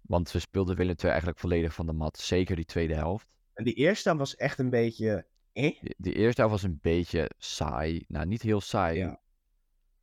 Want 0.00 0.32
we 0.32 0.38
speelden 0.38 0.76
Willem 0.76 0.94
II 0.98 1.08
eigenlijk 1.10 1.38
volledig 1.38 1.74
van 1.74 1.86
de 1.86 1.92
mat. 1.92 2.18
Zeker 2.18 2.56
die 2.56 2.64
tweede 2.64 2.94
helft. 2.94 3.26
En 3.54 3.64
die 3.64 3.74
eerste 3.74 4.16
was 4.16 4.36
echt 4.36 4.58
een 4.58 4.70
beetje... 4.70 5.26
Eh? 5.52 5.82
Die 5.96 6.12
eerste 6.14 6.40
helft 6.40 6.62
was 6.62 6.70
een 6.70 6.78
beetje 6.82 7.30
saai. 7.38 8.04
Nou, 8.08 8.26
niet 8.26 8.42
heel 8.42 8.60
saai. 8.60 8.98
Ja. 8.98 9.20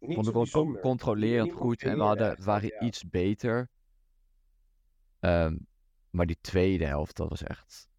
Niet 0.01 0.13
Vond 0.13 0.25
zo 0.25 0.31
ik 0.31 0.37
ook 0.37 0.43
bijzonder. 0.43 0.81
controlerend 0.81 1.51
goed. 1.51 1.83
En 1.83 1.97
we 1.97 2.03
hadden, 2.03 2.43
waren 2.43 2.69
ja. 2.69 2.79
iets 2.79 3.09
beter. 3.09 3.69
Ehm, 5.19 5.57
maar 6.09 6.25
die 6.25 6.37
tweede 6.41 6.85
helft, 6.85 7.15
dat 7.15 7.29
was 7.29 7.43
echt... 7.43 7.89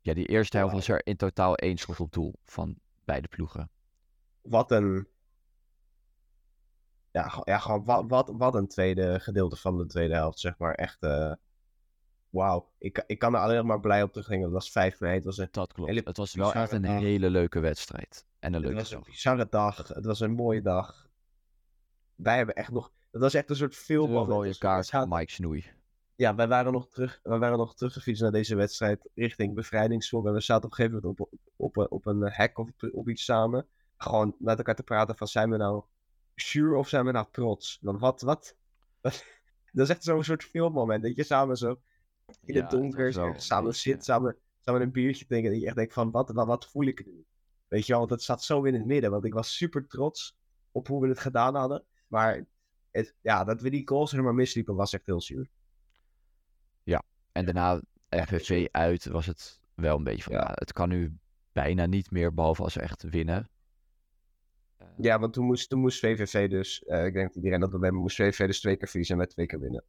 Ja, 0.00 0.14
die 0.14 0.26
eerste 0.26 0.56
helft 0.56 0.74
was 0.74 0.88
er 0.88 1.06
in 1.06 1.16
totaal 1.16 1.54
één 1.54 1.76
schot 1.76 2.00
op 2.00 2.12
doel 2.12 2.34
van 2.44 2.78
beide 3.04 3.28
ploegen. 3.28 3.70
Wat 4.42 4.70
een... 4.70 5.08
Ja, 7.10 7.42
ja 7.44 7.58
gewoon 7.58 7.84
wat, 7.84 8.04
wat, 8.08 8.32
wat 8.36 8.54
een 8.54 8.68
tweede 8.68 9.20
gedeelte 9.20 9.56
van 9.56 9.76
de 9.78 9.86
tweede 9.86 10.14
helft, 10.14 10.38
zeg 10.38 10.58
maar. 10.58 10.74
Echt, 10.74 11.02
eh 11.02 11.32
wauw. 12.30 12.72
Ik, 12.78 13.04
ik 13.06 13.18
kan 13.18 13.34
er 13.34 13.40
alleen 13.40 13.66
maar 13.66 13.80
blij 13.80 14.02
op 14.02 14.10
terugdenken. 14.10 14.44
Het 14.44 14.54
was 14.54 14.70
5 14.70 15.00
mei, 15.00 15.14
het 15.14 15.24
was 15.24 15.38
een, 15.38 15.48
Dat 15.50 15.72
klopt. 15.72 15.88
Hele 15.90 16.02
Het 16.04 16.16
was 16.16 16.34
wel 16.34 16.52
echt 16.52 16.72
een 16.72 16.82
dag. 16.82 17.00
hele 17.00 17.30
leuke 17.30 17.60
wedstrijd. 17.60 18.26
En 18.38 18.48
een 18.48 18.54
het 18.54 18.62
leuke 18.62 18.78
was 18.78 18.90
een 18.90 19.02
bizarre 19.04 19.46
dag. 19.50 19.88
Het 19.88 20.04
was 20.04 20.20
een 20.20 20.32
mooie 20.32 20.62
dag. 20.62 21.05
Wij 22.16 22.36
hebben 22.36 22.54
echt 22.54 22.70
nog... 22.70 22.92
Het 23.10 23.20
was 23.20 23.34
echt 23.34 23.50
een 23.50 23.56
soort 23.56 23.74
film. 23.74 24.10
De 24.10 24.32
rode 24.32 24.58
kaart 24.58 24.90
van 24.90 25.08
Mike 25.08 25.32
Snoei. 25.32 25.64
Ja, 26.16 26.34
wij 26.34 26.48
waren 26.48 26.72
nog 26.72 26.88
terug, 26.88 27.20
wij 27.22 27.38
waren 27.38 27.58
nog 27.58 27.74
teruggefietst 27.74 28.22
naar 28.22 28.32
deze 28.32 28.54
wedstrijd 28.54 29.08
richting 29.14 29.54
bevrijdingsvlog. 29.54 30.26
En 30.26 30.32
we 30.32 30.40
zaten 30.40 30.64
op 30.64 30.70
een 30.70 30.76
gegeven 30.76 31.00
moment 31.02 31.20
op, 31.20 31.28
op, 31.56 31.76
op, 31.76 31.92
op 31.92 32.06
een 32.06 32.22
hek 32.22 32.58
of 32.58 32.68
op, 32.68 32.90
op 32.92 33.08
iets 33.08 33.24
samen. 33.24 33.66
Gewoon 33.96 34.34
met 34.38 34.58
elkaar 34.58 34.74
te 34.74 34.82
praten 34.82 35.16
van 35.16 35.26
zijn 35.26 35.50
we 35.50 35.56
nou 35.56 35.82
zuur 36.34 36.74
of 36.74 36.88
zijn 36.88 37.04
we 37.04 37.12
nou 37.12 37.26
trots? 37.30 37.78
Dan 37.80 37.98
wat, 37.98 38.20
wat? 38.20 38.56
wat? 39.00 39.24
Dat 39.72 39.88
is 39.88 39.94
echt 39.94 40.04
zo'n 40.04 40.24
soort 40.24 40.44
filmmoment. 40.44 41.02
Dat 41.02 41.16
je 41.16 41.24
samen 41.24 41.56
zo 41.56 41.80
in 42.44 42.54
Ja, 42.54 42.60
het 42.60 42.70
donker 42.70 43.16
een 43.16 43.40
samen 43.40 43.74
zit, 43.74 44.04
samen, 44.04 44.36
samen 44.60 44.80
een 44.80 44.90
biertje 44.90 45.26
drinken. 45.26 45.50
Dat 45.50 45.60
je 45.60 45.66
echt 45.66 45.76
denkt 45.76 45.92
van 45.92 46.10
wat, 46.10 46.30
wat, 46.30 46.46
wat 46.46 46.66
voel 46.66 46.86
ik 46.86 47.06
nu? 47.06 47.24
Weet 47.68 47.86
je 47.86 47.92
wel, 47.92 47.98
want 47.98 48.10
het 48.12 48.22
zat 48.22 48.42
zo 48.42 48.62
in 48.62 48.74
het 48.74 48.86
midden. 48.86 49.10
Want 49.10 49.24
ik 49.24 49.34
was 49.34 49.56
super 49.56 49.86
trots 49.86 50.36
op 50.72 50.86
hoe 50.86 51.00
we 51.00 51.08
het 51.08 51.18
gedaan 51.18 51.54
hadden. 51.54 51.84
Maar 52.06 52.44
het, 52.90 53.14
ja, 53.20 53.44
dat 53.44 53.60
we 53.60 53.70
die 53.70 53.88
goals 53.88 54.12
er 54.12 54.22
maar 54.22 54.34
misliepen 54.34 54.74
was 54.74 54.92
echt 54.92 55.06
heel 55.06 55.20
zuur. 55.20 55.48
En 57.36 57.44
daarna 57.44 57.80
FVV 58.08 58.66
uit 58.70 59.06
was 59.06 59.26
het 59.26 59.60
wel 59.74 59.96
een 59.96 60.04
beetje 60.04 60.22
van, 60.22 60.32
Ja. 60.32 60.38
ja, 60.40 60.52
het 60.54 60.72
kan 60.72 60.88
nu 60.88 61.18
bijna 61.52 61.86
niet 61.86 62.10
meer, 62.10 62.34
behalve 62.34 62.62
als 62.62 62.74
we 62.74 62.80
echt 62.80 63.02
winnen. 63.02 63.48
Eh, 64.76 64.86
Ja, 64.96 65.18
want 65.18 65.32
toen 65.32 65.44
moest, 65.44 65.68
toen 65.68 65.80
moest 65.80 65.98
VVV 65.98 66.48
dus, 66.50 66.84
eh, 66.84 67.04
ik 67.04 67.12
denk 67.12 67.26
dat 67.26 67.36
iedereen 67.36 67.60
dat 67.60 67.70
wel 67.70 67.80
bij 67.80 67.90
moest 67.90 68.16
VVV 68.16 68.46
dus 68.46 68.60
twee 68.60 68.76
keer 68.76 68.88
verliezen 68.88 69.14
en 69.14 69.20
wij 69.20 69.30
twee 69.30 69.46
keer 69.46 69.60
winnen. 69.60 69.84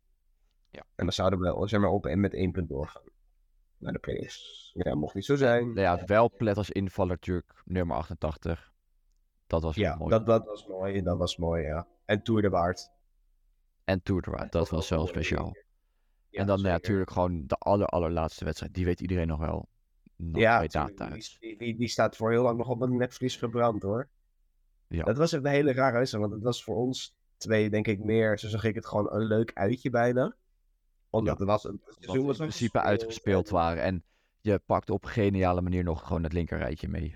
Ja. 0.70 0.82
En 0.96 1.06
dan 1.06 1.12
zouden 1.14 1.40
we 1.40 1.68
zeg 1.68 1.80
maar 1.80 1.90
op 1.90 2.06
en 2.06 2.20
met 2.20 2.34
één 2.34 2.52
punt 2.52 2.70
doorgaan. 2.70 3.04
Naar 3.78 3.94
de 3.94 4.00
playoffs. 4.00 4.72
Ja, 4.74 4.96
mocht 4.96 5.16
niet 5.16 5.26
zo 5.26 5.36
zijn. 5.36 5.66
Nou 5.74 5.80
ja, 5.80 6.06
wel 6.06 6.32
plet 6.38 6.58
als 6.58 6.70
invaller 6.70 7.12
natuurlijk, 7.12 7.62
nummer 7.66 7.96
88. 7.96 8.74
Dat 9.48 9.62
was 9.62 9.76
Ja, 9.76 9.96
mooi. 9.96 10.10
dat, 10.10 10.26
dat 10.26 10.46
was 10.46 10.68
mooi, 10.68 11.02
dat 11.02 11.18
was 11.18 11.38
mooi, 11.38 11.64
ja. 11.64 11.88
En 12.06 12.24
Tour 12.24 12.42
de 12.42 12.50
Waard. 12.50 12.92
En 13.84 14.02
Tour 14.02 14.22
de 14.22 14.32
Waard, 14.32 14.52
dat 14.52 14.70
was 14.70 14.90
wel 14.90 15.08
speciaal. 15.08 15.56
Ja, 16.30 16.40
en 16.42 16.48
dan 16.48 16.60
ja, 16.60 16.64
natuurlijk 16.72 17.12
gewoon 17.12 17.44
de 17.48 17.56
aller, 17.56 17.88
allerlaatste 17.88 18.46
wedstrijd. 18.46 18.74
Die 18.74 18.86
weet 18.86 19.02
iedereen 19.02 19.28
nog 19.28 19.40
wel. 19.40 19.68
Nog 20.16 20.42
Ja, 20.42 20.66
thuis. 20.68 21.38
die, 21.40 21.58
die, 21.58 21.78
die 21.78 21.88
staat 21.88 22.16
voor 22.16 22.32
heel 22.32 22.44
lang 22.44 22.58
nog 22.58 22.70
op 22.70 22.82
een 22.82 22.98
netvlies 22.98 23.36
gebrand 23.36 23.82
hoor. 23.84 24.10
Ja. 24.88 25.04
Dat 25.04 25.18
was 25.18 25.34
echt 25.34 25.44
een 25.44 25.50
hele 25.52 25.74
rare 25.74 25.98
wedstrijd, 25.98 26.24
want 26.24 26.36
het 26.36 26.46
was 26.46 26.64
voor 26.64 26.76
ons 26.76 27.16
twee 27.38 27.70
denk 27.70 27.88
ik 27.88 28.04
meer, 28.04 28.40
zo 28.40 28.48
zag 28.48 28.64
ik 28.64 28.76
het 28.76 28.86
gewoon 28.86 29.14
een 29.14 29.26
leuk 29.28 29.52
uitje 29.54 29.90
bijna. 29.90 30.36
Omdat 31.10 31.34
Ja, 31.34 31.40
het 31.40 31.48
was 31.52 31.64
een 31.64 31.82
het 31.86 31.94
seizoen 31.94 32.20
in 32.22 32.26
was 32.28 32.38
principe 32.38 32.62
gespeeld 32.80 32.86
uitgespeeld 32.86 33.48
en- 33.48 33.54
waren. 33.54 33.84
En 33.84 34.04
je 34.42 34.60
pakt 34.66 34.90
op 34.90 35.06
geniale 35.06 35.62
manier 35.62 35.84
nog 35.84 36.08
gewoon 36.08 36.24
het 36.24 36.34
linkerrijtje 36.34 36.88
mee. 36.88 37.16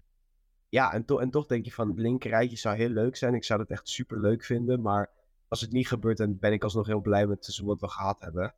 Ja, 0.72 0.94
en, 0.94 1.06
to- 1.06 1.20
en 1.20 1.30
toch 1.32 1.46
denk 1.46 1.66
je 1.66 1.72
van 1.72 1.88
het 1.90 1.98
linkerrijtje 2.00 2.58
zou 2.58 2.76
heel 2.76 2.90
leuk 2.90 3.16
zijn. 3.16 3.34
Ik 3.34 3.44
zou 3.44 3.60
het 3.62 3.70
echt 3.70 3.90
super 3.90 4.20
leuk 4.20 4.44
vinden. 4.44 4.82
Maar 4.82 5.10
als 5.48 5.62
het 5.62 5.72
niet 5.72 5.88
gebeurt, 5.88 6.18
dan 6.18 6.40
ben 6.40 6.52
ik 6.54 6.64
alsnog 6.64 6.88
heel 6.88 7.02
blij 7.02 7.28
met 7.28 7.36
het 7.36 7.46
seizoen 7.46 7.68
wat 7.68 7.80
we 7.82 7.88
gehad 7.88 8.22
hebben. 8.22 8.54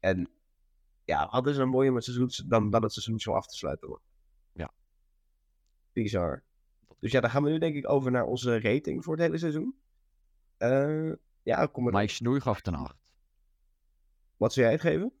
En 0.00 0.28
ja, 1.04 1.26
hadden 1.28 1.54
ze 1.54 1.62
een 1.62 1.68
mooie 1.68 1.90
met 1.92 2.06
het 2.06 2.14
seizoen 2.14 2.48
dan, 2.48 2.70
dan 2.70 2.82
het 2.82 2.92
seizoen 2.92 3.18
zo 3.18 3.32
af 3.32 3.46
te 3.46 3.56
sluiten 3.56 3.88
hoor. 3.88 4.00
Ja. 4.52 4.70
Bizar. 5.92 6.42
Dus 6.98 7.12
ja, 7.12 7.20
dan 7.20 7.30
gaan 7.30 7.42
we 7.42 7.50
nu 7.50 7.58
denk 7.58 7.74
ik 7.74 7.88
over 7.90 8.10
naar 8.10 8.24
onze 8.24 8.60
rating 8.60 9.04
voor 9.04 9.12
het 9.14 9.22
hele 9.22 9.38
seizoen. 9.38 9.78
Eh 10.56 11.12
ja, 11.42 11.66
kom 11.66 11.84
maar. 11.84 11.92
Mike 11.92 12.12
Snoei 12.12 12.40
gaf 12.40 12.66
een 12.66 12.74
8. 12.74 12.96
Wat 14.36 14.52
zou 14.52 14.64
jij 14.66 14.74
het 14.74 14.84
geven? 14.84 15.12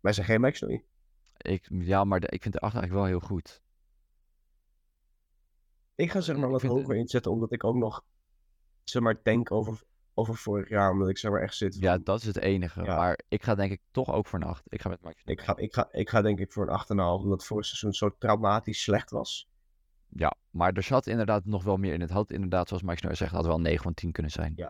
Wij 0.00 0.12
zijn 0.12 0.26
geen 0.26 0.40
Mike 0.40 0.56
Snoei. 0.56 0.84
Ik, 1.36 1.66
ja, 1.70 2.04
maar 2.04 2.20
de- 2.20 2.28
ik 2.28 2.42
vind 2.42 2.54
de 2.54 2.60
8 2.60 2.74
eigenlijk 2.74 3.04
wel 3.06 3.18
heel 3.18 3.28
goed. 3.28 3.62
Ik 5.94 6.10
ga 6.10 6.20
zeg 6.20 6.36
maar 6.36 6.50
wat 6.50 6.62
hoger 6.62 6.96
inzetten, 6.96 7.32
omdat 7.32 7.52
ik 7.52 7.64
ook 7.64 7.76
nog 7.76 8.04
zeg 8.84 9.02
maar 9.02 9.20
denk 9.22 9.50
over 9.50 9.82
over 10.14 10.34
vorig 10.36 10.68
jaar, 10.68 10.90
omdat 10.90 11.08
ik 11.08 11.18
zeg 11.18 11.30
maar 11.30 11.42
echt 11.42 11.56
zit. 11.56 11.76
Ja, 11.80 11.98
dat 11.98 12.20
is 12.20 12.26
het 12.26 12.38
enige. 12.38 12.82
Ja. 12.82 12.96
Maar 12.96 13.20
ik 13.28 13.42
ga 13.42 13.54
denk 13.54 13.72
ik 13.72 13.80
toch 13.90 14.12
ook 14.12 14.26
voor 14.26 14.40
een 14.40 14.46
8. 14.46 14.62
Ik 14.68 14.80
ga 14.80 14.88
met 14.88 15.02
Mike 15.02 15.20
ik, 15.24 15.40
ga, 15.40 15.56
ik, 15.56 15.74
ga, 15.74 15.88
ik 15.90 16.08
ga 16.08 16.22
denk 16.22 16.38
ik 16.38 16.52
voor 16.52 16.68
een 16.68 16.78
8,5, 16.78 16.86
omdat 16.88 17.30
het 17.30 17.44
vorig 17.44 17.64
seizoen 17.66 17.92
zo 17.92 18.16
traumatisch 18.18 18.82
slecht 18.82 19.10
was. 19.10 19.48
Ja, 20.08 20.36
maar 20.50 20.72
er 20.72 20.82
zat 20.82 21.06
inderdaad 21.06 21.44
nog 21.44 21.64
wel 21.64 21.76
meer 21.76 21.92
in. 21.92 22.00
Het 22.00 22.10
had 22.10 22.30
inderdaad, 22.30 22.68
zoals 22.68 22.82
Mike 22.82 22.96
Snow 22.96 23.14
zegt, 23.14 23.32
had 23.32 23.46
wel 23.46 23.60
9 23.60 23.82
van 23.82 23.94
10 23.94 24.12
kunnen 24.12 24.32
zijn. 24.32 24.68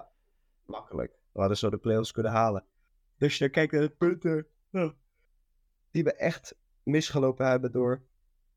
Makkelijk. 0.66 1.18
We 1.32 1.40
hadden 1.40 1.58
zo 1.58 1.70
de 1.70 1.78
play-offs 1.78 2.12
kunnen 2.12 2.32
halen. 2.32 2.64
Dus 3.18 3.38
je 3.38 3.48
kijkt 3.48 3.72
naar 3.72 3.80
de 3.80 3.90
punten 3.90 4.46
ja, 4.70 4.94
die 5.90 6.04
we 6.04 6.14
echt 6.14 6.56
misgelopen 6.82 7.46
hebben 7.46 7.72
door 7.72 8.02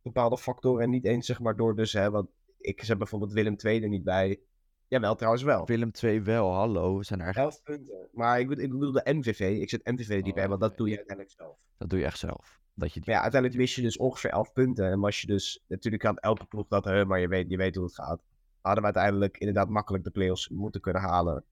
bepaalde 0.02 0.38
factoren. 0.38 0.84
En 0.84 0.90
niet 0.90 1.06
eens 1.06 1.26
zeg 1.26 1.40
maar 1.40 1.56
door 1.56 1.76
dus, 1.76 1.94
hè, 1.94 2.10
want 2.10 2.30
ik 2.58 2.84
zet 2.84 2.98
bijvoorbeeld 2.98 3.34
Willem 3.34 3.56
II 3.64 3.84
er 3.84 3.90
niet 3.90 4.04
bij. 4.04 4.40
Jawel, 4.88 5.16
trouwens 5.16 5.44
wel. 5.44 5.66
Willem 5.66 5.92
2 5.92 6.22
wel, 6.22 6.54
hallo. 6.54 6.98
We 6.98 7.04
zijn 7.04 7.20
er 7.22 7.28
echt... 7.28 7.38
11 7.38 7.64
punten. 7.64 8.08
Maar 8.12 8.40
ik, 8.40 8.48
bedoel- 8.48 8.64
ik 8.64 8.72
bedoel 8.72 8.92
de 8.92 9.02
MVV. 9.14 9.40
Ik 9.40 9.70
zet 9.70 9.86
MVV 9.86 10.10
er 10.10 10.16
niet 10.16 10.28
Oh, 10.28 10.34
bij, 10.34 10.48
want 10.48 10.62
dat 10.62 10.78
doe 10.78 10.90
je 10.90 10.96
uiteindelijk 10.98 11.36
zelf. 11.38 11.58
Dat 11.78 11.90
doe 11.90 12.00
je 12.00 12.06
echt 12.06 12.20
zelf. 12.20 12.60
Dat 12.74 12.88
je 12.94 13.00
die... 13.00 13.04
Maar 13.06 13.16
ja, 13.16 13.22
uiteindelijk 13.22 13.62
mis 13.62 13.76
je 13.76 13.82
dus 13.82 13.98
ongeveer 13.98 14.30
11 14.30 14.54
punten. 14.54 14.92
En 14.92 15.00
was 15.00 15.22
je 15.22 15.28
dus, 15.28 15.64
natuurlijk 15.68 16.04
had 16.04 16.20
elke 16.20 16.46
ploeg 16.46 16.68
dat, 16.68 16.86
maar 17.08 17.20
je 17.20 17.28
weet, 17.28 17.50
je 17.50 17.58
weet 17.58 17.76
hoe 17.76 17.86
het 17.86 17.96
gaat. 17.96 18.22
Hadden 18.62 18.80
we 18.84 18.94
uiteindelijk 18.94 19.38
inderdaad 19.38 19.70
makkelijk 19.70 20.04
de 20.04 20.10
play-offs 20.12 20.50
moeten 20.50 20.82
kunnen 20.82 21.02
halen. 21.02 21.44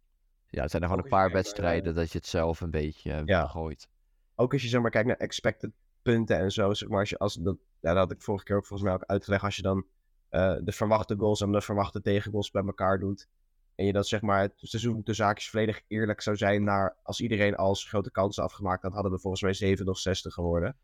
Ja, 0.50 0.62
het 0.62 0.72
zijn 0.72 0.82
er 0.84 0.88
gewoon 0.90 1.04
een 1.04 1.10
paar 1.10 1.32
wedstrijden 1.32 1.96
dat 1.96 2.12
je 2.12 2.18
het 2.18 2.28
zelf 2.28 2.62
een 2.62 2.72
beetje 2.72 3.12
eh, 3.12 3.22
Ja. 3.26 3.48
gooit. 3.48 3.88
Ook 4.36 4.54
als 4.54 4.62
je 4.62 4.68
zeg 4.68 4.82
maar 4.82 4.92
kijkt 4.92 5.08
naar 5.08 5.18
expected 5.18 5.72
punten 6.02 6.38
en 6.38 6.52
zo, 6.52 6.74
zeg 6.74 6.90
maar, 6.90 7.00
als 7.00 7.10
je, 7.10 7.18
als 7.18 7.34
dat, 7.36 7.56
ja, 7.80 7.90
dat 7.90 7.98
had 7.98 8.12
ik 8.12 8.22
vorige 8.22 8.44
keer 8.46 8.56
ook 8.56 8.66
volgens 8.66 8.90
mij 8.90 8.98
ook 8.98 9.06
uitgelegd, 9.06 9.44
als 9.44 9.56
je 9.56 9.62
dan 9.62 9.86
eh, 10.30 10.56
de 10.62 10.72
verwachte 10.72 11.16
goals 11.18 11.42
en 11.42 11.52
de 11.52 11.62
verwachte 11.62 12.02
tegengoals 12.02 12.52
bij 12.52 12.64
elkaar 12.64 13.00
doet, 13.00 13.28
en 13.76 13.86
je 13.86 13.94
dat 13.94 14.08
zeg 14.08 14.22
maar 14.22 14.42
het 14.42 14.54
seizoen 14.58 15.02
de 15.04 15.14
zaakjes 15.14 15.50
volledig 15.50 15.82
eerlijk 15.88 16.22
zou 16.22 16.36
zijn 16.38 16.64
naar, 16.64 16.98
als 17.04 17.22
iedereen 17.22 17.56
als 17.56 17.88
grote 17.88 18.12
kansen 18.12 18.44
afgemaakt 18.44 18.84
had, 18.84 18.94
hadden 18.94 19.12
we 19.12 19.20
volgens 19.20 19.42
mij 19.42 19.54
7 19.54 19.88
of 19.88 19.98
60 19.98 20.34
geworden. 20.34 20.78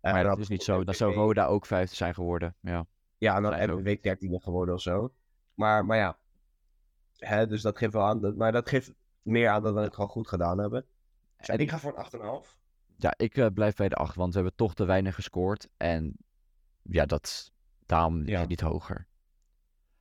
En 0.00 0.12
Maar 0.12 0.22
dan 0.22 0.32
dat 0.32 0.40
is 0.40 0.48
niet 0.48 0.62
zo. 0.62 0.84
Dan 0.84 0.94
zou 0.94 1.14
Roda 1.14 1.46
ook 1.46 1.66
vijfde 1.66 1.96
zijn 1.96 2.14
geworden. 2.14 2.54
Ja. 2.60 2.86
Ja, 3.18 3.36
en 3.36 3.42
dan 3.42 3.52
ze 3.52 3.72
ook 3.72 3.80
MVV 3.80 4.00
13 4.00 4.40
geworden 4.40 4.74
of 4.74 4.80
zo. 4.80 5.12
Maar, 5.54 5.84
maar 5.84 5.96
ja, 5.96 6.18
hè, 7.16 7.46
dus 7.46 7.62
dat 7.62 7.78
geeft 7.78 7.92
wel 7.92 8.04
aan, 8.04 8.20
dat, 8.20 8.36
maar 8.36 8.52
dat 8.52 8.68
geeft 8.68 8.92
meer 9.22 9.48
aan 9.48 9.62
dat 9.62 9.74
we 9.74 9.80
het 9.80 9.94
gewoon 9.94 10.10
goed 10.10 10.28
gedaan 10.28 10.58
hebben. 10.58 10.86
Dus 11.36 11.48
En- 11.48 11.58
ik 11.58 11.70
ga 11.70 11.78
voor 11.78 11.90
een 11.90 12.04
8,5. 12.44 12.58
Ja, 12.96 13.14
ik 13.16 13.36
eh, 13.36 13.46
blijf 13.54 13.74
bij 13.76 13.88
de 13.88 13.94
8, 13.94 14.14
want 14.14 14.32
we 14.34 14.38
hebben 14.38 14.56
toch 14.56 14.74
te 14.74 14.84
weinig 14.84 15.14
gescoord. 15.14 15.68
En 15.76 16.16
ja, 16.82 17.06
dat, 17.06 17.52
daarom 17.86 18.16
ligt 18.16 18.28
Ja. 18.30 18.38
het 18.40 18.48
niet 18.48 18.60
hoger. 18.60 19.06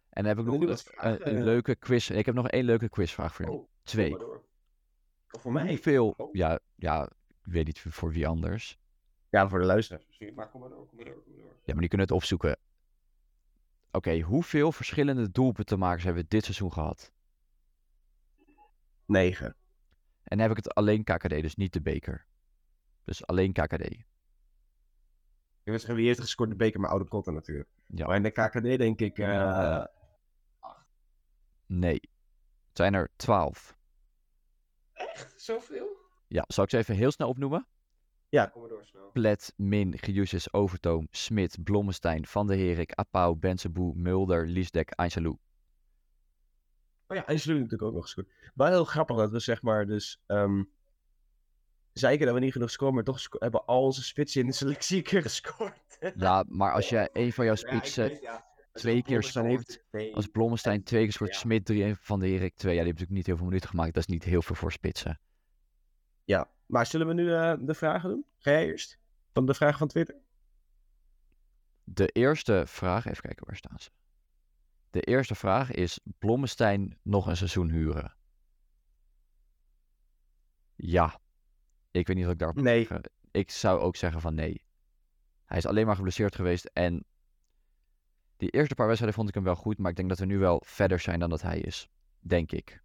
En 0.09 0.23
dan 0.23 0.25
heb 0.37 0.39
ik 0.39 0.45
nog 0.51 0.83
een, 0.95 1.35
een 1.35 1.43
leuke 1.43 1.75
quiz. 1.75 2.09
Ik 2.09 2.25
heb 2.25 2.35
nog 2.35 2.47
één 2.49 2.65
leuke 2.65 2.89
quizvraag 2.89 3.35
voor 3.35 3.45
jou. 3.45 3.57
Oh, 3.57 3.67
Twee. 3.83 4.09
kom 4.09 4.17
maar 4.19 4.27
door. 4.27 4.43
Of 5.31 5.41
voor 5.41 5.51
mij? 5.51 5.67
Hoeveel, 5.67 6.13
Oh. 6.17 6.33
ja, 6.33 6.59
ja, 6.75 7.03
ik 7.43 7.51
weet 7.51 7.65
niet 7.65 7.79
voor 7.79 8.11
wie 8.11 8.27
anders. 8.27 8.79
Ja, 9.29 9.49
voor 9.49 9.59
de 9.59 9.65
luisteraars 9.65 10.05
misschien. 10.07 10.33
Maar 10.33 10.49
kom 10.49 10.59
maar 10.61 10.69
door, 10.69 10.87
kom 10.87 10.95
maar 10.97 11.05
door, 11.05 11.23
kom 11.23 11.31
maar 11.33 11.41
door. 11.41 11.51
Ja, 11.63 11.71
maar 11.71 11.79
die 11.79 11.87
kunnen 11.89 12.07
het 12.07 12.15
opzoeken. 12.15 12.57
Oké, 13.91 14.19
hoeveel 14.19 14.71
verschillende 14.71 15.31
doelpuntenmakers 15.31 16.03
hebben 16.03 16.21
we 16.23 16.27
dit 16.29 16.43
seizoen 16.43 16.73
gehad? 16.73 17.11
9. 19.05 19.45
En 19.45 19.55
dan 20.37 20.39
heb 20.39 20.49
ik 20.57 20.63
het 20.63 20.73
alleen 20.75 21.03
KKD, 21.03 21.29
dus 21.29 21.55
niet 21.55 21.73
de 21.73 21.81
beker. 21.81 22.25
Dus 23.03 23.25
alleen 23.25 23.51
KKD. 23.53 23.95
Ik 25.65 25.71
weet 25.71 25.85
wie 25.85 26.07
heeft 26.07 26.19
gescoord 26.19 26.49
de 26.49 26.55
beker, 26.55 26.79
maar 26.79 26.89
oude 26.89 27.05
kotten 27.05 27.33
natuurlijk. 27.33 27.69
Ja. 27.87 28.07
Maar 28.07 28.15
in 28.15 28.23
de 28.23 28.31
KKD 28.31 28.61
denk 28.77 28.99
ik... 29.01 29.19
eh, 29.19 29.27
Ja. 29.27 29.91
Nee. 31.65 31.99
Het 32.67 32.77
zijn 32.77 32.93
er 32.93 33.09
12. 33.15 33.77
Zoveel? 35.35 35.97
Ja, 36.27 36.43
zal 36.47 36.63
ik 36.63 36.69
ze 36.69 36.77
even 36.77 36.95
heel 36.95 37.11
snel 37.11 37.27
opnoemen? 37.29 37.67
Ja, 38.29 38.45
kom 38.45 38.61
maar 38.61 38.69
door 38.69 38.85
snel. 38.85 39.11
Plet, 39.11 39.53
Min, 39.55 39.97
Giusis, 39.97 40.53
Overtoom, 40.53 41.07
Smit, 41.11 41.63
Blommestein, 41.63 42.25
Van 42.25 42.47
der 42.47 42.57
Herik, 42.57 42.91
Apau, 42.93 43.35
Benseboe, 43.35 43.95
Mulder, 43.95 44.47
Liesdek, 44.47 44.89
Einsalou. 44.91 45.37
Oh 47.07 47.17
ja, 47.17 47.25
en 47.27 47.39
Slu 47.39 47.53
natuurlijk 47.53 47.81
ook 47.81 47.93
nog 47.93 48.03
gescoord. 48.03 48.27
Wel 48.53 48.67
heel 48.67 48.85
grappig 48.85 49.17
dat 49.17 49.31
we 49.31 49.39
zeg 49.39 49.61
maar 49.61 49.85
dus... 49.85 50.21
ehm 50.25 50.63
zeiken 51.99 52.25
dat 52.25 52.35
we 52.35 52.41
niet 52.41 52.51
genoeg 52.51 52.71
scoren, 52.71 52.93
maar 52.93 53.03
toch 53.03 53.19
sco- 53.19 53.39
hebben 53.39 53.65
al 53.65 53.83
onze 53.83 54.03
spitsen 54.03 54.41
in 54.41 54.47
de 54.47 54.53
selectie 54.53 54.97
een 54.97 55.03
keer 55.03 55.21
gescoord. 55.21 55.83
Ja, 56.17 56.45
maar 56.47 56.73
als 56.73 56.89
je 56.89 57.09
een 57.13 57.33
van 57.33 57.45
jouw 57.45 57.55
spitsen, 57.55 58.21
ja. 58.21 58.45
Twee 58.73 59.03
keer 59.03 59.23
scoort, 59.23 59.83
als 60.13 60.27
Blommestein 60.27 60.83
twee 60.83 61.03
keer 61.03 61.11
scoort, 61.13 61.33
Ja. 61.33 61.39
Smit 61.39 61.65
drie 61.65 61.83
en 61.83 61.97
Van 61.97 62.19
der 62.19 62.29
Herik 62.29 62.55
twee. 62.55 62.75
Ja, 62.75 62.83
die 62.83 62.91
hebben 62.91 62.93
natuurlijk 62.93 63.17
niet 63.17 63.25
heel 63.25 63.35
veel 63.37 63.45
minuten 63.45 63.69
gemaakt. 63.69 63.93
Dat 63.93 64.03
is 64.07 64.13
niet 64.13 64.23
heel 64.23 64.41
veel 64.41 64.55
voor 64.55 64.71
spitsen. 64.71 65.19
Ja, 66.23 66.49
maar 66.65 66.85
zullen 66.85 67.07
we 67.07 67.13
nu 67.13 67.33
eh, 67.33 67.53
de 67.59 67.73
vragen 67.73 68.09
doen? 68.09 68.25
Ga 68.37 68.51
jij 68.51 68.65
eerst? 68.65 68.97
Van 69.33 69.45
de 69.45 69.53
vragen 69.53 69.77
van 69.77 69.87
Twitter? 69.87 70.15
De 71.83 72.07
eerste 72.07 72.63
vraag, 72.67 73.05
even 73.05 73.21
kijken 73.21 73.45
waar 73.45 73.55
staan 73.55 73.79
ze. 73.79 73.89
De 74.89 75.01
eerste 75.01 75.35
vraag 75.35 75.71
is: 75.71 75.99
Blommestein 76.19 76.99
nog 77.01 77.27
een 77.27 77.37
seizoen 77.37 77.69
huren? 77.69 78.15
Ja. 80.75 81.19
Ik 81.99 82.07
weet 82.07 82.15
niet 82.15 82.25
wat 82.25 82.33
ik 82.33 82.39
daarop 82.39 82.61
Nee. 82.61 82.87
Ik 83.31 83.51
zou 83.51 83.79
ook 83.79 83.95
zeggen 83.95 84.21
van 84.21 84.35
nee. 84.35 84.63
Hij 85.45 85.57
is 85.57 85.65
alleen 85.65 85.85
maar 85.85 85.95
geblesseerd 85.95 86.35
geweest 86.35 86.65
en 86.65 87.05
die 88.37 88.49
eerste 88.49 88.75
paar 88.75 88.85
wedstrijden 88.85 89.17
vond 89.17 89.29
ik 89.29 89.35
hem 89.35 89.43
wel 89.43 89.55
goed, 89.55 89.77
maar 89.77 89.89
ik 89.89 89.95
denk 89.97 90.09
dat 90.09 90.19
we 90.19 90.25
nu 90.25 90.37
wel 90.37 90.61
verder 90.65 90.99
zijn 90.99 91.19
dan 91.19 91.29
dat 91.29 91.41
hij 91.41 91.59
is. 91.59 91.89
Denk 92.19 92.51
ik. 92.51 92.83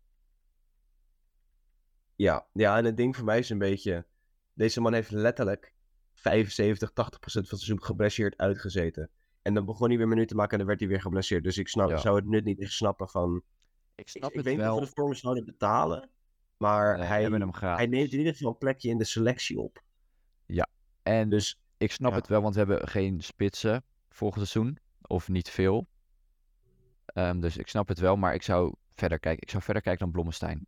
Ja, 2.14 2.46
ja, 2.52 2.76
en 2.76 2.84
het 2.84 2.96
ding 2.96 3.16
voor 3.16 3.24
mij 3.24 3.38
is 3.38 3.50
een 3.50 3.58
beetje... 3.58 4.06
Deze 4.52 4.80
man 4.80 4.92
heeft 4.92 5.10
letterlijk 5.10 5.74
75, 6.12 6.90
80 6.90 7.20
procent 7.20 7.48
van 7.48 7.58
het 7.58 7.66
seizoen 7.66 7.86
geblesseerd 7.86 8.36
uitgezeten. 8.36 9.10
En 9.42 9.54
dan 9.54 9.64
begon 9.64 9.88
hij 9.88 9.96
weer 9.96 10.08
minuten 10.08 10.28
te 10.28 10.34
maken 10.34 10.52
en 10.52 10.58
dan 10.58 10.66
werd 10.66 10.80
hij 10.80 10.88
weer 10.88 11.00
geblesseerd. 11.00 11.44
Dus 11.44 11.58
ik 11.58 11.68
snap, 11.68 11.88
Ja. 11.88 11.96
zou 11.96 12.16
het 12.16 12.26
nut 12.26 12.44
niet 12.44 12.60
echt 12.60 12.72
snappen 12.72 13.08
van... 13.08 13.36
Ik 13.94 14.04
Ik, 14.04 14.08
snap 14.08 14.30
ik 14.30 14.36
het 14.36 14.44
weet 14.44 14.56
niet 14.56 14.66
of 14.66 14.80
we 14.80 14.84
de 14.84 14.92
vorm 14.94 15.14
zouden 15.14 15.44
betalen. 15.44 16.10
Maar 16.60 17.06
hij, 17.06 17.22
hem 17.22 17.52
graag. 17.54 17.76
hij 17.76 17.86
neemt 17.86 18.12
in 18.12 18.18
ieder 18.18 18.32
geval 18.32 18.50
een 18.50 18.58
plekje 18.58 18.88
in 18.88 18.98
de 18.98 19.04
selectie 19.04 19.58
op. 19.58 19.82
En 21.02 21.28
Dus 21.28 21.60
ik 21.76 21.92
snap 21.92 22.10
ja. 22.10 22.16
het 22.16 22.26
wel, 22.26 22.42
want 22.42 22.54
we 22.54 22.60
hebben 22.60 22.88
geen 22.88 23.20
spitsen 23.20 23.84
volgend 24.08 24.48
seizoen. 24.48 24.78
Of 25.02 25.28
niet 25.28 25.50
veel. 25.50 25.86
Ehm, 27.06 27.40
dus 27.40 27.56
ik 27.56 27.68
snap 27.68 27.88
het 27.88 27.98
wel, 27.98 28.16
maar 28.16 28.34
ik 28.34 28.42
zou 28.42 28.74
verder 28.94 29.18
kijken. 29.20 29.42
Ik 29.42 29.50
zou 29.50 29.62
verder 29.62 29.82
kijken 29.82 30.02
dan 30.02 30.12
Blommestein. 30.12 30.66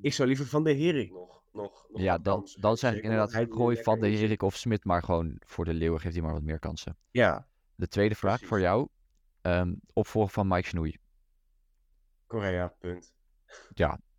ik 0.00 0.12
zou 0.12 0.28
liever 0.28 0.46
van 0.46 0.64
de 0.64 0.72
Hering 0.72 1.12
nog, 1.12 1.42
nog, 1.52 1.86
nog 1.88 2.00
Ja, 2.00 2.18
dan, 2.18 2.48
dan 2.60 2.76
zeg 2.76 2.94
ik 2.94 3.02
inderdaad, 3.02 3.46
gooi 3.50 3.82
Van 3.82 4.00
de. 4.00 4.08
Herik 4.08 4.42
of 4.42 4.56
Smit, 4.56 4.84
maar 4.84 5.02
gewoon 5.02 5.36
voor 5.46 5.64
de 5.64 5.74
Leeuwen 5.74 6.00
geeft 6.00 6.14
hij 6.14 6.22
maar 6.24 6.32
wat 6.32 6.42
meer 6.42 6.58
kansen. 6.58 6.96
Ja, 7.10 7.48
De 7.74 7.88
tweede 7.88 8.14
vraag 8.14 8.40
voor 8.40 8.60
jou. 8.60 8.88
ehm 9.40 9.74
opvolger 9.92 10.32
van 10.32 10.48
Mike 10.48 10.68
Snoei. 10.68 10.96
Korea, 12.26 12.74
punt. 12.78 13.14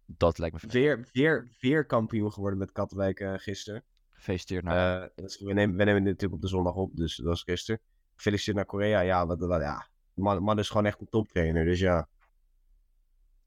Dat 0.06 0.38
lijkt 0.38 0.54
me 0.54 0.60
fijn. 0.70 0.84
Weer, 0.84 1.10
weer, 1.12 1.56
weer 1.60 1.86
kampioen 1.86 2.32
geworden 2.34 2.60
met 2.60 2.72
Katwijk 2.72 3.20
eh 3.20 3.34
gisteren. 3.36 3.84
Gefeliciteerd 4.10 4.64
naar... 4.64 5.10
Is- 5.16 5.40
we, 5.40 5.54
nemen, 5.54 5.76
we 5.76 5.84
nemen 5.84 6.04
dit 6.04 6.12
natuurlijk 6.12 6.34
op 6.34 6.42
de 6.42 6.48
zondag 6.48 6.74
op, 6.74 6.96
dus 6.96 7.16
dat 7.16 7.26
was 7.26 7.44
gisteren. 7.44 7.82
Gefeliciteerd 8.16 8.56
naar 8.56 8.66
Korea. 8.66 9.00
Ja, 9.00 9.26
wat, 9.26 9.40
wat, 9.40 9.62
ja. 9.62 9.88
Man, 10.14 10.44
man 10.44 10.60
is 10.60 10.70
gewoon 10.70 10.86
echt 10.86 11.02
een 11.02 11.10
toptrainer, 11.10 11.66
dus 11.66 11.80
ja. 11.80 12.08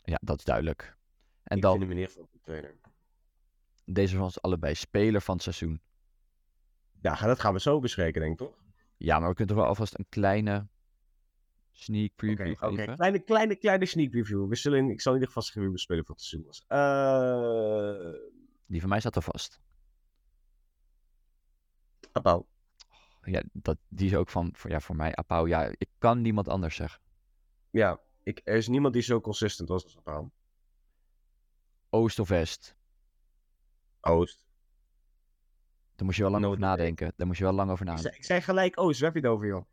ja, 0.05 0.19
dat 0.21 0.39
is 0.39 0.45
duidelijk. 0.45 0.97
En 1.43 1.57
ik 1.57 1.63
dan, 1.63 1.79
vind 1.79 1.89
hem 1.89 1.99
in 1.99 2.09
ieder 2.09 2.29
toptrainer. 2.31 2.75
deze 3.85 4.15
van 4.15 4.25
ons 4.25 4.43
allebei 4.43 4.75
speler 4.75 5.21
van 5.21 5.35
het 5.35 5.43
seizoen. 5.43 5.81
Ja, 7.01 7.15
dat 7.15 7.41
gaan 7.41 7.53
we 7.53 7.61
zo 7.61 7.81
bespreken, 7.81 8.21
denk 8.21 8.33
ik, 8.33 8.47
toch? 8.47 8.57
Ja, 8.97 9.19
maar 9.19 9.29
we 9.29 9.35
kunnen 9.35 9.55
toch 9.55 9.63
wel 9.63 9.73
alvast 9.73 9.99
een 9.99 10.07
kleine 10.09 10.69
sneak 11.79 12.15
preview 12.17 12.57
geven. 12.57 12.95
Kleine, 12.97 13.19
kleine, 13.19 13.57
kleine 13.57 13.87
sneak 13.87 14.11
preview. 14.11 14.49
We 14.49 14.57
zullen 14.57 14.91
ik 14.91 15.01
zal 15.01 15.15
in 15.15 15.21
ieder 15.21 15.35
geval 15.35 15.71
we 15.71 15.79
spelen 15.79 16.05
voor 16.05 16.17
was. 16.45 16.65
Eh 16.67 18.13
Die 18.67 18.81
van 18.81 18.89
mij 18.89 19.01
staat 19.01 19.17
er 19.17 19.23
vast. 19.23 19.61
Apau. 22.13 22.45
Ja, 23.23 23.43
dat, 23.53 23.79
die 23.89 24.07
is 24.07 24.15
ook 24.15 24.29
van, 24.29 24.51
voor, 24.53 24.71
ja, 24.71 24.81
voor 24.81 24.97
mij, 24.97 25.15
Apau. 25.15 25.49
Ja, 25.49 25.73
ik 25.79 25.89
kan 25.99 26.21
niemand 26.21 26.49
anders 26.49 26.77
zeggen. 26.77 27.01
Ja, 27.71 28.01
ik, 28.23 28.41
er 28.45 28.57
is 28.57 28.69
niemand 28.69 28.95
die 28.95 29.03
zo 29.03 29.21
consistent 29.21 29.69
was 29.69 29.85
als 29.85 29.97
Apau. 29.97 30.29
Oost 31.91 32.19
of 32.19 32.29
West. 32.29 32.77
Oost. 34.01 34.47
Daar 35.97 36.07
moest 36.07 36.17
je 36.17 36.23
wel 36.23 36.33
lang 36.33 36.43
No 36.43 36.49
over 36.49 36.61
nadenken. 36.61 37.13
Daar 37.17 37.27
moest 37.27 37.39
je 37.39 37.45
wel 37.45 37.53
lang 37.55 37.71
over 37.71 37.87
Ik 37.87 37.93
nadenken. 37.93 38.11
zei, 38.13 38.23
ik 38.23 38.29
zei 38.29 38.41
gelijk 38.41 38.81
Oost, 38.81 39.01
waar 39.01 39.13
heb 39.13 39.23
je 39.23 39.29
het 39.29 39.37
over, 39.37 39.47
joh? 39.47 39.65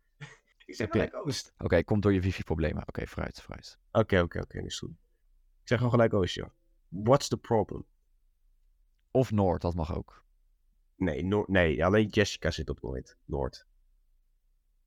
Ik 0.66 0.76
je- 0.76 0.86
gelijk 0.90 1.14
Oost. 1.14 1.54
Oké, 1.58 1.82
komt 1.84 2.02
door 2.02 2.12
je 2.12 2.20
wifi-problemen. 2.20 2.88
Oké, 2.88 3.06
vooruit, 3.06 3.40
vooruit. 3.42 3.78
Oké, 3.92 4.20
oké, 4.20 4.40
oké, 4.40 4.58
is 4.62 4.78
goed. 4.78 4.90
Ik 5.62 5.68
zeg 5.68 5.78
gewoon 5.78 5.92
gelijk 5.92 6.14
Oost, 6.14 6.34
joh. 6.34 6.48
What's 6.88 7.28
the 7.28 7.38
problem? 7.38 7.86
Of 9.10 9.30
Noord, 9.30 9.62
dat 9.62 9.74
mag 9.74 9.94
ook. 9.96 10.24
Nee, 10.96 11.24
Noord, 11.24 11.48
nee, 11.48 11.84
alleen 11.84 12.08
Jessica 12.08 12.50
zit 12.50 12.68
op 12.68 12.82
Noord. 12.82 13.16
Noord. 13.24 13.66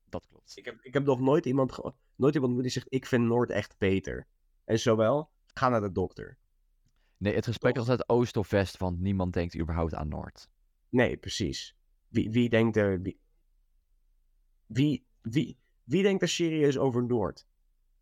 Dat 0.04 0.26
klopt. 0.26 0.56
Ik 0.56 0.64
heb, 0.64 0.80
ik 0.82 0.94
heb 0.94 1.04
nog 1.04 1.20
nooit 1.20 1.46
iemand, 1.46 1.72
ge- 1.72 1.94
nooit 2.14 2.34
iemand 2.34 2.60
die 2.60 2.70
zegt, 2.70 2.86
ik 2.88 3.06
vind 3.06 3.24
Noord 3.24 3.50
echt 3.50 3.78
beter. 3.78 4.26
En 4.64 4.78
zowel, 4.78 5.30
ga 5.46 5.68
naar 5.68 5.80
de 5.80 5.92
dokter. 5.92 6.38
Nee, 7.16 7.34
het 7.34 7.44
gesprek 7.44 7.74
is 7.74 7.80
altijd 7.80 8.08
oost 8.08 8.36
of 8.36 8.50
west, 8.50 8.76
want 8.76 9.00
niemand 9.00 9.32
denkt 9.32 9.58
überhaupt 9.58 9.94
aan 9.94 10.08
Noord. 10.08 10.48
Nee, 10.88 11.16
precies. 11.16 11.76
Wie, 12.08 12.30
wie 12.30 12.48
denkt 12.48 12.76
er... 12.76 13.02
Wie, 13.02 13.20
wie, 14.66 15.06
wie, 15.20 15.58
wie 15.90 16.02
denkt 16.02 16.22
er 16.22 16.28
serieus 16.28 16.78
over 16.78 17.04
Noord? 17.04 17.46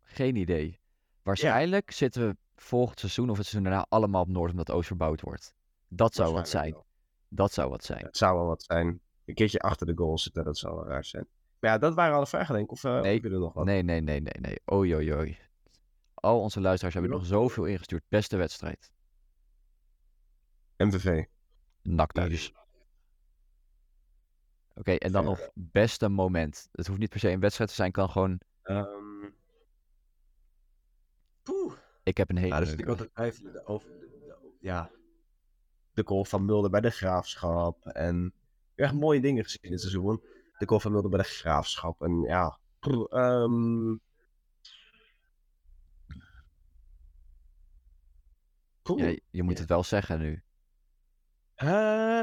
Geen 0.01 0.35
idee. 0.35 0.79
Waarschijnlijk 1.23 1.91
zitten 1.91 2.27
we 2.27 2.37
volgend 2.55 2.99
seizoen 2.99 3.29
of 3.29 3.37
het 3.37 3.45
seizoen 3.45 3.71
daarna 3.71 3.85
allemaal 3.89 4.21
op 4.21 4.27
Noord 4.27 4.51
omdat 4.51 4.71
Oost 4.71 4.87
verbouwd 4.87 5.21
wordt. 5.21 5.53
Dat 5.87 6.13
zou 6.13 6.33
wat 6.33 6.49
zijn. 6.49 6.75
Dat 7.27 7.53
zou 7.53 7.69
wat 7.69 7.83
zijn. 7.83 8.05
Het 8.05 8.17
zou 8.17 8.37
wel 8.37 8.45
wat 8.45 8.63
zijn. 8.63 9.01
Een 9.25 9.33
keertje 9.33 9.59
achter 9.59 9.87
de 9.87 9.93
goal 9.95 10.17
zitten, 10.17 10.43
dat 10.43 10.57
zou 10.57 10.75
wel 10.75 10.87
raar 10.87 11.05
zijn. 11.05 11.27
Maar 11.59 11.71
ja, 11.71 11.77
dat 11.77 11.93
waren 11.93 12.15
alle 12.15 12.27
vragen, 12.27 12.53
denk 12.53 12.65
ik. 12.65 12.71
Of 12.71 12.83
eh 12.83 13.01
Nee, 13.01 13.13
heb 13.13 13.23
je 13.23 13.29
er 13.29 13.39
nog 13.39 13.53
wat? 13.53 13.65
Nee, 13.65 13.83
nee, 13.83 14.01
nee, 14.01 14.21
nee, 14.21 14.35
nee. 14.39 14.59
Oei, 14.73 14.95
oei, 14.95 15.13
oei. 15.13 15.37
Al 16.13 16.41
onze 16.41 16.61
luisteraars 16.61 16.93
hebben 16.93 17.13
nog 17.13 17.25
zoveel 17.25 17.65
ingestuurd. 17.65 18.03
Beste 18.07 18.37
wedstrijd. 18.37 18.91
MVV. 20.77 21.25
NAC 21.81 22.13
Oké, 24.79 24.91
en 24.91 25.11
dan 25.11 25.23
nog 25.23 25.49
beste 25.53 26.09
moment. 26.09 26.69
Het 26.71 26.87
hoeft 26.87 26.99
niet 26.99 27.09
per 27.09 27.19
se 27.19 27.29
een 27.29 27.39
wedstrijd 27.39 27.69
te 27.69 27.75
zijn, 27.75 27.91
kan 27.91 28.09
gewoon... 28.09 28.39
Ehm 28.63 29.09
Poeh. 31.43 31.73
Ik 32.03 32.17
heb 32.17 32.29
een 32.29 32.37
hele 32.37 32.53
Ja, 32.53 32.59
dus 32.59 32.73
ik 32.73 32.87
altijd 32.87 33.13
twijfelen 33.13 33.67
over 33.67 33.89
ja, 34.59 34.91
de 35.93 36.03
goal 36.05 36.25
van 36.25 36.45
Mulder 36.45 36.71
bij 36.71 36.81
de 36.81 36.89
Graafschap. 36.89 37.85
En 37.85 38.33
echt 38.75 38.93
mooie 38.93 39.21
dingen 39.21 39.43
gezien 39.43 39.71
dit 39.71 39.79
seizoen. 39.79 40.23
De 40.57 40.67
goal 40.67 40.79
van 40.79 40.91
Mulder 40.91 41.09
bij 41.09 41.19
de 41.19 41.25
Graafschap. 41.25 42.01
En 42.01 42.21
ja, 42.21 42.59
poeh, 42.79 43.13
ehm. 43.13 43.97
Ja, 48.95 49.15
je 49.29 49.43
moet 49.43 49.57
het 49.57 49.69
wel 49.69 49.83
zeggen 49.83 50.19
nu. 50.19 50.43
Eh, 51.55 51.67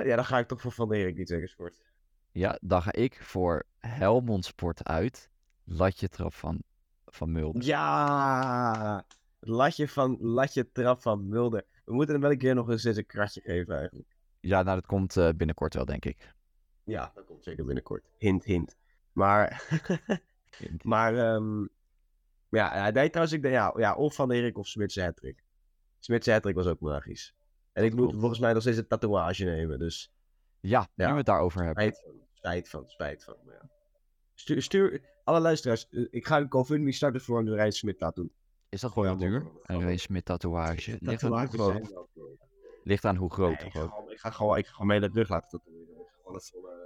ja, 0.05 0.17
dan 0.17 0.25
ga 0.25 0.39
ik 0.39 0.49
toch 0.49 0.61
voor 0.61 0.73
Van 0.73 0.93
Erik 0.93 1.17
die 1.17 1.25
twee 1.25 1.49
scoort. 1.49 1.85
Ja, 2.37 2.59
dan 2.61 2.83
ga 2.83 2.93
ik 2.93 3.23
voor 3.23 3.65
Helmond 3.79 4.45
Sport 4.45 4.85
uit. 4.85 5.31
Latje 5.65 6.09
trap 6.09 6.35
van, 6.35 6.63
van 7.07 7.33
Mulder. 7.33 7.63
Ja, 7.63 9.05
latje 9.41 9.89
van 9.89 10.17
latje 10.21 10.73
trap 10.73 11.03
van 11.03 11.29
Mulder. 11.29 11.65
We 11.85 11.95
moeten 11.95 12.15
hem 12.15 12.23
wel 12.23 12.33
een 12.33 12.39
keer 12.39 12.55
nog 12.55 12.69
eens 12.69 12.85
een 12.85 13.07
kratje 13.07 13.41
geven 13.41 13.77
eigenlijk. 13.77 14.17
Ja, 14.41 14.63
nou, 14.63 14.77
dat 14.77 14.87
komt 14.87 15.17
eh, 15.17 15.29
binnenkort 15.37 15.75
wel, 15.75 15.85
denk 15.85 16.05
ik. 16.05 16.35
Ja, 16.85 17.13
dat 17.15 17.25
komt 17.25 17.45
zeker 17.45 17.65
binnenkort. 17.65 18.05
Hint, 18.19 18.45
hint. 18.45 18.77
Maar, 19.13 19.63
maar 20.83 21.17
ehm, 21.17 21.67
ja, 22.49 22.71
hij 22.71 22.93
deed 22.93 23.09
trouwens, 23.11 23.37
ik 23.37 23.43
denk, 23.43 23.55
ja, 23.55 23.75
ja, 23.77 23.95
of 23.95 24.15
Van 24.15 24.31
Erik 24.31 24.59
of 24.59 24.67
Smits 24.67 24.97
hattrick. 24.97 25.45
Smits 25.99 26.27
hattrick 26.27 26.55
was 26.55 26.67
ook 26.67 26.81
magisch. 26.81 27.35
En 27.73 27.85
ik 27.85 27.95
moet 27.95 28.13
volgens 28.13 28.41
mij 28.41 28.53
nog 28.53 28.63
steeds 28.63 28.79
een 28.79 28.87
tatoeage 28.87 29.45
nemen, 29.45 29.79
dus 29.79 30.13
Ja, 30.61 30.89
nu 30.95 31.05
Ja. 31.05 31.11
we 31.11 31.17
het 31.17 31.27
daarover 31.27 31.65
hebben. 31.65 31.95
Spijt 32.47 32.69
van, 32.69 32.89
spijt 32.89 33.25
van, 33.25 33.37
maar 33.45 33.55
Ja. 33.55 33.71
Stuur, 34.35 34.63
stuur, 34.63 35.01
alle 35.25 35.41
luisteraars, 35.41 35.89
eh, 35.89 36.07
ik 36.11 36.27
ga 36.27 36.39
een 36.41 36.47
GoFundMe 36.53 36.93
starten 36.93 37.21
voor 37.21 37.39
een 37.39 37.55
Rijn 37.55 37.73
Smit 37.73 38.01
laten 38.01 38.23
doen. 38.23 38.33
Is 38.69 38.81
dat 38.81 38.93
gewoon 38.93 39.19
duur? 39.19 39.47
Een 39.63 39.81
Ray 39.83 39.97
Smit 39.97 40.25
tatoeage. 40.25 40.97
Ligt 41.01 41.23
aan, 41.25 41.49
groot, 41.49 41.73
zijn 41.73 42.39
ligt 42.83 43.05
aan 43.05 43.17
hoe 43.17 43.33
groot. 43.33 43.59
Nee, 43.59 43.67
ik, 43.67 43.73
ga 43.73 43.85
ik 44.11 44.19
ga 44.19 44.31
gewoon, 44.31 44.59
ik 44.59 44.67
ga 44.67 44.73
gewoon 44.73 44.87
mijn 44.87 45.03
hele 45.03 45.13
rug 45.15 45.29
laten 45.29 45.51
tatoeëren. 45.51 45.95
Volle- 46.23 46.41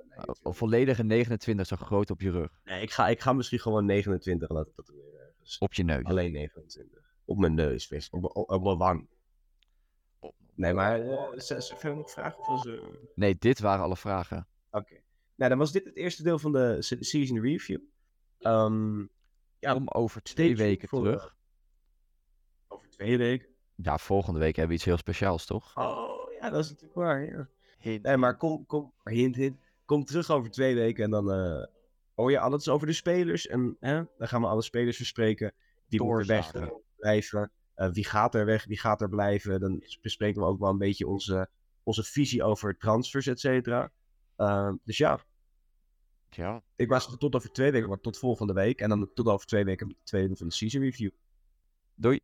nee, 0.09 0.27
Oh, 0.27 0.35
Een 0.43 0.55
volledige 0.55 1.03
29 1.05 1.67
zo 1.67 1.77
groot 1.77 2.11
op 2.11 2.21
je 2.21 2.31
rug. 2.31 2.61
Nee, 2.65 2.83
ik 2.83 2.91
ga, 2.91 3.09
ik 3.09 3.21
ga 3.21 3.33
misschien 3.33 3.59
gewoon 3.61 3.85
29 3.85 4.49
laten 4.49 4.73
tatoeëren. 4.75 5.21
ergens. 5.21 5.59
Op 5.59 5.75
je 5.75 5.83
neus. 5.83 6.05
Alleen 6.05 6.33
29. 6.33 6.99
Op 7.25 7.39
mijn 7.39 7.55
neus, 7.55 7.89
wees. 7.89 8.11
Op, 8.11 8.21
mijn- 8.21 8.35
op, 8.35 8.51
op 8.51 8.63
mijn 8.63 8.79
wang. 8.79 9.09
Nee, 10.55 10.73
maar 10.75 11.01
eh, 11.01 11.39
ze, 11.39 11.63
ze 11.63 11.77
verder 11.77 11.99
nog 11.99 12.11
vragen? 12.11 12.39
Of 12.49 12.67
eh, 12.67 12.83
Nee, 13.15 13.37
dit 13.39 13.59
waren 13.61 13.85
alle 13.85 13.97
vragen. 13.97 14.47
Oké. 14.71 15.01
Nou, 15.41 15.53
dan 15.53 15.59
was 15.61 15.73
dit 15.73 15.85
het 15.85 15.97
eerste 15.97 16.23
deel 16.23 16.39
van 16.39 16.53
de 16.53 16.77
se- 16.83 16.97
season 17.05 17.41
review. 17.41 17.81
Ehm, 18.39 18.99
ja, 19.59 19.75
Om 19.75 19.89
over 19.89 20.23
twee 20.23 20.57
weken 20.57 20.89
voor, 20.89 21.03
terug. 21.03 21.37
over 22.69 22.89
twee 22.91 23.19
weken. 23.19 23.49
Ja, 23.75 23.99
volgende 23.99 24.39
week 24.39 24.49
hebben 24.57 24.69
we 24.69 24.75
iets 24.75 24.85
heel 24.85 24.97
speciaals, 24.97 25.47
toch? 25.47 25.77
Oh, 25.77 26.33
ja, 26.41 26.51
dat 26.51 26.65
is 26.65 26.69
natuurlijk 26.69 26.95
waar. 26.95 27.23
Ja. 27.25 27.49
Nee, 28.03 28.17
maar 28.17 28.37
kom, 28.37 28.67
kom, 28.67 28.93
hint, 29.05 29.37
hint. 29.37 29.61
Kom 29.85 30.05
terug 30.05 30.31
over 30.31 30.51
twee 30.51 30.75
weken 30.75 31.05
en 31.05 31.11
dan 31.11 31.33
eh 31.33 31.67
hoor 32.15 32.31
je 32.31 32.39
alles 32.41 32.69
over 32.69 32.87
de 32.87 32.93
spelers. 32.93 33.47
En 33.47 33.77
hè, 33.81 34.03
dan 34.19 34.29
gaan 34.29 34.41
we 34.41 34.47
alle 34.47 34.63
spelers 34.63 34.99
bespreken. 34.99 35.53
Die 35.89 36.03
moeten 36.03 36.27
weg 36.27 36.51
blijven. 36.97 37.51
Eh, 37.75 37.91
wie 37.91 38.05
gaat 38.05 38.35
er 38.35 38.45
weg, 38.45 38.65
wie 38.65 38.79
gaat 38.79 39.01
er 39.01 39.09
blijven. 39.09 39.61
Dan 39.61 39.83
bespreken 40.01 40.41
we 40.41 40.47
ook 40.47 40.59
wel 40.61 40.71
een 40.71 40.79
beetje 40.79 41.07
onze, 41.07 41.49
onze 41.83 42.05
visie 42.05 42.43
over 42.43 42.77
transfers, 42.77 43.27
et 43.27 43.41
cetera. 43.41 43.93
Eh, 44.37 44.73
dus 44.85 44.97
ja, 44.97 45.21
Ja. 46.31 46.63
ik 46.77 46.89
was 46.89 47.19
tot 47.19 47.35
over 47.35 47.53
twee 47.53 47.71
weken, 47.71 47.89
maar 47.89 48.01
tot 48.01 48.19
volgende 48.19 48.53
week. 48.53 48.81
En 48.81 48.89
dan 48.89 49.11
tot 49.15 49.27
over 49.27 49.47
twee 49.47 49.65
weken 49.65 49.89
de 49.89 49.95
tweede 50.03 50.37
van 50.37 50.49
de 50.49 50.55
season 50.55 50.83
review. 50.83 51.11
Doei. 51.95 52.21